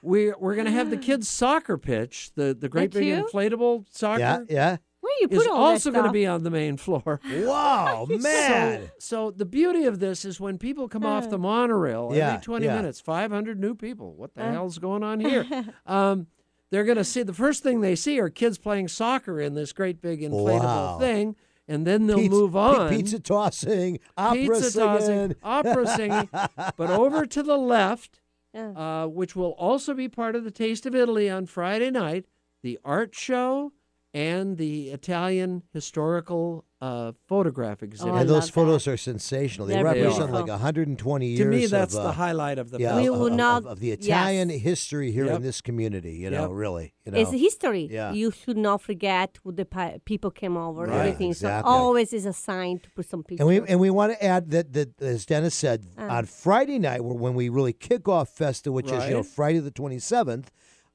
we, 0.02 0.32
we're 0.32 0.54
going 0.54 0.66
to 0.66 0.72
have 0.72 0.90
the 0.90 0.96
kids' 0.96 1.28
soccer 1.28 1.78
pitch, 1.78 2.30
the, 2.34 2.52
the 2.54 2.68
great 2.68 2.90
That 2.92 2.98
big 3.00 3.16
too? 3.16 3.24
inflatable 3.24 3.84
soccer. 3.90 4.20
yeah, 4.20 4.38
yeah. 4.48 4.76
Where 5.04 5.12
you 5.20 5.28
put 5.28 5.38
is 5.42 5.46
all 5.48 5.56
also 5.64 5.90
going 5.90 6.06
to 6.06 6.12
be 6.12 6.26
on 6.26 6.44
the 6.44 6.50
main 6.50 6.76
floor. 6.78 7.20
Wow, 7.30 8.06
man. 8.08 8.90
So, 8.98 9.26
so 9.26 9.30
the 9.30 9.44
beauty 9.44 9.84
of 9.84 9.98
this 10.00 10.24
is 10.24 10.40
when 10.40 10.56
people 10.56 10.88
come 10.88 11.04
off 11.04 11.28
the 11.28 11.36
monorail 11.38 12.10
Yeah, 12.14 12.28
every 12.34 12.42
20 12.42 12.64
yeah. 12.64 12.76
minutes, 12.76 13.00
500 13.00 13.60
new 13.60 13.74
people. 13.74 14.14
What 14.14 14.34
the 14.34 14.44
Uh. 14.46 14.52
hell's 14.52 14.78
going 14.78 15.02
on 15.02 15.20
here? 15.20 15.44
um, 15.86 16.28
they're 16.70 16.84
going 16.84 16.96
to 16.96 17.04
see 17.04 17.22
the 17.22 17.34
first 17.34 17.62
thing 17.62 17.82
they 17.82 17.94
see 17.96 18.18
are 18.18 18.30
kids 18.30 18.56
playing 18.56 18.88
soccer 18.88 19.40
in 19.40 19.52
this 19.54 19.72
great 19.74 20.00
big 20.00 20.22
inflatable 20.22 20.60
Wow. 20.64 20.98
thing, 20.98 21.36
and 21.68 21.86
then 21.86 22.06
they'll 22.06 22.16
Pizza- 22.18 22.30
move 22.34 22.56
on. 22.56 22.88
Pizza 22.88 23.18
tossing, 23.20 23.98
opera 24.16 24.36
pizza 24.38 24.70
singing. 24.70 24.88
tossing, 24.88 25.34
opera 25.42 25.86
singing. 25.86 26.28
But 26.76 26.90
over 26.90 27.26
to 27.26 27.42
the 27.42 27.58
left, 27.58 28.20
Yeah. 28.54 28.70
uh, 28.70 29.06
which 29.08 29.36
will 29.36 29.52
also 29.52 29.92
be 29.92 30.08
part 30.08 30.34
of 30.34 30.44
the 30.44 30.50
Taste 30.50 30.86
of 30.86 30.94
Italy 30.94 31.28
on 31.28 31.44
Friday 31.46 31.90
night, 31.90 32.24
the 32.62 32.78
art 32.84 33.14
show 33.14 33.72
and 34.14 34.56
the 34.58 34.90
Italian 34.90 35.62
historical 35.72 36.64
uh, 36.80 37.12
photograph 37.26 37.82
exhibit. 37.82 38.12
Oh, 38.12 38.16
and 38.16 38.28
those 38.28 38.44
love 38.44 38.50
photos 38.50 38.86
are 38.86 38.96
sensational. 38.96 39.66
They 39.66 39.74
They're 39.74 39.84
represent 39.84 40.30
beautiful. 40.30 40.40
like 40.40 40.48
120 40.48 41.26
years. 41.26 41.38
to 41.40 41.44
me, 41.46 41.66
that's 41.66 41.94
of, 41.94 42.02
the 42.02 42.08
uh, 42.10 42.12
highlight 42.12 42.58
of 42.58 42.70
the 42.70 42.78
yeah, 42.78 42.96
We 42.96 43.08
of, 43.08 43.16
will 43.18 43.26
of- 43.28 43.32
not- 43.32 43.64
of 43.64 43.80
the 43.80 43.88
yes. 43.88 43.98
Italian 44.04 44.50
history 44.50 45.10
here 45.10 45.24
Yep. 45.26 45.36
in 45.36 45.42
this 45.42 45.60
community. 45.62 46.12
You 46.16 46.30
know, 46.30 46.42
Yep. 46.42 46.50
really. 46.52 46.94
You 47.06 47.12
know, 47.12 47.18
It's 47.18 47.32
history. 47.32 47.88
Yeah. 47.90 48.12
You 48.12 48.30
should 48.30 48.56
not 48.58 48.82
forget 48.82 49.38
who 49.42 49.50
the 49.52 49.64
pi- 49.64 49.98
people 50.04 50.30
came 50.30 50.56
over. 50.56 50.82
Right, 50.84 50.98
everything. 51.00 51.30
exactly. 51.30 51.70
So 51.70 51.74
always 51.76 52.12
is 52.12 52.26
a 52.26 52.32
sign 52.34 52.80
to 52.80 52.90
put 52.90 53.06
some 53.08 53.22
pictures. 53.24 53.40
And 53.40 53.48
we 53.48 53.68
and 53.70 53.80
we 53.80 53.90
want 53.90 54.12
to 54.12 54.22
add 54.24 54.50
that 54.50 54.72
that 54.74 55.00
as 55.00 55.24
Dennis 55.26 55.54
said 55.54 55.86
Uh. 55.96 56.02
on 56.16 56.26
Friday 56.26 56.78
night, 56.78 57.02
where 57.04 57.14
when 57.24 57.34
we 57.34 57.48
really 57.48 57.72
kick 57.72 58.08
off 58.08 58.28
Festa, 58.28 58.70
which 58.70 58.90
is 58.92 59.02
you 59.08 59.14
know 59.14 59.22
Friday 59.22 59.58
the 59.60 59.70
twenty 59.70 59.98
seventh, 59.98 60.50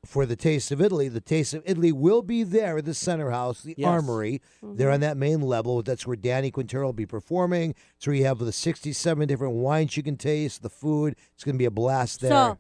for 0.06 0.26
the 0.26 0.36
Taste 0.36 0.72
of 0.72 0.82
Italy, 0.82 1.08
the 1.10 1.22
Taste 1.22 1.54
of 1.54 1.64
Italy 1.66 1.92
will 1.92 2.22
be 2.22 2.44
there 2.44 2.78
at 2.78 2.86
the 2.86 2.94
Center 2.94 3.32
House, 3.32 3.62
the 3.62 3.76
Yes. 3.78 3.88
Armory. 3.88 4.42
They're 4.62 4.88
mm-hmm. 4.88 4.94
on 4.94 5.00
that 5.02 5.18
main 5.18 5.42
level. 5.42 5.82
That's 5.84 6.08
where 6.08 6.16
Danny 6.16 6.52
Quintero 6.52 6.88
will 6.88 6.94
be 6.94 7.06
performing. 7.06 7.76
So 7.98 8.12
you 8.12 8.26
have 8.26 8.40
the 8.40 8.52
sixty 8.52 8.94
seven 8.94 9.28
different 9.28 9.56
wines 9.56 9.98
you 9.98 10.04
can 10.04 10.16
taste, 10.18 10.64
the 10.64 10.70
food. 10.70 11.16
It's 11.34 11.44
going 11.44 11.56
to 11.56 11.60
be 11.60 11.66
a 11.66 11.72
blast 11.72 12.22
there. 12.22 12.32
So 12.32 12.58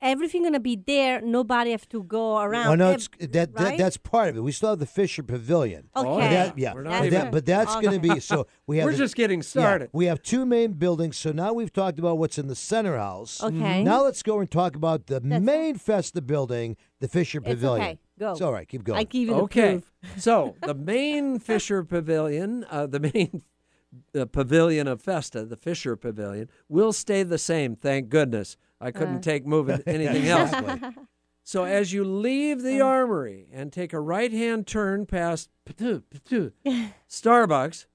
everything 0.00 0.42
gonna 0.44 0.60
be 0.60 0.76
there. 0.76 1.20
Nobody 1.20 1.70
have 1.72 1.88
to 1.90 2.02
go 2.02 2.38
around. 2.40 2.68
Oh 2.68 2.74
no, 2.74 2.90
Ev- 2.90 2.94
it's, 2.94 3.08
that, 3.32 3.54
that 3.54 3.56
right? 3.56 3.78
that's 3.78 3.96
part 3.96 4.28
of 4.30 4.36
it. 4.36 4.40
We 4.40 4.52
still 4.52 4.70
have 4.70 4.78
the 4.78 4.86
Fisher 4.86 5.22
Pavilion. 5.22 5.88
Okay. 5.96 6.08
But 6.08 6.18
that- 6.30 6.58
yeah, 6.58 6.74
We're 6.74 6.82
not 6.82 7.02
but, 7.02 7.10
that, 7.10 7.32
but 7.32 7.46
that's 7.46 7.74
going 7.76 8.00
to 8.00 8.14
be 8.14 8.20
so. 8.20 8.46
We 8.66 8.78
have 8.78 8.86
We're 8.86 8.92
the- 8.92 8.98
just 8.98 9.16
getting 9.16 9.40
yeah, 9.40 9.44
started. 9.44 9.90
we 9.92 10.06
have 10.06 10.22
two 10.22 10.46
main 10.46 10.72
buildings. 10.72 11.16
So 11.16 11.32
now 11.32 11.52
we've 11.52 11.72
talked 11.72 11.98
about 11.98 12.18
what's 12.18 12.38
in 12.38 12.46
the 12.48 12.54
center 12.54 12.96
house. 12.96 13.42
Okay. 13.42 13.82
Now 13.82 14.04
let's 14.04 14.22
go 14.22 14.40
and 14.40 14.50
talk 14.50 14.76
about 14.76 15.06
the 15.06 15.20
That's- 15.20 15.42
main 15.42 15.76
Festa 15.76 16.20
building, 16.22 16.76
the 17.00 17.08
Fisher 17.08 17.38
It's 17.38 17.46
Pavilion. 17.48 17.82
okay. 17.86 17.98
Go. 18.18 18.32
It's 18.32 18.40
all 18.40 18.52
right. 18.52 18.68
Keep 18.68 18.84
going. 18.84 18.98
I 18.98 19.04
give 19.04 19.22
you 19.28 19.34
the 19.34 19.42
Okay, 19.42 19.72
proof. 19.74 19.92
so 20.22 20.56
the 20.62 20.74
main 20.74 21.38
Fisher 21.38 21.84
Pavilion, 21.84 22.64
uh, 22.70 22.86
the 22.86 22.98
main 23.00 23.42
the 24.12 24.26
pavilion 24.26 24.86
of 24.86 25.00
Festa, 25.00 25.44
the 25.44 25.56
Fisher 25.56 25.96
Pavilion, 25.96 26.50
will 26.68 26.92
stay 26.92 27.22
the 27.22 27.38
same. 27.38 27.74
Thank 27.74 28.08
goodness. 28.10 28.56
I 28.80 28.90
couldn't 28.90 29.16
Uh. 29.18 29.20
take 29.20 29.46
moving 29.46 29.80
anything 29.86 30.26
else. 30.28 30.52
So 31.44 31.64
as 31.64 31.94
you 31.94 32.04
leave 32.04 32.60
the 32.62 32.82
armory 32.82 33.48
and 33.54 33.72
take 33.72 33.94
a 33.94 34.00
right 34.00 34.30
hand 34.30 34.66
turn 34.66 35.06
past 35.06 35.48
Patu- 35.64 36.02
Patu, 36.14 36.52
Starbucks, 37.08 37.86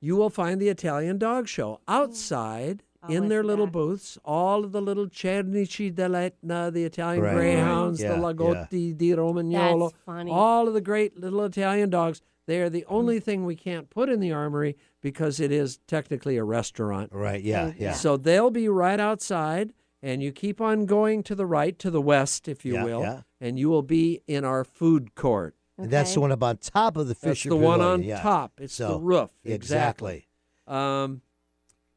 you 0.00 0.16
will 0.16 0.30
find 0.30 0.58
the 0.58 0.70
Italian 0.70 1.18
Dog 1.18 1.48
Show 1.48 1.80
outside 1.86 2.82
in 3.10 3.28
their 3.28 3.44
little 3.44 3.66
there. 3.66 3.72
booths. 3.72 4.16
All 4.24 4.64
of 4.64 4.72
the 4.72 4.80
little 4.80 5.06
Cernici 5.08 5.92
dell'Etna, 5.94 6.72
the 6.72 6.84
Italian 6.84 7.22
Right. 7.24 7.34
Greyhounds, 7.34 8.00
Yeah, 8.00 8.14
the 8.14 8.14
yeah. 8.16 8.22
Lagotti 8.22 8.96
di 8.96 9.10
Romagnolo, 9.10 9.92
all 10.30 10.66
of 10.66 10.72
the 10.72 10.80
great 10.80 11.18
little 11.20 11.44
Italian 11.44 11.90
dogs. 11.90 12.22
They 12.46 12.60
are 12.60 12.68
the 12.68 12.84
only 12.86 13.20
thing 13.20 13.44
we 13.44 13.56
can't 13.56 13.88
put 13.90 14.08
in 14.08 14.20
the 14.20 14.32
armory 14.32 14.76
because 15.00 15.40
it 15.40 15.50
is 15.50 15.78
technically 15.86 16.36
a 16.36 16.44
restaurant. 16.44 17.10
right. 17.12 17.42
Yeah. 17.42 17.72
Yeah. 17.78 17.92
So 17.94 18.16
they'll 18.16 18.50
be 18.50 18.68
right 18.68 19.00
outside, 19.00 19.72
and 20.02 20.22
you 20.22 20.30
keep 20.32 20.60
on 20.60 20.84
going 20.86 21.22
to 21.24 21.34
the 21.34 21.46
right, 21.46 21.78
to 21.78 21.90
the 21.90 22.02
west, 22.02 22.46
if 22.48 22.64
you 22.64 22.74
Yeah, 22.74 22.84
will, 22.84 23.00
yeah. 23.00 23.20
and 23.40 23.58
you 23.58 23.68
will 23.70 23.82
be 23.82 24.20
in 24.26 24.44
our 24.44 24.62
food 24.64 25.14
court. 25.14 25.54
And 25.78 25.90
that's 25.90 26.14
the 26.14 26.20
one 26.20 26.30
up 26.32 26.42
on 26.42 26.58
top 26.58 26.96
of 26.96 27.08
the 27.08 27.14
That's 27.14 27.20
Fisher 27.24 27.48
the 27.48 27.56
Pavilion. 27.56 27.78
one 27.80 27.88
on 27.88 28.02
yeah. 28.02 28.20
top. 28.22 28.52
It's 28.60 28.76
the 28.76 28.88
So, 28.88 28.98
roof. 28.98 29.30
Exactly. 29.44 30.28
Um, 30.68 31.22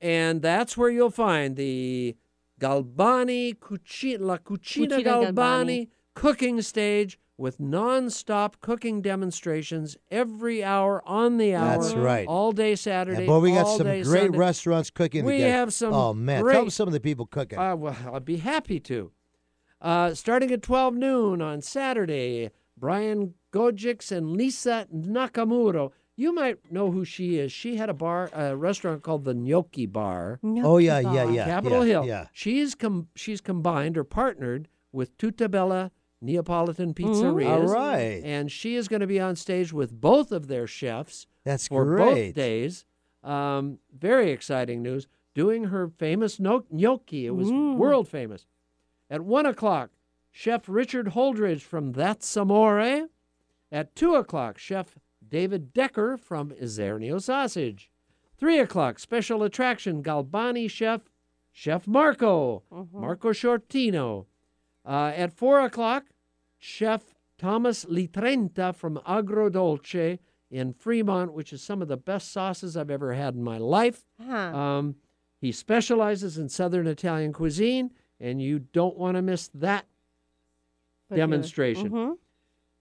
and 0.02 0.42
that's 0.42 0.76
where 0.78 0.90
you'll 0.90 1.12
find 1.12 1.56
the 1.56 2.16
Galbani 2.60 3.56
Cucina, 3.58 4.20
La 4.22 4.38
Cucina, 4.38 4.88
Cucina 4.90 5.04
Galbani, 5.04 5.34
Galbani. 5.34 5.88
cooking 6.16 6.62
stage 6.62 7.20
with 7.38 7.60
non-stop 7.60 8.58
cooking 8.62 9.02
demonstrations 9.02 9.96
every 10.10 10.64
hour 10.64 11.08
on 11.08 11.38
the 11.38 11.54
hour. 11.54 11.82
That's 11.82 11.94
right. 11.94 12.28
All 12.28 12.52
day 12.52 12.76
Saturday. 12.76 13.22
Yeah, 13.22 13.28
but 13.28 13.40
we 13.42 13.52
got 13.52 13.66
all 13.66 13.78
some 13.78 13.88
great 13.88 14.06
Sunday. 14.06 14.38
restaurants 14.38 14.90
cooking. 14.90 15.24
We 15.24 15.34
together. 15.34 15.52
have 15.54 15.74
some 15.74 15.94
Oh 15.94 16.14
man, 16.14 16.38
tell 16.38 16.44
great- 16.44 16.56
them 16.56 16.70
some 16.72 16.88
of 16.88 16.94
the 16.94 17.00
people 17.00 17.28
cooking. 17.28 17.60
Uh, 17.60 17.76
well, 17.76 17.96
I'd 18.12 18.26
be 18.26 18.38
happy 18.38 18.80
to. 18.82 19.12
Uh, 19.80 20.14
starting 20.16 20.52
at 20.52 20.64
12 20.64 20.96
noon 20.96 21.42
on 21.42 21.62
Saturday, 21.62 22.50
Brian 22.76 23.36
Gojix 23.54 24.12
and 24.12 24.32
Lisa 24.32 24.88
Nakamura. 24.94 25.92
You 26.16 26.34
might 26.34 26.72
know 26.72 26.90
who 26.90 27.06
she 27.06 27.38
is. 27.38 27.52
She 27.52 27.76
had 27.76 27.90
a 27.90 27.94
bar, 27.94 28.32
a 28.34 28.56
restaurant 28.56 29.04
called 29.04 29.24
the 29.24 29.36
Gnocchi 29.36 29.86
Bar, 29.86 30.40
oh 30.44 30.80
yeah, 30.80 31.00
yeah, 31.00 31.30
yeah. 31.30 31.46
Capitol 31.46 31.86
yeah, 31.86 31.92
Hill. 31.92 32.06
Yeah. 32.08 32.28
She's 32.34 32.74
com- 32.74 33.10
she's 33.16 33.40
combined 33.40 34.00
or 34.00 34.04
partnered 34.04 34.68
with 34.92 35.16
Tutta 35.20 35.48
Bella 35.48 35.92
Neapolitan 36.22 36.94
mm-hmm. 36.94 37.12
Pizzerias. 37.12 37.68
All 37.68 37.74
right. 37.74 38.22
And 38.24 38.52
she 38.52 38.76
is 38.76 38.88
going 38.88 39.02
to 39.02 39.08
be 39.08 39.20
on 39.20 39.36
stage 39.36 39.72
with 39.72 39.92
both 39.92 40.32
of 40.32 40.48
their 40.48 40.68
chefs 40.68 41.28
That's 41.44 41.68
for 41.68 41.86
great. 41.86 42.28
both 42.28 42.34
days. 42.36 42.86
Um, 43.24 43.80
very 43.98 44.32
exciting 44.32 44.82
news. 44.82 45.08
Doing 45.36 45.66
her 45.66 45.88
famous 45.88 46.40
no- 46.40 46.66
gnocchi. 46.72 47.28
It 47.28 47.36
was 47.36 47.48
mm-hmm. 47.50 47.78
world 47.78 48.08
famous. 48.08 48.48
At 49.10 49.22
one 49.22 49.46
o'clock, 49.46 49.92
Chef 50.32 50.64
Richard 50.68 51.08
Holdridge 51.08 51.62
from 51.62 51.92
That's 51.92 52.36
Amore. 52.36 52.80
Eh? 52.80 53.06
At 53.72 53.96
two 53.96 54.16
o'clock, 54.16 54.58
Chef 54.58 54.98
David 55.28 55.74
Decker 55.74 56.18
from 56.18 56.52
Isernio 56.52 57.22
Sausage. 57.22 57.92
Three 58.38 58.60
o'clock, 58.60 59.00
special 59.00 59.44
attraction 59.44 60.04
Galbani 60.04 60.70
chef 60.70 61.02
Chef 61.52 61.88
Marco, 61.88 62.64
mm-hmm. 62.72 63.02
Marco 63.02 63.32
Shortino. 63.32 64.26
Uh, 64.88 65.12
at 65.16 65.34
four 65.34 65.60
o'clock, 65.60 66.06
Chef 66.58 67.14
Thomas 67.38 67.86
Litrenta 67.86 68.74
from 68.74 68.98
Agrodolce 69.06 70.18
in 70.50 70.72
Fremont, 70.74 71.34
which 71.34 71.52
is 71.52 71.62
some 71.62 71.82
of 71.82 71.90
the 71.90 71.98
best 71.98 72.32
sauces 72.32 72.78
I've 72.78 72.90
ever 72.90 73.14
had 73.14 73.36
in 73.36 73.44
my 73.44 73.58
life. 73.58 74.06
Huh. 74.26 74.56
Um, 74.56 74.96
he 75.42 75.52
specializes 75.52 76.38
in 76.38 76.48
Southern 76.50 76.88
Italian 76.88 77.34
cuisine, 77.34 77.92
and 78.20 78.42
you 78.42 78.60
don't 78.60 78.98
want 78.98 79.18
to 79.18 79.22
miss 79.22 79.50
that 79.50 79.86
demonstration. 81.14 81.90
Mhm. 81.90 82.18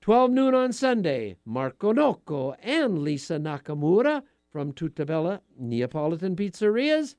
12 0.01 0.31
noon 0.31 0.55
on 0.55 0.73
Sunday, 0.73 1.37
Marco 1.45 1.93
Nocco 1.93 2.53
and 2.63 3.01
Lisa 3.01 3.39
Nakamura 3.39 4.23
from 4.51 4.73
Tutta 4.73 5.05
Bella 5.05 5.43
Neapolitan 5.59 6.37
Pizzerias. 6.37 7.17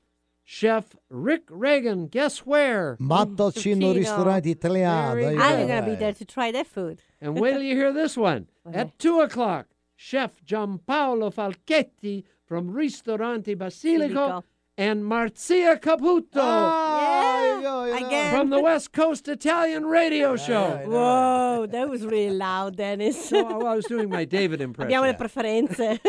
Chef 0.50 0.96
Rick 1.10 1.42
Reagan, 1.50 2.06
guess 2.06 2.38
where? 2.46 2.96
Mattoncino 3.00 3.52
Cucino. 3.52 3.94
Ristorante 3.94 4.50
Italiano. 4.50 5.12
Very 5.12 5.22
There 5.22 5.32
you 5.32 5.38
good. 5.38 5.44
I'm 5.44 5.68
gonna 5.68 5.86
be 5.86 5.94
there 5.94 6.14
to 6.14 6.24
try 6.24 6.50
that 6.52 6.66
food. 6.66 7.02
And 7.20 7.38
wait 7.38 7.52
till 7.52 7.62
you 7.62 7.76
hear 7.76 7.92
this 7.92 8.16
one. 8.16 8.46
Okay. 8.66 8.78
At 8.78 8.98
2 8.98 9.20
o'clock, 9.20 9.66
Chef 9.94 10.42
Giampaolo 10.46 11.30
Falchetti 11.34 12.24
from 12.46 12.70
Ristorante 12.70 13.54
Basilico, 13.56 14.14
Basilico. 14.14 14.42
and 14.78 15.02
Marzia 15.02 15.78
Caputo 15.78 16.40
ah, 16.40 17.60
Yeah, 17.60 18.06
again. 18.06 18.34
from 18.34 18.48
the 18.48 18.62
West 18.62 18.92
Coast 18.92 19.28
Italian 19.28 19.84
radio 19.84 20.34
show. 20.36 20.80
Whoa, 20.86 21.66
that 21.66 21.90
was 21.90 22.06
really 22.06 22.34
loud, 22.34 22.76
Dennis. 22.76 23.30
Oh, 23.34 23.66
I 23.66 23.74
was 23.74 23.84
doing 23.84 24.08
my 24.08 24.24
David 24.24 24.62
impression. 24.62 24.92
Abbiamo 24.92 25.06
le 25.08 25.14
preferenze. 25.14 26.00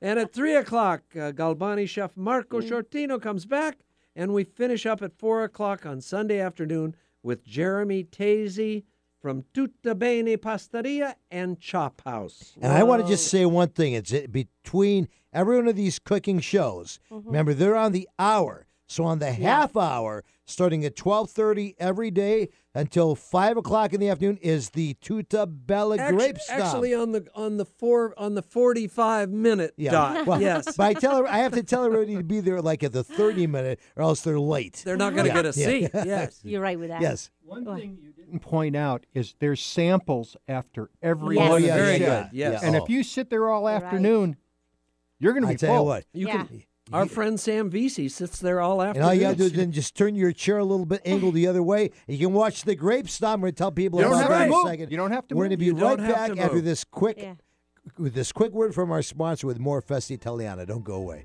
And 0.00 0.18
at 0.18 0.32
3 0.32 0.54
o'clock, 0.54 1.02
uh, 1.14 1.32
Galbani 1.32 1.88
chef 1.88 2.16
Marco 2.16 2.60
Shortino 2.60 3.20
comes 3.20 3.46
back, 3.46 3.78
and 4.14 4.32
we 4.32 4.44
finish 4.44 4.86
up 4.86 5.02
at 5.02 5.18
4 5.18 5.44
o'clock 5.44 5.84
on 5.84 6.00
Sunday 6.00 6.38
afternoon 6.40 6.94
with 7.22 7.44
Jeremy 7.44 8.04
Tazy 8.04 8.84
from 9.20 9.44
Tutta 9.52 9.96
Bene 9.96 10.36
Pastaria 10.36 11.16
and 11.30 11.58
Chop 11.58 12.02
House. 12.04 12.56
And 12.60 12.72
I 12.72 12.84
want 12.84 13.02
to 13.02 13.08
just 13.08 13.26
say 13.28 13.44
one 13.44 13.68
thing. 13.70 13.94
It's 13.94 14.12
between 14.28 15.08
every 15.32 15.56
one 15.56 15.66
of 15.66 15.74
these 15.74 15.98
cooking 15.98 16.38
shows. 16.38 17.00
Remember, 17.10 17.52
they're 17.52 17.76
on 17.76 17.90
the 17.92 18.08
hour. 18.18 18.66
So 18.86 19.04
on 19.04 19.18
the 19.18 19.32
half 19.32 19.76
hour, 19.76 20.24
starting 20.48 20.84
at 20.84 20.96
twelve 20.96 21.30
thirty 21.30 21.74
every 21.78 22.10
day 22.10 22.48
until 22.74 23.14
five 23.14 23.56
o'clock 23.56 23.92
in 23.92 24.00
the 24.00 24.08
afternoon, 24.08 24.38
is 24.42 24.70
the 24.70 24.94
Tutta 24.94 25.46
Bella 25.46 25.98
Actu- 25.98 26.16
Grape 26.16 26.38
Stomp. 26.38 26.60
Actually, 26.64 26.94
on 26.94 27.12
the 27.12 27.26
on 27.34 27.56
the 27.56 27.64
four 27.64 28.14
on 28.18 28.34
the 28.34 28.42
forty-five 28.42 29.30
minute 29.30 29.74
yeah. 29.76 29.90
dot. 29.90 30.26
Well, 30.26 30.40
yes, 30.40 30.76
But 30.76 30.84
I 30.86 30.92
tell 30.94 31.18
her 31.18 31.26
I 31.26 31.38
have 31.38 31.52
to 31.52 31.62
tell 31.62 31.84
everybody 31.84 32.16
to 32.16 32.22
be 32.24 32.40
there 32.40 32.60
like 32.60 32.82
at 32.82 32.92
the 32.92 33.04
thirty 33.04 33.46
minute, 33.46 33.78
or 33.96 34.02
else 34.02 34.22
they're 34.22 34.40
late. 34.40 34.82
they're 34.84 34.96
not 34.96 35.14
going 35.14 35.24
to 35.24 35.34
Yeah, 35.34 35.42
get 35.42 35.56
a 35.56 35.58
yeah. 35.60 35.66
seat. 35.66 35.90
Yes. 36.06 36.40
You're 36.44 36.60
right 36.62 36.78
with 36.78 36.88
that. 36.88 37.00
Yes. 37.00 37.30
One 37.44 37.64
thing 37.64 37.98
you 38.02 38.12
didn't 38.12 38.40
point 38.40 38.76
out 38.76 39.06
is 39.14 39.34
there's 39.38 39.60
samples 39.62 40.36
after 40.46 40.90
every 41.02 41.36
Yes. 41.36 41.42
one 41.42 41.52
Oh, 41.52 41.56
of 41.56 41.62
yeah, 41.62 41.76
Very 41.76 41.98
good. 41.98 42.28
Yes. 42.32 42.62
And 42.62 42.76
Oh. 42.76 42.82
if 42.82 42.90
you 42.90 43.02
sit 43.02 43.30
there 43.30 43.48
all 43.48 43.62
You're 43.62 43.72
right. 43.72 43.82
afternoon, 43.84 44.36
you're 45.18 45.32
going 45.32 45.42
to 45.42 45.48
be 45.48 45.52
I 45.52 45.54
be 45.54 45.58
tell 45.58 45.76
you 45.76 45.82
what. 45.82 46.04
You 46.12 46.26
Yeah. 46.26 46.44
can. 46.44 46.62
Our 46.92 47.06
friend 47.06 47.38
Sam 47.38 47.68
Vesey 47.70 48.08
sits 48.08 48.38
there 48.40 48.60
all 48.60 48.80
And 48.80 48.90
afternoon. 48.90 49.08
all 49.08 49.14
you 49.14 49.20
gotta 49.20 49.36
do 49.36 49.44
is 49.44 49.52
then 49.52 49.72
just 49.72 49.94
turn 49.96 50.14
your 50.14 50.32
chair 50.32 50.58
a 50.58 50.64
little 50.64 50.86
bit, 50.86 51.02
angle 51.04 51.32
the 51.32 51.46
other 51.46 51.62
way, 51.62 51.90
and 52.06 52.16
you 52.16 52.26
can 52.26 52.34
watch 52.34 52.62
the 52.62 52.74
grape 52.74 53.08
stomp. 53.10 53.42
We're 53.42 53.48
gonna 53.48 53.52
tell 53.56 53.72
people 53.72 53.98
You 53.98 54.04
don't 54.06 54.14
about 54.14 54.22
have 54.22 54.30
that 54.30 54.38
to 54.38 54.44
in 54.44 54.52
a 54.52 54.56
move. 54.56 54.66
second. 54.68 54.90
You 54.90 54.96
don't 54.96 55.10
have 55.10 55.26
to 55.28 55.34
We're 55.36 55.44
gonna 55.44 55.56
be 55.58 55.70
right 55.72 55.98
back 55.98 56.36
after 56.38 56.60
this 56.60 56.84
quick 56.84 57.18
Yeah. 57.20 57.34
with 57.98 58.14
this 58.14 58.32
quick 58.32 58.52
word 58.52 58.74
from 58.74 58.90
our 58.90 59.02
sponsor 59.02 59.46
with 59.46 59.58
more 59.58 59.80
Festa 59.82 60.14
Italiana. 60.14 60.64
Don't 60.66 60.84
go 60.84 60.94
away. 60.94 61.24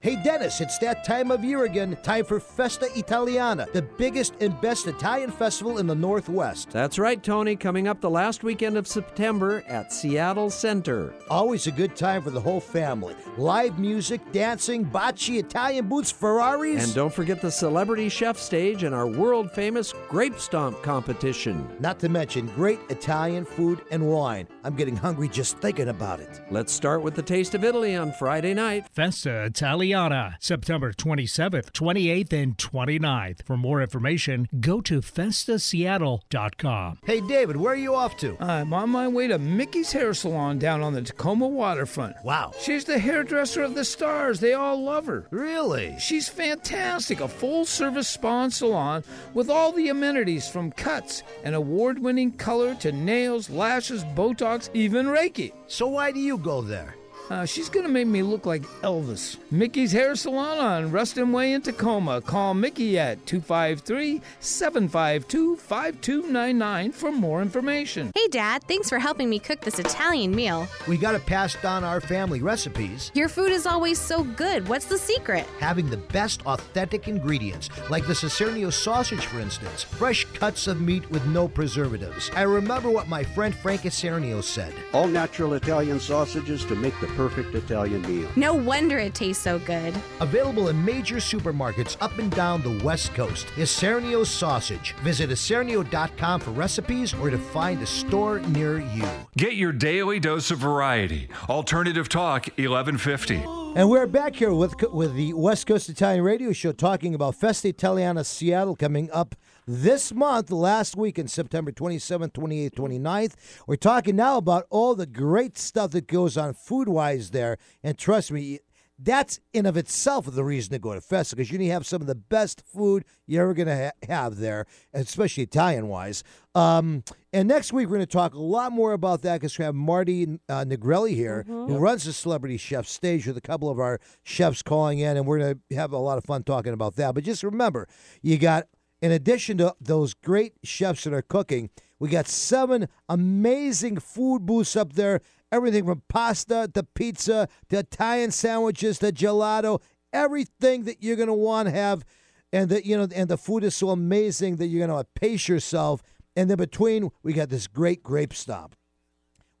Hey 0.00 0.16
Dennis, 0.22 0.60
it's 0.60 0.78
that 0.78 1.04
time 1.04 1.30
of 1.30 1.44
year 1.44 1.64
again. 1.64 1.96
Time 2.02 2.24
for 2.24 2.40
Festa 2.40 2.88
Italiana, 2.96 3.66
the 3.72 3.82
biggest 3.82 4.34
and 4.40 4.58
best 4.60 4.86
Italian 4.86 5.30
festival 5.30 5.78
in 5.78 5.86
the 5.86 5.94
Northwest. 5.94 6.70
That's 6.70 6.98
right, 6.98 7.22
Tony. 7.22 7.56
Coming 7.56 7.88
up 7.88 8.00
the 8.00 8.10
last 8.10 8.44
weekend 8.44 8.76
of 8.76 8.86
September 8.86 9.64
at 9.66 9.92
Seattle 9.92 10.50
Center. 10.50 11.14
Always 11.30 11.66
a 11.66 11.72
good 11.72 11.96
time 11.96 12.22
for 12.22 12.30
the 12.30 12.40
whole 12.40 12.60
family. 12.60 13.14
Live 13.36 13.78
music, 13.78 14.20
dancing, 14.32 14.84
bocce, 14.84 15.38
Italian 15.38 15.88
boots, 15.88 16.10
Ferraris. 16.10 16.84
And 16.84 16.94
don't 16.94 17.12
forget 17.12 17.40
the 17.40 17.50
celebrity 17.50 18.08
chef 18.08 18.38
stage 18.38 18.82
and 18.82 18.94
our 18.94 19.06
world 19.06 19.50
famous 19.50 19.92
grape 20.08 20.38
stomp 20.38 20.82
competition. 20.82 21.68
Not 21.80 21.98
to 22.00 22.08
mention 22.08 22.46
great 22.48 22.80
Italian 22.88 23.44
food 23.44 23.82
and 23.90 24.08
wine. 24.08 24.46
I'm 24.68 24.76
getting 24.76 24.96
hungry 24.96 25.28
just 25.30 25.56
thinking 25.60 25.88
about 25.88 26.20
it. 26.20 26.42
Let's 26.50 26.74
start 26.74 27.00
with 27.00 27.14
the 27.14 27.22
Taste 27.22 27.54
of 27.54 27.64
Italy 27.64 27.96
on 27.96 28.12
Friday 28.12 28.52
night. 28.52 28.86
Festa 28.92 29.44
Italiana, 29.44 30.36
September 30.40 30.92
27th, 30.92 31.70
28th, 31.72 32.34
and 32.34 32.54
29th. 32.58 33.46
For 33.46 33.56
more 33.56 33.80
information, 33.80 34.46
go 34.60 34.82
to 34.82 35.00
festaseattle.com. 35.00 36.98
Hey 37.06 37.22
David, 37.22 37.56
where 37.56 37.72
are 37.72 37.76
you 37.76 37.94
off 37.94 38.18
to? 38.18 38.36
I'm 38.40 38.74
on 38.74 38.90
my 38.90 39.08
way 39.08 39.26
to 39.28 39.38
Mickey's 39.38 39.92
Hair 39.92 40.12
Salon 40.12 40.58
down 40.58 40.82
on 40.82 40.92
the 40.92 41.00
Tacoma 41.00 41.48
waterfront. 41.48 42.16
Wow. 42.22 42.52
She's 42.60 42.84
the 42.84 42.98
hairdresser 42.98 43.62
of 43.62 43.74
the 43.74 43.86
stars. 43.86 44.38
They 44.40 44.52
all 44.52 44.82
love 44.84 45.06
her. 45.06 45.28
Really? 45.30 45.96
She's 45.98 46.28
fantastic. 46.28 47.20
A 47.20 47.28
full 47.28 47.64
service 47.64 48.08
spa 48.08 48.42
and 48.42 48.52
salon 48.52 49.02
with 49.32 49.48
all 49.48 49.72
the 49.72 49.88
amenities 49.88 50.46
from 50.46 50.72
cuts 50.72 51.22
and 51.42 51.54
award 51.54 52.00
winning 52.00 52.32
color 52.32 52.74
to 52.74 52.92
nails, 52.92 53.48
lashes, 53.48 54.04
Botox, 54.04 54.57
even 54.74 55.06
Reiki. 55.06 55.52
So 55.66 55.86
why 55.86 56.10
do 56.10 56.18
you 56.18 56.38
go 56.38 56.60
there? 56.60 56.97
Uh, 57.30 57.44
she's 57.44 57.68
going 57.68 57.84
to 57.84 57.92
make 57.92 58.06
me 58.06 58.22
look 58.22 58.46
like 58.46 58.62
Elvis. 58.82 59.36
Mickey's 59.50 59.92
Hair 59.92 60.16
Salon 60.16 60.58
on 60.58 60.90
Ruston 60.90 61.30
Way 61.32 61.52
in 61.52 61.62
Tacoma. 61.62 62.20
Call 62.20 62.54
Mickey 62.54 62.98
at 62.98 63.24
253 63.26 64.22
752 64.40 65.56
5299 65.56 66.92
for 66.92 67.12
more 67.12 67.42
information. 67.42 68.10
Hey, 68.14 68.28
Dad, 68.28 68.62
thanks 68.64 68.88
for 68.88 68.98
helping 68.98 69.28
me 69.28 69.38
cook 69.38 69.60
this 69.60 69.78
Italian 69.78 70.34
meal. 70.34 70.66
We 70.86 70.96
got 70.96 71.12
to 71.12 71.18
pass 71.18 71.54
down 71.60 71.84
our 71.84 72.00
family 72.00 72.40
recipes. 72.40 73.10
Your 73.14 73.28
food 73.28 73.52
is 73.52 73.66
always 73.66 73.98
so 73.98 74.24
good. 74.24 74.66
What's 74.68 74.86
the 74.86 74.98
secret? 74.98 75.46
Having 75.60 75.90
the 75.90 75.96
best 75.98 76.44
authentic 76.46 77.08
ingredients, 77.08 77.68
like 77.90 78.06
the 78.06 78.14
Cicernio 78.14 78.72
sausage, 78.72 79.26
for 79.26 79.38
instance. 79.38 79.82
Fresh 79.82 80.24
cuts 80.34 80.66
of 80.66 80.80
meat 80.80 81.08
with 81.10 81.24
no 81.26 81.46
preservatives. 81.48 82.30
I 82.34 82.42
remember 82.42 82.90
what 82.90 83.08
my 83.08 83.22
friend 83.22 83.54
Frank 83.54 83.82
Cicernio 83.82 84.42
said. 84.42 84.72
All 84.92 85.06
natural 85.06 85.54
Italian 85.54 86.00
sausages 86.00 86.64
to 86.66 86.74
make 86.74 86.98
the 87.00 87.06
perfect 87.18 87.52
Italian 87.52 88.00
meal. 88.02 88.28
No 88.36 88.54
wonder 88.54 88.96
it 88.98 89.12
tastes 89.12 89.42
so 89.42 89.58
good. 89.58 89.92
Available 90.20 90.68
in 90.68 90.84
major 90.84 91.16
supermarkets 91.16 91.96
up 92.00 92.16
and 92.20 92.30
down 92.30 92.62
the 92.62 92.78
West 92.84 93.12
Coast. 93.12 93.48
is 93.56 93.68
Isernio 93.70 94.24
Sausage. 94.24 94.94
Visit 95.02 95.30
isernio.com 95.30 96.40
for 96.40 96.52
recipes 96.52 97.14
or 97.14 97.28
to 97.30 97.36
find 97.36 97.82
a 97.82 97.86
store 97.86 98.38
near 98.38 98.78
you. 98.78 99.04
Get 99.36 99.54
your 99.54 99.72
daily 99.72 100.20
dose 100.20 100.52
of 100.52 100.58
variety. 100.58 101.28
Alternative 101.48 102.08
Talk 102.08 102.46
1150. 102.56 103.42
And 103.74 103.90
we're 103.90 104.06
back 104.06 104.36
here 104.36 104.54
with 104.54 104.80
with 104.92 105.14
the 105.14 105.32
West 105.32 105.66
Coast 105.66 105.88
Italian 105.88 106.22
Radio 106.22 106.52
Show 106.52 106.70
talking 106.70 107.14
about 107.14 107.34
Festa 107.34 107.68
Italiana 107.68 108.22
Seattle 108.22 108.76
coming 108.76 109.10
up 109.12 109.34
this 109.68 110.14
month, 110.14 110.50
last 110.50 110.96
week 110.96 111.18
in 111.18 111.28
September 111.28 111.70
27th, 111.70 112.32
28th, 112.32 112.74
29th. 112.74 113.34
We're 113.66 113.76
talking 113.76 114.16
now 114.16 114.38
about 114.38 114.66
all 114.70 114.94
the 114.94 115.06
great 115.06 115.58
stuff 115.58 115.90
that 115.90 116.06
goes 116.06 116.38
on 116.38 116.54
food 116.54 116.88
wise 116.88 117.30
there. 117.30 117.58
And 117.84 117.98
trust 117.98 118.32
me, 118.32 118.60
that's 118.98 119.38
in 119.52 119.66
of 119.66 119.76
itself 119.76 120.26
the 120.26 120.42
reason 120.42 120.72
to 120.72 120.78
go 120.78 120.94
to 120.94 121.00
Festa 121.00 121.36
because 121.36 121.52
you're 121.52 121.58
to 121.58 121.68
have 121.68 121.86
some 121.86 122.00
of 122.00 122.08
the 122.08 122.14
best 122.14 122.62
food 122.66 123.04
you're 123.26 123.44
ever 123.44 123.54
going 123.54 123.68
to 123.68 123.76
ha- 123.76 124.06
have 124.08 124.38
there, 124.38 124.66
especially 124.92 125.44
Italian 125.44 125.86
wise. 125.86 126.24
Um, 126.54 127.04
and 127.32 127.46
next 127.46 127.72
week, 127.72 127.86
we're 127.88 127.96
going 127.96 128.06
to 128.06 128.12
talk 128.12 128.34
a 128.34 128.40
lot 128.40 128.72
more 128.72 128.94
about 128.94 129.22
that 129.22 129.34
because 129.34 129.56
we 129.58 129.64
have 129.64 129.74
Marty 129.74 130.40
uh, 130.48 130.64
Negrelli 130.64 131.14
here, 131.14 131.44
who 131.46 131.76
runs 131.76 132.04
the 132.04 132.12
Celebrity 132.12 132.56
Chef 132.56 132.88
stage 132.88 133.26
with 133.26 133.36
a 133.36 133.42
couple 133.42 133.68
of 133.68 133.78
our 133.78 134.00
chefs 134.24 134.62
calling 134.62 134.98
in, 134.98 135.16
and 135.16 135.26
we're 135.26 135.38
going 135.38 135.60
to 135.68 135.76
have 135.76 135.92
a 135.92 135.98
lot 135.98 136.18
of 136.18 136.24
fun 136.24 136.42
talking 136.42 136.72
about 136.72 136.96
that. 136.96 137.14
But 137.14 137.22
just 137.22 137.44
remember, 137.44 137.86
you 138.22 138.38
got, 138.38 138.66
in 139.00 139.12
addition 139.12 139.58
to 139.58 139.74
those 139.80 140.14
great 140.14 140.54
chefs 140.64 141.04
that 141.04 141.12
are 141.12 141.22
cooking, 141.22 141.70
we 141.98 142.08
got 142.08 142.28
seven 142.28 142.88
amazing 143.08 143.98
food 143.98 144.46
booths 144.46 144.76
up 144.76 144.94
there. 144.94 145.20
Everything 145.50 145.84
from 145.86 146.02
pasta 146.08 146.70
to 146.74 146.82
pizza 146.82 147.48
to 147.70 147.78
Italian 147.78 148.30
sandwiches 148.30 148.98
to 148.98 149.12
gelato, 149.12 149.80
everything 150.12 150.84
that 150.84 151.02
you're 151.02 151.16
going 151.16 151.28
to 151.28 151.34
want 151.34 151.68
to 151.68 151.74
have 151.74 152.04
and 152.52 152.68
that 152.70 152.86
you 152.86 152.96
know 152.96 153.08
and 153.14 153.28
the 153.28 153.38
food 153.38 153.64
is 153.64 153.74
so 153.74 153.90
amazing 153.90 154.56
that 154.56 154.66
you're 154.66 154.86
going 154.86 154.98
to 154.98 155.08
pace 155.14 155.48
yourself 155.48 156.02
and 156.36 156.48
then 156.48 156.56
between 156.56 157.10
we 157.22 157.32
got 157.32 157.48
this 157.48 157.66
great 157.66 158.02
grape 158.02 158.34
stop. 158.34 158.74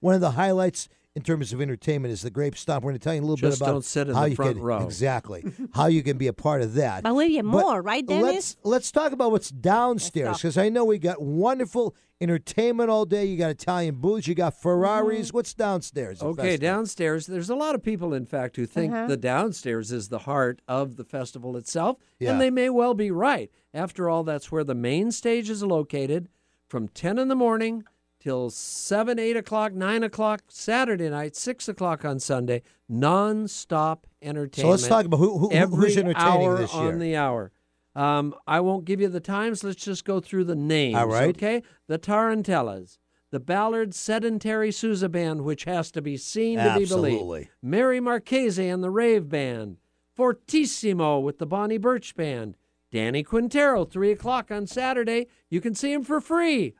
one 0.00 0.14
of 0.14 0.20
the 0.20 0.32
highlights 0.32 0.88
in 1.18 1.24
terms 1.24 1.52
of 1.52 1.60
entertainment 1.60 2.12
is 2.12 2.22
the 2.22 2.30
grape 2.30 2.56
stomp 2.56 2.84
we're 2.84 2.92
going 2.92 2.98
to 3.00 3.02
tell 3.02 3.12
you 3.12 3.20
a 3.20 3.22
little 3.22 3.34
Just 3.36 3.58
bit 3.58 3.66
about 3.66 3.72
don't 3.72 3.84
sit 3.84 4.08
in 4.08 4.14
how 4.14 4.22
the 4.22 4.30
you 4.30 4.36
front 4.36 4.54
can 4.54 4.62
row. 4.62 4.84
exactly 4.84 5.44
how 5.74 5.86
you 5.86 6.02
can 6.04 6.16
be 6.16 6.28
a 6.28 6.32
part 6.32 6.62
of 6.62 6.74
that 6.74 7.02
But 7.02 7.14
we 7.16 7.32
get 7.32 7.44
more, 7.44 7.82
right, 7.82 8.06
Dennis? 8.06 8.24
let's 8.24 8.56
let's 8.62 8.92
talk 8.92 9.10
about 9.10 9.32
what's 9.32 9.50
downstairs 9.50 10.36
because 10.36 10.56
i 10.56 10.68
know 10.68 10.84
we 10.84 10.98
got 10.98 11.20
wonderful 11.20 11.96
entertainment 12.20 12.88
all 12.90 13.04
day 13.04 13.24
you 13.24 13.36
got 13.36 13.50
italian 13.50 13.96
booths 13.96 14.26
you 14.28 14.34
got 14.34 14.54
ferraris 14.60 15.32
what's 15.32 15.54
downstairs 15.54 16.22
Okay, 16.22 16.42
Festa? 16.52 16.58
downstairs, 16.60 17.26
there's 17.26 17.50
a 17.50 17.54
lot 17.56 17.74
of 17.74 17.82
people, 17.82 18.14
in 18.14 18.26
fact, 18.26 18.54
who 18.56 18.64
think 18.66 18.92
Uh-huh. 18.92 19.06
the 19.08 19.16
downstairs 19.16 19.90
is 19.92 20.08
the 20.08 20.20
heart 20.20 20.60
of 20.68 20.96
the 20.96 21.04
festival 21.04 21.56
itself, 21.56 21.96
Yeah. 22.20 22.32
and 22.32 22.40
they 22.40 22.50
may 22.50 22.70
well 22.70 22.94
be 22.94 23.10
right. 23.10 23.50
After 23.74 24.08
all, 24.08 24.22
that's 24.24 24.50
where 24.52 24.64
the 24.64 24.74
main 24.74 25.10
stage 25.10 25.48
is 25.50 25.62
located 25.62 26.28
from 26.68 26.86
10 26.88 27.18
in 27.18 27.28
the 27.28 27.34
morning 27.36 27.84
till 28.28 28.50
7, 28.50 29.18
8 29.18 29.36
o'clock, 29.38 29.72
9 29.72 30.02
o'clock 30.02 30.42
Saturday 30.48 31.08
night, 31.08 31.34
6 31.34 31.66
o'clock 31.68 32.04
on 32.04 32.20
Sunday. 32.20 32.60
Non-stop 32.88 34.06
entertainment. 34.20 34.54
So 34.66 34.68
let's 34.68 34.86
talk 34.86 35.06
about 35.06 35.16
who- 35.16 35.38
who- 35.38 35.48
who's 35.48 35.96
entertaining 35.96 36.16
hour 36.46 36.58
this 36.58 36.74
year. 36.74 36.82
on 36.92 36.98
the 36.98 37.16
hour. 37.16 37.52
Um, 37.96 38.34
I 38.46 38.60
won't 38.60 38.84
give 38.84 39.00
you 39.00 39.08
the 39.08 39.18
times. 39.20 39.64
Let's 39.64 39.82
just 39.82 40.04
go 40.04 40.20
through 40.20 40.44
the 40.44 40.54
names. 40.54 40.94
All 40.96 41.06
right. 41.08 41.30
Okay. 41.30 41.62
The 41.86 41.98
Tarantellas, 41.98 42.98
the 43.30 43.40
Ballard 43.40 43.94
Sedentary 43.94 44.70
Sousa 44.70 45.08
Band, 45.08 45.40
which 45.42 45.64
has 45.64 45.90
to 45.92 46.02
be 46.02 46.16
seen 46.18 46.58
to 46.58 46.64
be 46.78 46.84
believed. 46.84 46.92
Absolutely. 46.92 47.50
Mary 47.62 47.98
Marchese 47.98 48.68
and 48.68 48.84
the 48.84 48.90
Rave 48.90 49.28
Band, 49.28 49.78
Fortissimo 50.14 51.18
with 51.18 51.38
the 51.38 51.46
Bonnie 51.46 51.78
Birch 51.78 52.14
Band, 52.14 52.56
Danny 52.92 53.22
Quintero, 53.22 53.84
3 53.84 54.10
o'clock 54.12 54.50
on 54.50 54.66
Saturday. 54.66 55.26
You 55.48 55.60
can 55.60 55.74
see 55.74 55.92
him 55.92 56.02
for 56.04 56.20
free. 56.20 56.74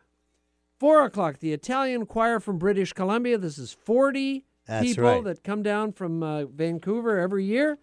4 0.78 1.04
o'clock, 1.04 1.38
the 1.38 1.52
Italian 1.52 2.06
Choir 2.06 2.40
from 2.40 2.58
British 2.58 2.92
Columbia. 2.92 3.36
This 3.36 3.58
is 3.58 3.76
40 3.84 4.44
That's 4.66 4.86
people 4.86 5.04
right. 5.04 5.24
that 5.24 5.42
come 5.42 5.62
down 5.62 5.92
from 5.92 6.22
uh, 6.22 6.44
Vancouver 6.46 7.18
every 7.18 7.44
year. 7.44 7.78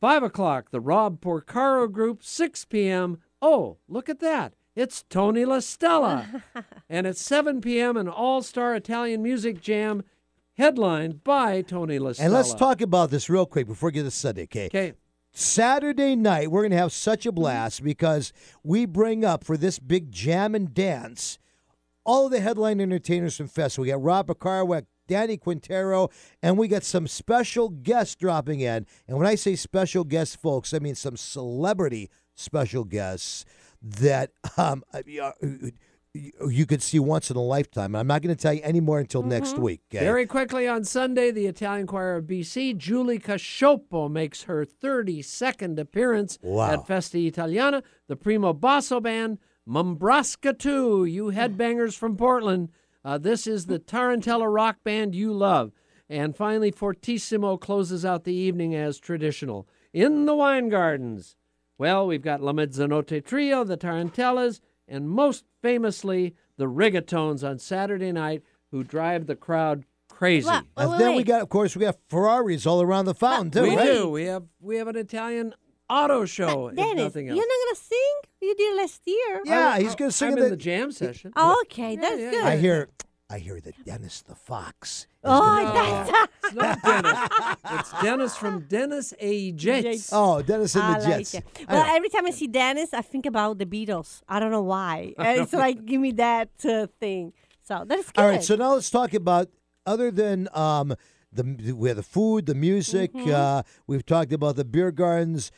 5 0.00 0.24
o'clock, 0.24 0.70
the 0.70 0.80
Rob 0.80 1.20
Porcaro 1.20 1.90
Group, 1.90 2.22
6 2.22 2.64
p.m. 2.66 3.18
Oh, 3.40 3.78
look 3.88 4.08
at 4.08 4.20
that. 4.20 4.54
It's 4.74 5.04
Tony 5.08 5.44
La 5.44 5.60
Stella. 5.60 6.42
and 6.90 7.06
at 7.06 7.16
7 7.16 7.60
p.m., 7.60 7.96
an 7.96 8.08
all 8.08 8.42
star 8.42 8.74
Italian 8.74 9.22
music 9.22 9.60
jam 9.60 10.02
headlined 10.58 11.24
by 11.24 11.62
Tony 11.62 11.98
La 11.98 12.12
Stella. 12.12 12.26
And 12.26 12.34
let's 12.34 12.54
talk 12.54 12.80
about 12.80 13.10
this 13.10 13.30
real 13.30 13.46
quick 13.46 13.66
before 13.66 13.88
we 13.88 13.92
get 13.92 14.02
to 14.02 14.10
Sunday, 14.10 14.44
okay? 14.44 14.66
Okay. 14.66 14.92
Saturday 15.32 16.16
night, 16.16 16.50
we're 16.50 16.62
going 16.62 16.70
to 16.70 16.78
have 16.78 16.92
such 16.92 17.26
a 17.26 17.32
blast 17.32 17.82
because 17.82 18.32
we 18.62 18.86
bring 18.86 19.24
up 19.24 19.44
for 19.44 19.56
this 19.56 19.78
big 19.78 20.10
jam 20.10 20.54
and 20.54 20.72
dance 20.74 21.38
all 22.06 22.26
of 22.26 22.32
the 22.32 22.40
headline 22.40 22.80
entertainers 22.80 23.36
from 23.36 23.48
Fest. 23.48 23.78
We 23.78 23.88
got 23.88 24.02
Rob 24.02 24.38
Carwick, 24.38 24.86
Danny 25.08 25.36
Quintero, 25.36 26.08
and 26.42 26.56
we 26.56 26.68
got 26.68 26.84
some 26.84 27.06
special 27.06 27.68
guests 27.68 28.14
dropping 28.14 28.60
in. 28.60 28.86
And 29.06 29.18
when 29.18 29.26
I 29.26 29.34
say 29.34 29.56
special 29.56 30.04
guests, 30.04 30.34
folks, 30.36 30.72
I 30.72 30.78
mean 30.78 30.94
some 30.94 31.16
celebrity 31.16 32.10
special 32.34 32.84
guests 32.84 33.44
that 33.82 34.30
um, 34.56 34.82
uh, 34.94 35.02
you 36.48 36.64
could 36.66 36.82
see 36.82 36.98
once 36.98 37.30
in 37.30 37.36
a 37.36 37.42
lifetime. 37.42 37.94
I'm 37.94 38.06
not 38.06 38.22
going 38.22 38.34
to 38.34 38.40
tell 38.40 38.52
you 38.52 38.60
any 38.62 38.80
more 38.80 38.98
until 38.98 39.22
next 39.22 39.58
week. 39.58 39.80
okay? 39.92 40.04
Very 40.04 40.26
quickly 40.26 40.66
on 40.66 40.84
Sunday, 40.84 41.30
the 41.30 41.46
Italian 41.46 41.86
Choir 41.86 42.16
of 42.16 42.24
BC, 42.24 42.76
Julie 42.76 43.18
Casciopo 43.18 44.10
makes 44.10 44.44
her 44.44 44.64
32nd 44.64 45.78
appearance 45.78 46.38
Wow. 46.42 46.70
at 46.72 46.86
Festa 46.86 47.18
Italiana. 47.18 47.82
The 48.08 48.16
Primo 48.16 48.52
Basso 48.52 49.00
Band, 49.00 49.38
Mumbrasca 49.68 50.56
2, 50.58 51.06
you 51.06 51.26
headbangers 51.32 51.96
from 51.96 52.16
Portland. 52.16 52.70
Uh, 53.04 53.18
this 53.18 53.46
is 53.46 53.66
the 53.66 53.78
Tarantella 53.78 54.52
rock 54.52 54.76
band 54.84 55.14
you 55.14 55.32
love. 55.32 55.72
And 56.08 56.36
finally, 56.36 56.70
Fortissimo 56.70 57.56
closes 57.56 58.04
out 58.04 58.24
the 58.24 58.32
evening 58.32 58.74
as 58.76 58.98
traditional. 58.98 59.66
In 59.92 60.24
the 60.26 60.36
wine 60.36 60.68
gardens, 60.68 61.36
well, 61.78 62.06
we've 62.06 62.22
got 62.22 62.40
La 62.42 62.52
Mezzanotte 62.52 63.24
Trio, 63.24 63.64
the 63.64 63.76
Tarantellas, 63.76 64.60
and 64.86 65.10
most 65.10 65.44
famously, 65.62 66.34
the 66.56 66.66
Rigatones 66.66 67.42
on 67.48 67.58
Saturday 67.58 68.12
night, 68.12 68.42
who 68.70 68.84
drive 68.84 69.26
the 69.26 69.34
crowd 69.34 69.84
crazy. 70.08 70.46
Well, 70.46 70.62
And 70.76 70.90
wait, 70.92 70.98
then 70.98 71.16
we 71.16 71.24
got, 71.24 71.42
of 71.42 71.48
course, 71.48 71.74
we 71.76 71.84
got 71.84 71.96
Ferraris 72.08 72.66
all 72.66 72.82
around 72.82 73.06
the 73.06 73.14
fountain 73.14 73.50
too. 73.50 73.62
we 73.62 73.76
right? 73.76 73.84
do. 73.84 74.10
We 74.10 74.24
have 74.24 74.44
we 74.60 74.76
have 74.76 74.86
an 74.88 74.96
Italian 74.96 75.54
auto 75.88 76.24
show. 76.24 76.68
if 76.68 76.76
Dennis, 76.76 77.04
nothing 77.04 77.26
you're 77.26 77.36
not 77.36 77.44
gonna 77.44 77.76
sing? 77.76 78.14
You 78.40 78.54
did 78.54 78.76
last 78.76 79.02
year. 79.06 79.40
Yeah, 79.44 79.78
he's 79.78 79.94
going 79.94 80.10
to 80.10 80.16
sing 80.16 80.32
I'm 80.32 80.38
in 80.38 80.44
in 80.44 80.50
the. 80.50 80.56
the 80.56 80.56
jam 80.56 80.92
session. 80.92 81.32
Oh, 81.36 81.62
okay, 81.66 81.96
that's 81.96 82.16
good. 82.16 82.44
I 82.44 82.56
hear, 82.58 82.88
I 83.30 83.38
hear 83.38 83.60
that 83.60 83.74
Dennis 83.84 84.22
the 84.22 84.34
Fox. 84.36 85.00
is 85.00 85.06
Oh, 85.24 85.40
gonna- 85.40 86.06
that's 86.12 86.28
It's 86.44 86.54
not 86.54 86.82
Dennis. 86.82 87.28
it's 87.80 88.02
Dennis 88.02 88.36
from 88.36 88.60
Dennis 88.68 89.14
A. 89.18 89.52
Jets. 89.52 90.10
Oh, 90.12 90.42
Dennis 90.42 90.74
and 90.76 90.84
I 90.84 90.98
the 91.00 91.04
like 91.08 91.18
Jets. 91.18 91.34
it. 91.34 91.44
Well, 91.68 91.84
know. 91.84 91.96
every 91.96 92.08
time 92.10 92.26
I 92.26 92.30
see 92.30 92.46
Dennis, 92.46 92.92
I 92.94 93.00
think 93.02 93.26
about 93.26 93.58
the 93.58 93.66
Beatles. 93.66 94.22
I 94.28 94.38
don't 94.38 94.52
know 94.52 94.62
why. 94.62 95.14
it's 95.18 95.52
like 95.52 95.84
give 95.84 96.00
me 96.00 96.12
that 96.12 96.50
uh, 96.64 96.86
thing. 97.00 97.32
So 97.62 97.84
that's 97.86 98.12
good. 98.12 98.20
All 98.22 98.28
right, 98.28 98.44
so 98.44 98.54
now 98.54 98.74
let's 98.74 98.90
talk 98.90 99.12
about 99.14 99.48
other 99.86 100.10
than 100.12 100.48
um 100.52 100.94
the 101.32 101.72
we 101.76 101.88
have 101.88 101.96
the 101.96 102.02
food, 102.04 102.46
the 102.46 102.54
music. 102.54 103.12
Mm-hmm. 103.12 103.30
Uh, 103.34 103.62
we've 103.88 104.06
talked 104.06 104.32
about 104.32 104.54
the 104.56 104.64
beer 104.64 104.90
gardens. 104.92 105.50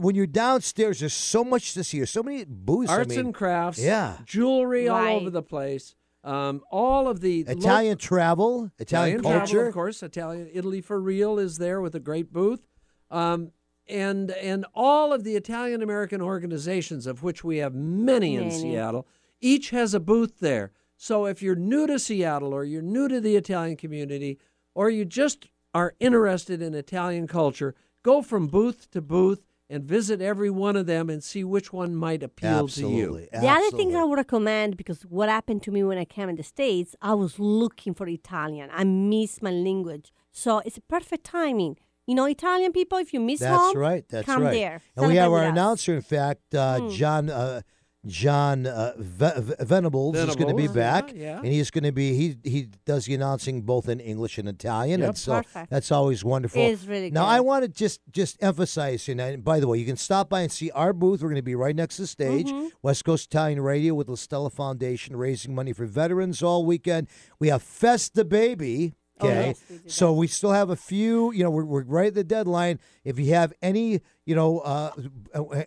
When 0.00 0.14
you're 0.14 0.26
downstairs, 0.26 1.00
there's 1.00 1.12
so 1.12 1.42
much 1.42 1.74
to 1.74 1.82
see. 1.82 1.98
There's 1.98 2.10
so 2.10 2.22
many 2.22 2.44
booths. 2.44 2.90
I 2.90 2.98
Arts 2.98 3.10
mean, 3.10 3.18
and 3.18 3.34
crafts. 3.34 3.80
Yeah. 3.80 4.18
Jewelry 4.24 4.88
all 4.88 5.16
over 5.16 5.30
the 5.30 5.42
place. 5.42 5.94
Um, 6.24 6.62
all 6.70 7.08
of 7.08 7.20
the 7.20 7.42
lo- 7.44 7.52
Italian 7.52 7.98
travel, 7.98 8.70
Italian, 8.78 9.22
travel, 9.22 9.40
culture. 9.40 9.66
of 9.66 9.74
course. 9.74 10.02
Italian 10.04 10.48
Italy 10.52 10.80
for 10.80 11.00
real 11.00 11.38
is 11.38 11.58
there 11.58 11.80
with 11.80 11.96
a 11.96 12.00
great 12.00 12.32
booth, 12.32 12.60
um, 13.10 13.50
and 13.88 14.30
and 14.30 14.64
all 14.72 15.12
of 15.12 15.24
the 15.24 15.34
Italian 15.34 15.82
American 15.82 16.20
organizations, 16.20 17.08
of 17.08 17.24
which 17.24 17.42
we 17.42 17.56
have 17.56 17.74
many 17.74 18.36
in 18.36 18.48
Many. 18.48 18.60
Seattle, 18.60 19.08
each 19.40 19.70
has 19.70 19.94
a 19.94 20.00
booth 20.00 20.38
there. 20.38 20.70
So 20.96 21.26
if 21.26 21.42
you're 21.42 21.56
new 21.56 21.88
to 21.88 21.98
Seattle, 21.98 22.54
or 22.54 22.62
you're 22.62 22.82
new 22.82 23.08
to 23.08 23.20
the 23.20 23.34
Italian 23.34 23.76
community, 23.76 24.38
or 24.76 24.90
you 24.90 25.04
just 25.04 25.48
are 25.74 25.94
interested 25.98 26.62
in 26.62 26.72
Italian 26.72 27.26
culture, 27.26 27.74
go 28.04 28.22
from 28.22 28.46
booth 28.46 28.88
to 28.92 29.00
booth 29.02 29.42
and 29.72 29.84
visit 29.84 30.20
every 30.20 30.50
one 30.50 30.76
of 30.76 30.86
them 30.86 31.04
and 31.12 31.20
see 31.30 31.42
which 31.54 31.72
one 31.72 31.90
might 32.06 32.22
appeal 32.22 32.68
to 32.68 32.80
you. 32.82 32.86
Absolutely. 33.16 33.28
the 33.32 33.48
other 33.48 33.70
things. 33.78 33.94
I 33.94 34.04
would 34.04 34.16
recommend 34.24 34.76
because 34.76 35.00
what 35.16 35.28
happened 35.28 35.62
to 35.64 35.70
me 35.76 35.82
when 35.82 35.98
I 35.98 36.04
came 36.16 36.28
in 36.28 36.36
the 36.36 36.42
States, 36.42 36.94
I 37.10 37.14
was 37.14 37.38
looking 37.38 37.94
for 37.94 38.06
Italian. 38.06 38.68
I 38.72 38.84
miss 38.84 39.40
my 39.42 39.50
language. 39.68 40.12
So 40.30 40.50
it's 40.66 40.78
perfect 40.96 41.24
timing. 41.24 41.76
You 42.06 42.14
know, 42.16 42.26
Italian 42.26 42.72
people, 42.72 42.98
if 42.98 43.12
you 43.14 43.20
miss 43.20 43.40
That's 43.40 43.56
home, 43.56 43.76
right. 43.78 44.04
That's 44.08 44.26
come 44.26 44.42
right. 44.42 44.52
there. 44.52 44.82
And 44.96 45.06
we 45.08 45.16
have 45.16 45.30
our 45.32 45.44
us. 45.44 45.52
announcer, 45.52 45.94
in 45.94 46.02
fact, 46.02 46.54
uh, 46.54 46.80
Hmm. 46.80 46.88
John 46.90 47.30
uh, 47.30 47.60
John 48.06 48.66
uh, 48.66 48.94
Ve- 48.98 49.30
Ve- 49.40 49.64
Venables, 49.64 50.16
is 50.16 50.34
going 50.34 50.48
to 50.48 50.54
be 50.54 50.66
Venables, 50.66 50.76
yeah, 50.76 51.00
back, 51.00 51.12
yeah. 51.14 51.38
and 51.38 51.46
he's 51.46 51.70
going 51.70 51.84
to 51.84 51.92
be 51.92 52.14
he 52.14 52.36
he 52.42 52.68
does 52.84 53.04
the 53.06 53.14
announcing 53.14 53.62
both 53.62 53.88
in 53.88 54.00
English 54.00 54.38
and 54.38 54.48
Italian, 54.48 55.00
Yep. 55.00 55.08
and 55.10 55.18
so 55.18 55.32
Perfect. 55.36 55.70
that's 55.70 55.92
always 55.92 56.24
wonderful. 56.24 56.60
It 56.60 56.70
is 56.72 56.88
really 56.88 57.10
now 57.12 57.22
good. 57.24 57.30
I 57.30 57.40
want 57.40 57.62
to 57.64 57.68
just 57.68 58.00
just 58.10 58.42
emphasize 58.42 59.06
here. 59.06 59.14
now, 59.14 59.26
And 59.26 59.44
by 59.44 59.60
the 59.60 59.68
way, 59.68 59.78
you 59.78 59.86
can 59.86 59.96
stop 59.96 60.28
by 60.28 60.40
and 60.40 60.50
see 60.50 60.70
our 60.72 60.92
booth. 60.92 61.22
We're 61.22 61.28
going 61.28 61.36
to 61.36 61.42
be 61.42 61.54
right 61.54 61.76
next 61.76 61.96
to 61.96 62.02
the 62.02 62.08
stage, 62.08 62.48
Mm-hmm. 62.48 62.68
West 62.82 63.04
Coast 63.04 63.26
Italian 63.26 63.60
Radio 63.60 63.94
with 63.94 64.08
the 64.08 64.16
Stella 64.16 64.50
Foundation, 64.50 65.14
raising 65.16 65.54
money 65.54 65.72
for 65.72 65.86
veterans 65.86 66.42
all 66.42 66.66
weekend. 66.66 67.08
We 67.38 67.48
have 67.48 67.62
Festa 67.62 68.24
Baby. 68.24 68.94
Oh, 69.22 69.28
Okay, 69.28 69.46
yes, 69.48 69.62
we 69.84 69.90
so 69.90 70.12
we 70.12 70.26
still 70.26 70.52
have 70.52 70.70
a 70.70 70.76
few. 70.76 71.32
You 71.32 71.44
know, 71.44 71.50
we're, 71.50 71.64
we're 71.64 71.84
right 71.84 72.08
at 72.08 72.14
the 72.14 72.24
deadline. 72.24 72.78
If 73.04 73.18
you 73.18 73.32
have 73.34 73.52
any, 73.62 74.00
you 74.26 74.34
know, 74.34 74.60
uh, 74.60 74.90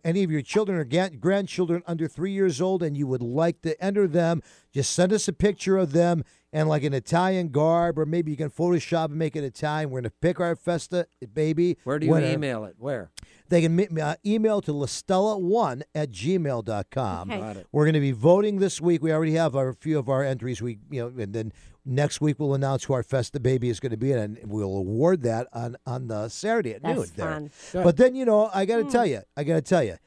any 0.04 0.24
of 0.24 0.32
your 0.32 0.42
children 0.42 0.78
or 0.78 0.84
ga- 0.84 1.10
grandchildren 1.10 1.84
under 1.88 2.08
three 2.08 2.32
years 2.32 2.62
old, 2.62 2.84
and 2.84 2.96
you 2.98 3.08
would 3.08 3.22
like 3.22 3.62
to 3.64 3.82
enter 3.84 4.08
them, 4.08 4.42
just 4.74 4.94
send 4.94 5.12
us 5.14 5.28
a 5.28 5.34
picture 5.34 5.78
of 5.78 5.92
them 5.92 6.24
and 6.54 6.70
like 6.70 6.84
an 6.84 6.94
Italian 6.94 7.50
garb, 7.50 8.00
or 8.00 8.06
maybe 8.06 8.32
you 8.32 8.38
can 8.38 8.50
Photoshop 8.50 9.06
and 9.08 9.16
make 9.16 9.36
it 9.36 9.44
Italian. 9.44 9.90
We're 9.90 10.02
gonna 10.02 10.12
pick 10.22 10.40
our 10.40 10.56
Festa 10.56 11.08
baby. 11.34 11.78
Where 11.84 12.00
do 12.00 12.06
you 12.06 12.12
winner. 12.14 12.28
email 12.32 12.64
it? 12.66 12.76
Where? 12.78 13.12
They 13.50 13.62
can 13.62 13.76
mi- 13.76 13.88
uh, 14.02 14.16
email 14.26 14.60
to 14.62 14.72
listella1 14.72 15.84
at 15.94 16.12
gmail.com. 16.12 17.32
Okay. 17.32 17.40
Got 17.40 17.58
it. 17.58 17.68
We're 17.72 17.86
going 17.86 17.94
to 17.94 18.00
be 18.00 18.12
voting 18.12 18.58
this 18.60 18.82
week. 18.82 19.04
We 19.04 19.12
already 19.12 19.34
have 19.34 19.56
our, 19.56 19.70
a 19.70 19.74
few 19.76 20.00
of 20.00 20.10
our 20.10 20.24
entries. 20.24 20.62
We, 20.64 20.80
you 20.90 21.02
know, 21.02 21.22
and 21.22 21.34
then 21.34 21.54
next 21.86 22.20
week 22.22 22.40
we'll 22.40 22.54
announce 22.54 22.86
who 22.86 22.94
our 22.94 23.04
Festa 23.04 23.40
baby 23.40 23.70
is 23.70 23.80
going 23.80 23.92
to 23.92 23.98
be, 23.98 24.12
and 24.12 24.40
we'll 24.44 24.76
award 24.76 25.22
that 25.24 25.48
on 25.54 25.78
on 25.86 26.08
the 26.08 26.28
Saturday 26.30 26.74
at 26.74 26.82
That's 26.84 26.98
noon. 26.98 27.08
Fun. 27.08 27.52
Good. 27.72 27.84
But 27.84 27.98
then 27.98 28.16
you 28.16 28.26
know, 28.26 28.50
I 28.54 28.66
got 28.66 28.78
to 28.78 28.84
hmm. 28.84 28.90
tell 28.90 29.06
you, 29.06 29.22
I 29.38 29.44
got 29.44 29.56
to 29.56 29.62
tell 29.62 29.84
you, 29.84 29.98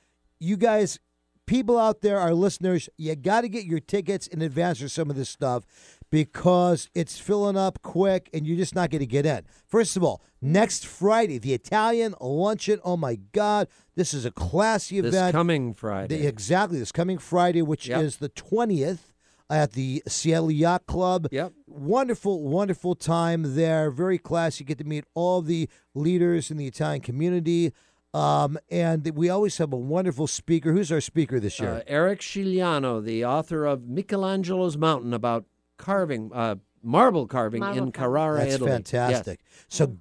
you 0.40 0.56
guys, 0.56 0.98
people 1.46 1.78
out 1.78 2.00
there, 2.02 2.18
our 2.18 2.34
listeners, 2.34 2.88
you 2.96 3.14
got 3.16 3.42
to 3.42 3.48
get 3.48 3.64
your 3.64 3.80
tickets 3.80 4.26
in 4.26 4.42
advance 4.42 4.80
for 4.80 4.88
some 4.88 5.10
of 5.10 5.16
this 5.16 5.28
stuff 5.28 5.64
because 6.10 6.88
it's 6.94 7.18
filling 7.18 7.56
up 7.56 7.82
quick, 7.82 8.30
and 8.32 8.46
you're 8.46 8.56
just 8.56 8.74
not 8.74 8.90
going 8.90 9.00
to 9.00 9.06
get 9.06 9.26
in. 9.26 9.44
First 9.66 9.96
of 9.96 10.02
all, 10.02 10.22
next 10.40 10.86
Friday, 10.86 11.38
the 11.38 11.52
Italian 11.54 12.14
luncheon. 12.20 12.80
Oh 12.84 12.96
my 12.96 13.16
God, 13.32 13.68
this 13.94 14.14
is 14.14 14.24
a 14.24 14.30
classy 14.30 15.00
This 15.00 15.14
event. 15.14 15.32
coming 15.32 15.72
The- 15.72 15.78
Friday. 15.78 16.26
exactly. 16.26 16.78
This 16.78 16.92
coming 16.92 17.18
Friday, 17.18 17.62
which 17.62 17.88
Yep. 17.88 18.02
is 18.02 18.16
the 18.16 18.28
20th 18.30 19.12
at 19.50 19.72
the 19.72 20.02
Seattle 20.06 20.50
Yacht 20.50 20.86
Club. 20.86 21.28
Yep. 21.30 21.52
Wonderful, 21.66 22.42
wonderful 22.42 22.94
time 22.94 23.54
there. 23.54 23.90
Very 23.90 24.18
classy. 24.18 24.64
You 24.64 24.66
get 24.66 24.78
to 24.78 24.84
meet 24.84 25.04
all 25.14 25.42
the 25.42 25.68
leaders 25.94 26.50
in 26.50 26.56
the 26.56 26.66
Italian 26.66 27.00
community. 27.00 27.72
Um, 28.14 28.58
and 28.70 29.08
we 29.14 29.28
always 29.28 29.58
have 29.58 29.72
a 29.72 29.76
wonderful 29.76 30.26
speaker. 30.26 30.72
Who's 30.72 30.90
our 30.90 31.00
speaker 31.00 31.38
this 31.38 31.60
year? 31.60 31.74
Uh, 31.74 31.82
Eric 31.86 32.20
Scigliano, 32.20 33.04
the 33.04 33.24
author 33.24 33.66
of 33.66 33.82
Michelangelo's 33.82 34.76
Mountain 34.76 35.12
about 35.12 35.44
carving, 35.76 36.30
uh, 36.34 36.56
marble 36.88 37.26
carving 37.26 37.60
Marble 37.60 37.76
in 37.78 37.92
carving. 37.92 37.94
Carrara, 38.12 38.38
That's 38.40 38.54
Italy. 38.54 38.70
fantastic. 38.70 39.40
So, 39.68 39.96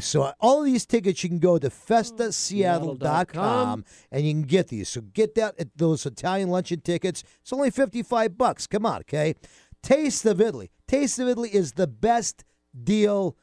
so 0.00 0.32
all 0.40 0.60
of 0.60 0.66
these 0.66 0.84
tickets 0.86 1.22
you 1.24 1.30
can 1.30 1.38
go 1.38 1.58
to 1.58 1.68
festaseattle.com 1.70 3.84
and 4.10 4.26
you 4.26 4.32
can 4.32 4.42
get 4.42 4.68
these. 4.68 4.88
So 4.88 5.00
get 5.00 5.34
that 5.36 5.54
uh, 5.60 5.64
those 5.76 6.04
Italian 6.06 6.50
luncheon 6.50 6.80
tickets. 6.80 7.22
It's 7.40 7.52
only 7.52 7.70
55 7.70 8.36
bucks. 8.38 8.66
Come 8.66 8.84
on, 8.86 9.00
okay? 9.00 9.34
Taste 9.82 10.24
of 10.26 10.40
Italy. 10.40 10.70
Taste 10.86 11.18
of 11.18 11.28
Italy 11.28 11.50
is 11.54 11.72
the 11.72 11.86
best 11.86 12.44
deal 12.84 13.36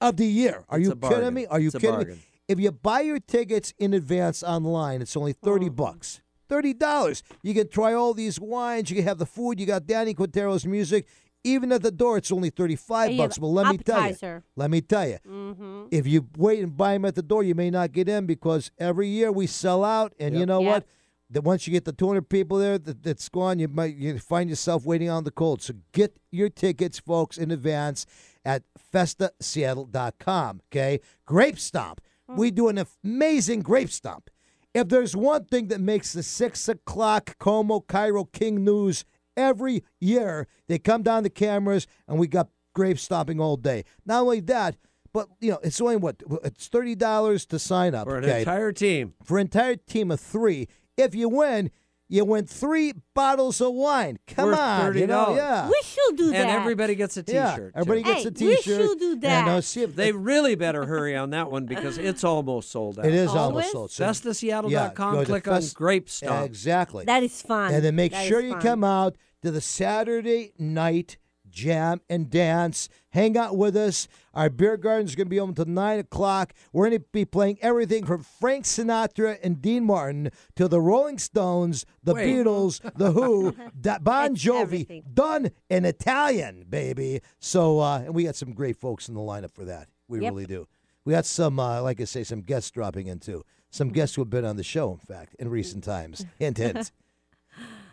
of 0.00 0.16
the 0.16 0.26
year. 0.26 0.64
Are 0.68 0.78
It's 0.78 0.88
you 0.88 0.94
kidding 0.96 1.34
me? 1.34 1.46
Are 1.46 1.60
you 1.60 1.68
It's 1.68 1.78
kidding 1.78 2.08
me? 2.08 2.18
If 2.48 2.58
you 2.58 2.72
buy 2.72 3.02
your 3.02 3.20
tickets 3.20 3.72
in 3.78 3.94
advance 3.94 4.42
online, 4.42 5.00
it's 5.02 5.16
only 5.16 5.32
30 5.32 5.66
Oh. 5.66 5.70
bucks. 5.70 6.20
Thirty 6.48 6.74
dollars. 6.74 7.22
You 7.42 7.54
can 7.54 7.68
try 7.68 7.94
all 7.94 8.12
these 8.12 8.38
wines. 8.38 8.90
You 8.90 8.96
can 8.96 9.06
have 9.06 9.16
the 9.16 9.24
food. 9.24 9.58
You 9.58 9.64
got 9.64 9.86
Danny 9.86 10.12
Quintero's 10.12 10.66
music. 10.66 11.06
Even 11.44 11.72
at 11.72 11.82
the 11.82 11.90
door, 11.90 12.18
it's 12.18 12.30
only 12.30 12.50
thirty-five 12.50 13.08
And 13.08 13.16
you 13.16 13.22
have 13.22 13.30
bucks. 13.30 13.38
But 13.38 13.46
let 13.48 13.72
me 13.72 13.78
tell 13.78 14.08
you, 14.08 14.42
let 14.56 14.70
me 14.70 14.80
tell 14.80 15.08
you, 15.08 15.18
Mhm. 15.26 15.88
if 15.90 16.06
you 16.06 16.28
wait 16.36 16.62
and 16.62 16.76
buy 16.76 16.92
them 16.92 17.04
at 17.04 17.14
the 17.16 17.22
door, 17.22 17.42
you 17.42 17.54
may 17.54 17.68
not 17.70 17.90
get 17.92 18.08
in 18.08 18.26
because 18.26 18.70
every 18.78 19.08
year 19.08 19.32
we 19.32 19.46
sell 19.48 19.84
out. 19.84 20.12
And 20.20 20.36
you 20.38 20.46
know 20.46 20.60
Yep. 20.60 20.72
what? 20.72 20.86
That 21.30 21.42
once 21.42 21.66
you 21.66 21.72
get 21.72 21.84
the 21.86 21.92
200 21.92 22.28
people 22.28 22.58
there, 22.58 22.78
that, 22.78 23.02
that's 23.02 23.28
gone. 23.28 23.58
You 23.58 23.66
might 23.68 23.96
you 23.96 24.18
find 24.18 24.50
yourself 24.50 24.84
waiting 24.84 25.08
on 25.08 25.24
the 25.24 25.30
cold. 25.30 25.62
So 25.62 25.74
get 25.92 26.16
your 26.30 26.48
tickets, 26.50 26.98
folks, 26.98 27.38
in 27.38 27.50
advance 27.50 28.06
at 28.44 28.62
FestaSeattle.com. 28.92 30.60
Okay, 30.70 31.00
Grape 31.26 31.58
Stomp. 31.58 32.00
We 32.28 32.50
do 32.50 32.68
an 32.68 32.82
amazing 33.04 33.60
Grape 33.60 33.90
Stomp. 33.90 34.30
If 34.74 34.88
there's 34.88 35.14
one 35.14 35.44
thing 35.44 35.68
that 35.68 35.80
makes 35.80 36.12
the 36.14 36.22
six 36.22 36.66
o'clock 36.68 37.36
KOMO 37.38 37.84
KIRO 37.86 38.24
King 38.32 38.64
news 38.64 39.04
every 39.36 39.84
year, 40.00 40.46
they 40.68 40.78
come 40.78 41.02
down 41.02 41.22
the 41.22 41.30
cameras 41.30 41.86
and 42.08 42.18
we 42.18 42.26
got 42.26 42.48
grape 42.74 42.98
stopping 42.98 43.40
all 43.40 43.56
day. 43.56 43.84
Not 44.06 44.22
only 44.22 44.40
that, 44.40 44.76
but 45.12 45.28
you 45.40 45.50
know, 45.50 45.58
it's 45.62 45.80
only 45.80 45.96
what 45.96 46.22
it's 46.44 46.68
thirty 46.68 46.94
dollars 46.94 47.44
to 47.46 47.58
sign 47.58 47.94
up 47.94 48.06
For 48.08 48.16
an 48.16 48.24
okay? 48.24 48.40
entire 48.40 48.72
team. 48.72 49.14
for 49.22 49.38
an 49.38 49.42
entire 49.42 49.76
team 49.76 50.10
of 50.10 50.20
three. 50.20 50.68
If 50.96 51.14
you 51.14 51.28
win, 51.28 51.70
you 52.12 52.24
win 52.24 52.44
three 52.46 52.92
bottles 53.14 53.60
of 53.60 53.72
wine. 53.72 54.18
Come 54.26 54.50
Worth 54.50 54.58
on, 54.58 54.98
you 54.98 55.06
know, 55.06 55.26
$30. 55.30 55.36
yeah. 55.36 55.66
We 55.68 55.80
should 55.84 56.16
do 56.16 56.30
that. 56.30 56.36
And 56.36 56.50
everybody 56.50 56.94
gets 56.94 57.16
a 57.16 57.24
Yeah, 57.26 57.50
T-shirt. 57.52 57.72
too. 57.74 57.80
everybody 57.80 58.02
gets 58.02 58.22
Hey, 58.22 58.28
a 58.28 58.30
we 58.48 58.56
T-shirt. 58.56 58.64
should 58.80 58.98
do 58.98 59.12
And 59.12 59.24
uh, 59.24 59.54
that. 59.56 59.64
see 59.64 59.82
if 59.82 59.96
They 59.96 60.12
really 60.12 60.54
better 60.54 60.84
hurry 60.84 61.16
on 61.16 61.30
that 61.30 61.50
one 61.50 61.66
because 61.66 61.96
it's 62.08 62.22
almost 62.22 62.70
sold 62.70 62.98
out. 62.98 63.06
it 63.06 63.14
is 63.14 63.28
Always? 63.30 63.66
almost 63.66 63.72
sold. 63.72 63.90
So, 63.92 64.04
FestaSeattle.com, 64.04 64.70
yeah, 64.70 64.90
go 64.94 65.20
to 65.20 65.24
click 65.26 65.48
on 65.48 65.54
Fest- 65.62 65.74
Grape 65.74 66.08
Stomp. 66.10 66.44
Exactly. 66.46 67.04
That 67.06 67.22
is 67.22 67.40
fun. 67.40 67.72
And 67.72 67.84
then 67.84 67.96
make 67.96 68.12
That 68.12 68.26
sure 68.26 68.40
you 68.40 68.52
fun. 68.52 68.60
come 68.62 68.84
out 68.84 69.16
to 69.42 69.50
the 69.50 69.60
Saturday 69.62 70.52
night 70.58 71.16
jam 71.52 72.00
and 72.10 72.28
dance. 72.30 72.88
Hang 73.10 73.36
out 73.36 73.56
with 73.56 73.76
us. 73.76 74.08
Our 74.34 74.50
beer 74.50 74.76
garden 74.76 75.06
is 75.06 75.14
going 75.14 75.26
to 75.26 75.30
be 75.30 75.38
open 75.38 75.50
until 75.50 75.66
9 75.66 75.98
o'clock. 76.00 76.54
We're 76.72 76.88
going 76.88 76.98
to 77.00 77.04
be 77.12 77.24
playing 77.24 77.58
everything 77.62 78.04
from 78.06 78.22
Frank 78.40 78.64
Sinatra 78.64 79.38
and 79.42 79.60
Dean 79.62 79.84
Martin 79.84 80.30
to 80.56 80.66
the 80.66 80.80
Rolling 80.80 81.18
Stones, 81.18 81.84
the 82.02 82.14
Wait. 82.14 82.26
Beatles, 82.28 82.80
the 82.96 83.12
Who, 83.12 83.54
Da- 83.80 83.98
Bon 84.00 84.32
It's 84.32 84.44
Jovi, 84.44 84.60
everything. 84.60 85.04
done 85.12 85.50
in 85.70 85.84
Italian, 85.84 86.64
baby. 86.68 87.20
So, 87.38 87.78
uh, 87.80 87.98
and 88.06 88.14
we 88.14 88.24
got 88.24 88.34
some 88.36 88.52
great 88.54 88.76
folks 88.76 89.08
in 89.08 89.14
the 89.14 89.20
lineup 89.20 89.52
for 89.52 89.66
that. 89.66 89.88
We 90.08 90.20
Yep. 90.20 90.32
really 90.32 90.46
do. 90.46 90.66
We 91.04 91.12
got 91.12 91.26
some, 91.26 91.60
uh, 91.60 91.82
like 91.82 92.00
I 92.00 92.04
say, 92.04 92.24
some 92.24 92.40
guests 92.40 92.70
dropping 92.70 93.06
in 93.08 93.18
too. 93.18 93.44
Some 93.70 93.88
guests 93.90 94.16
who 94.16 94.22
have 94.22 94.30
been 94.30 94.44
on 94.44 94.56
the 94.56 94.62
show, 94.62 94.92
in 94.92 94.98
fact, 94.98 95.34
in 95.38 95.48
recent 95.48 95.84
times. 95.94 96.24
Hint, 96.38 96.58
hint. 96.58 96.90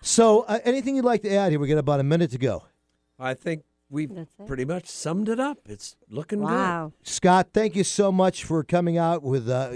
So, 0.01 0.41
uh, 0.43 0.59
anything 0.63 0.95
you'd 0.95 1.05
like 1.05 1.21
to 1.23 1.33
add 1.33 1.51
here? 1.51 1.59
We 1.59 1.67
got 1.67 1.77
about 1.77 1.99
a 1.99 2.03
minute 2.03 2.31
to 2.31 2.37
go. 2.37 2.63
I 3.19 3.33
think 3.33 3.63
we've 3.89 4.11
pretty 4.47 4.65
much 4.65 4.87
summed 4.87 5.29
it 5.29 5.39
up. 5.39 5.57
It's 5.67 5.95
looking 6.09 6.41
Wow. 6.41 6.93
Scott, 7.03 7.49
thank 7.53 7.75
you 7.75 7.83
so 7.83 8.11
much 8.11 8.43
for 8.43 8.63
coming 8.63 8.97
out 8.97 9.21
with 9.23 9.47
uh, 9.49 9.71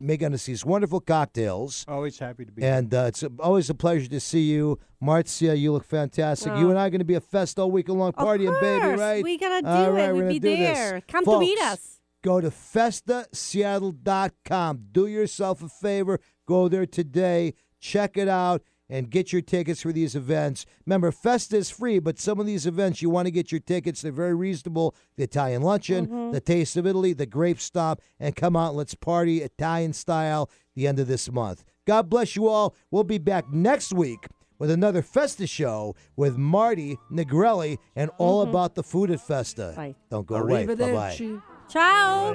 making 0.00 0.34
us 0.34 0.46
these 0.46 0.64
wonderful 0.64 1.00
cocktails. 1.00 1.84
Always 1.86 2.18
happy 2.18 2.44
to 2.44 2.50
be 2.52 2.62
And 2.64 2.92
uh, 2.92 3.04
it's 3.08 3.22
always 3.38 3.70
a 3.70 3.74
pleasure 3.74 4.08
to 4.08 4.18
see 4.20 4.42
you. 4.42 4.78
Marzia, 5.02 5.58
you 5.58 5.72
look 5.72 5.84
fantastic. 5.84 6.52
You 6.56 6.70
and 6.70 6.78
I 6.78 6.86
are 6.86 6.90
going 6.90 6.98
to 7.00 7.04
be 7.04 7.14
a 7.14 7.20
fest 7.20 7.58
all 7.58 7.70
week 7.70 7.88
long 7.88 8.08
Of 8.08 8.14
partying, 8.16 8.58
baby, 8.60 8.80
course. 8.80 8.98
right? 9.00 9.22
We 9.22 9.38
gotta 9.38 9.62
do 9.62 9.68
All 9.68 9.84
it. 9.84 9.90
right, 9.90 10.08
we're 10.08 10.14
We'll 10.14 10.20
gonna 10.22 10.32
be 10.32 10.38
do 10.40 10.56
this. 10.56 10.78
there. 10.78 11.00
Come 11.06 11.24
to 11.26 11.38
meet 11.38 11.60
us. 11.60 12.00
Go 12.22 12.40
to 12.40 12.48
festaseattle.com. 12.50 14.84
Do 14.92 15.06
yourself 15.06 15.62
a 15.62 15.68
favor. 15.68 16.18
Go 16.46 16.68
there 16.68 16.86
today. 16.86 17.52
Check 17.80 18.16
it 18.16 18.28
out 18.28 18.62
and 18.90 19.10
get 19.10 19.32
your 19.32 19.42
tickets 19.42 19.82
for 19.82 19.92
these 19.92 20.14
events. 20.14 20.66
Remember, 20.86 21.10
Festa 21.10 21.56
is 21.56 21.70
free, 21.70 21.98
but 21.98 22.18
some 22.18 22.38
of 22.38 22.46
these 22.46 22.66
events 22.66 23.00
you 23.02 23.08
want 23.10 23.26
to 23.26 23.30
get 23.30 23.50
your 23.50 23.60
tickets. 23.60 24.02
They're 24.02 24.12
very 24.12 24.34
reasonable. 24.34 24.94
The 25.16 25.24
Italian 25.24 25.62
Luncheon, 25.62 26.06
Mm-hmm. 26.06 26.32
the 26.32 26.40
Taste 26.40 26.76
of 26.76 26.86
Italy, 26.86 27.12
the 27.12 27.26
Grape 27.26 27.60
Stop, 27.60 28.00
and 28.20 28.36
come 28.36 28.56
out. 28.56 28.74
Let's 28.74 28.94
party 28.94 29.42
Italian 29.42 29.92
style 29.92 30.50
the 30.74 30.86
end 30.86 30.98
of 30.98 31.06
this 31.06 31.30
month. 31.32 31.64
God 31.86 32.08
bless 32.10 32.36
you 32.36 32.48
all. 32.48 32.74
We'll 32.90 33.04
be 33.04 33.18
back 33.18 33.50
next 33.52 33.92
week 33.92 34.26
with 34.58 34.70
another 34.70 35.02
Festa 35.02 35.46
show 35.46 35.94
with 36.16 36.36
Marty 36.38 36.96
Negrelli 37.12 37.78
and 37.96 38.10
all 38.18 38.42
about 38.42 38.74
the 38.74 38.82
food 38.82 39.10
at 39.10 39.20
Festa. 39.20 39.72
Bye. 39.76 39.94
Don't 40.10 40.26
go 40.26 40.36
away. 40.36 40.66
Bye 40.66 40.74
bye. 40.74 41.40
Ciao. 41.68 42.34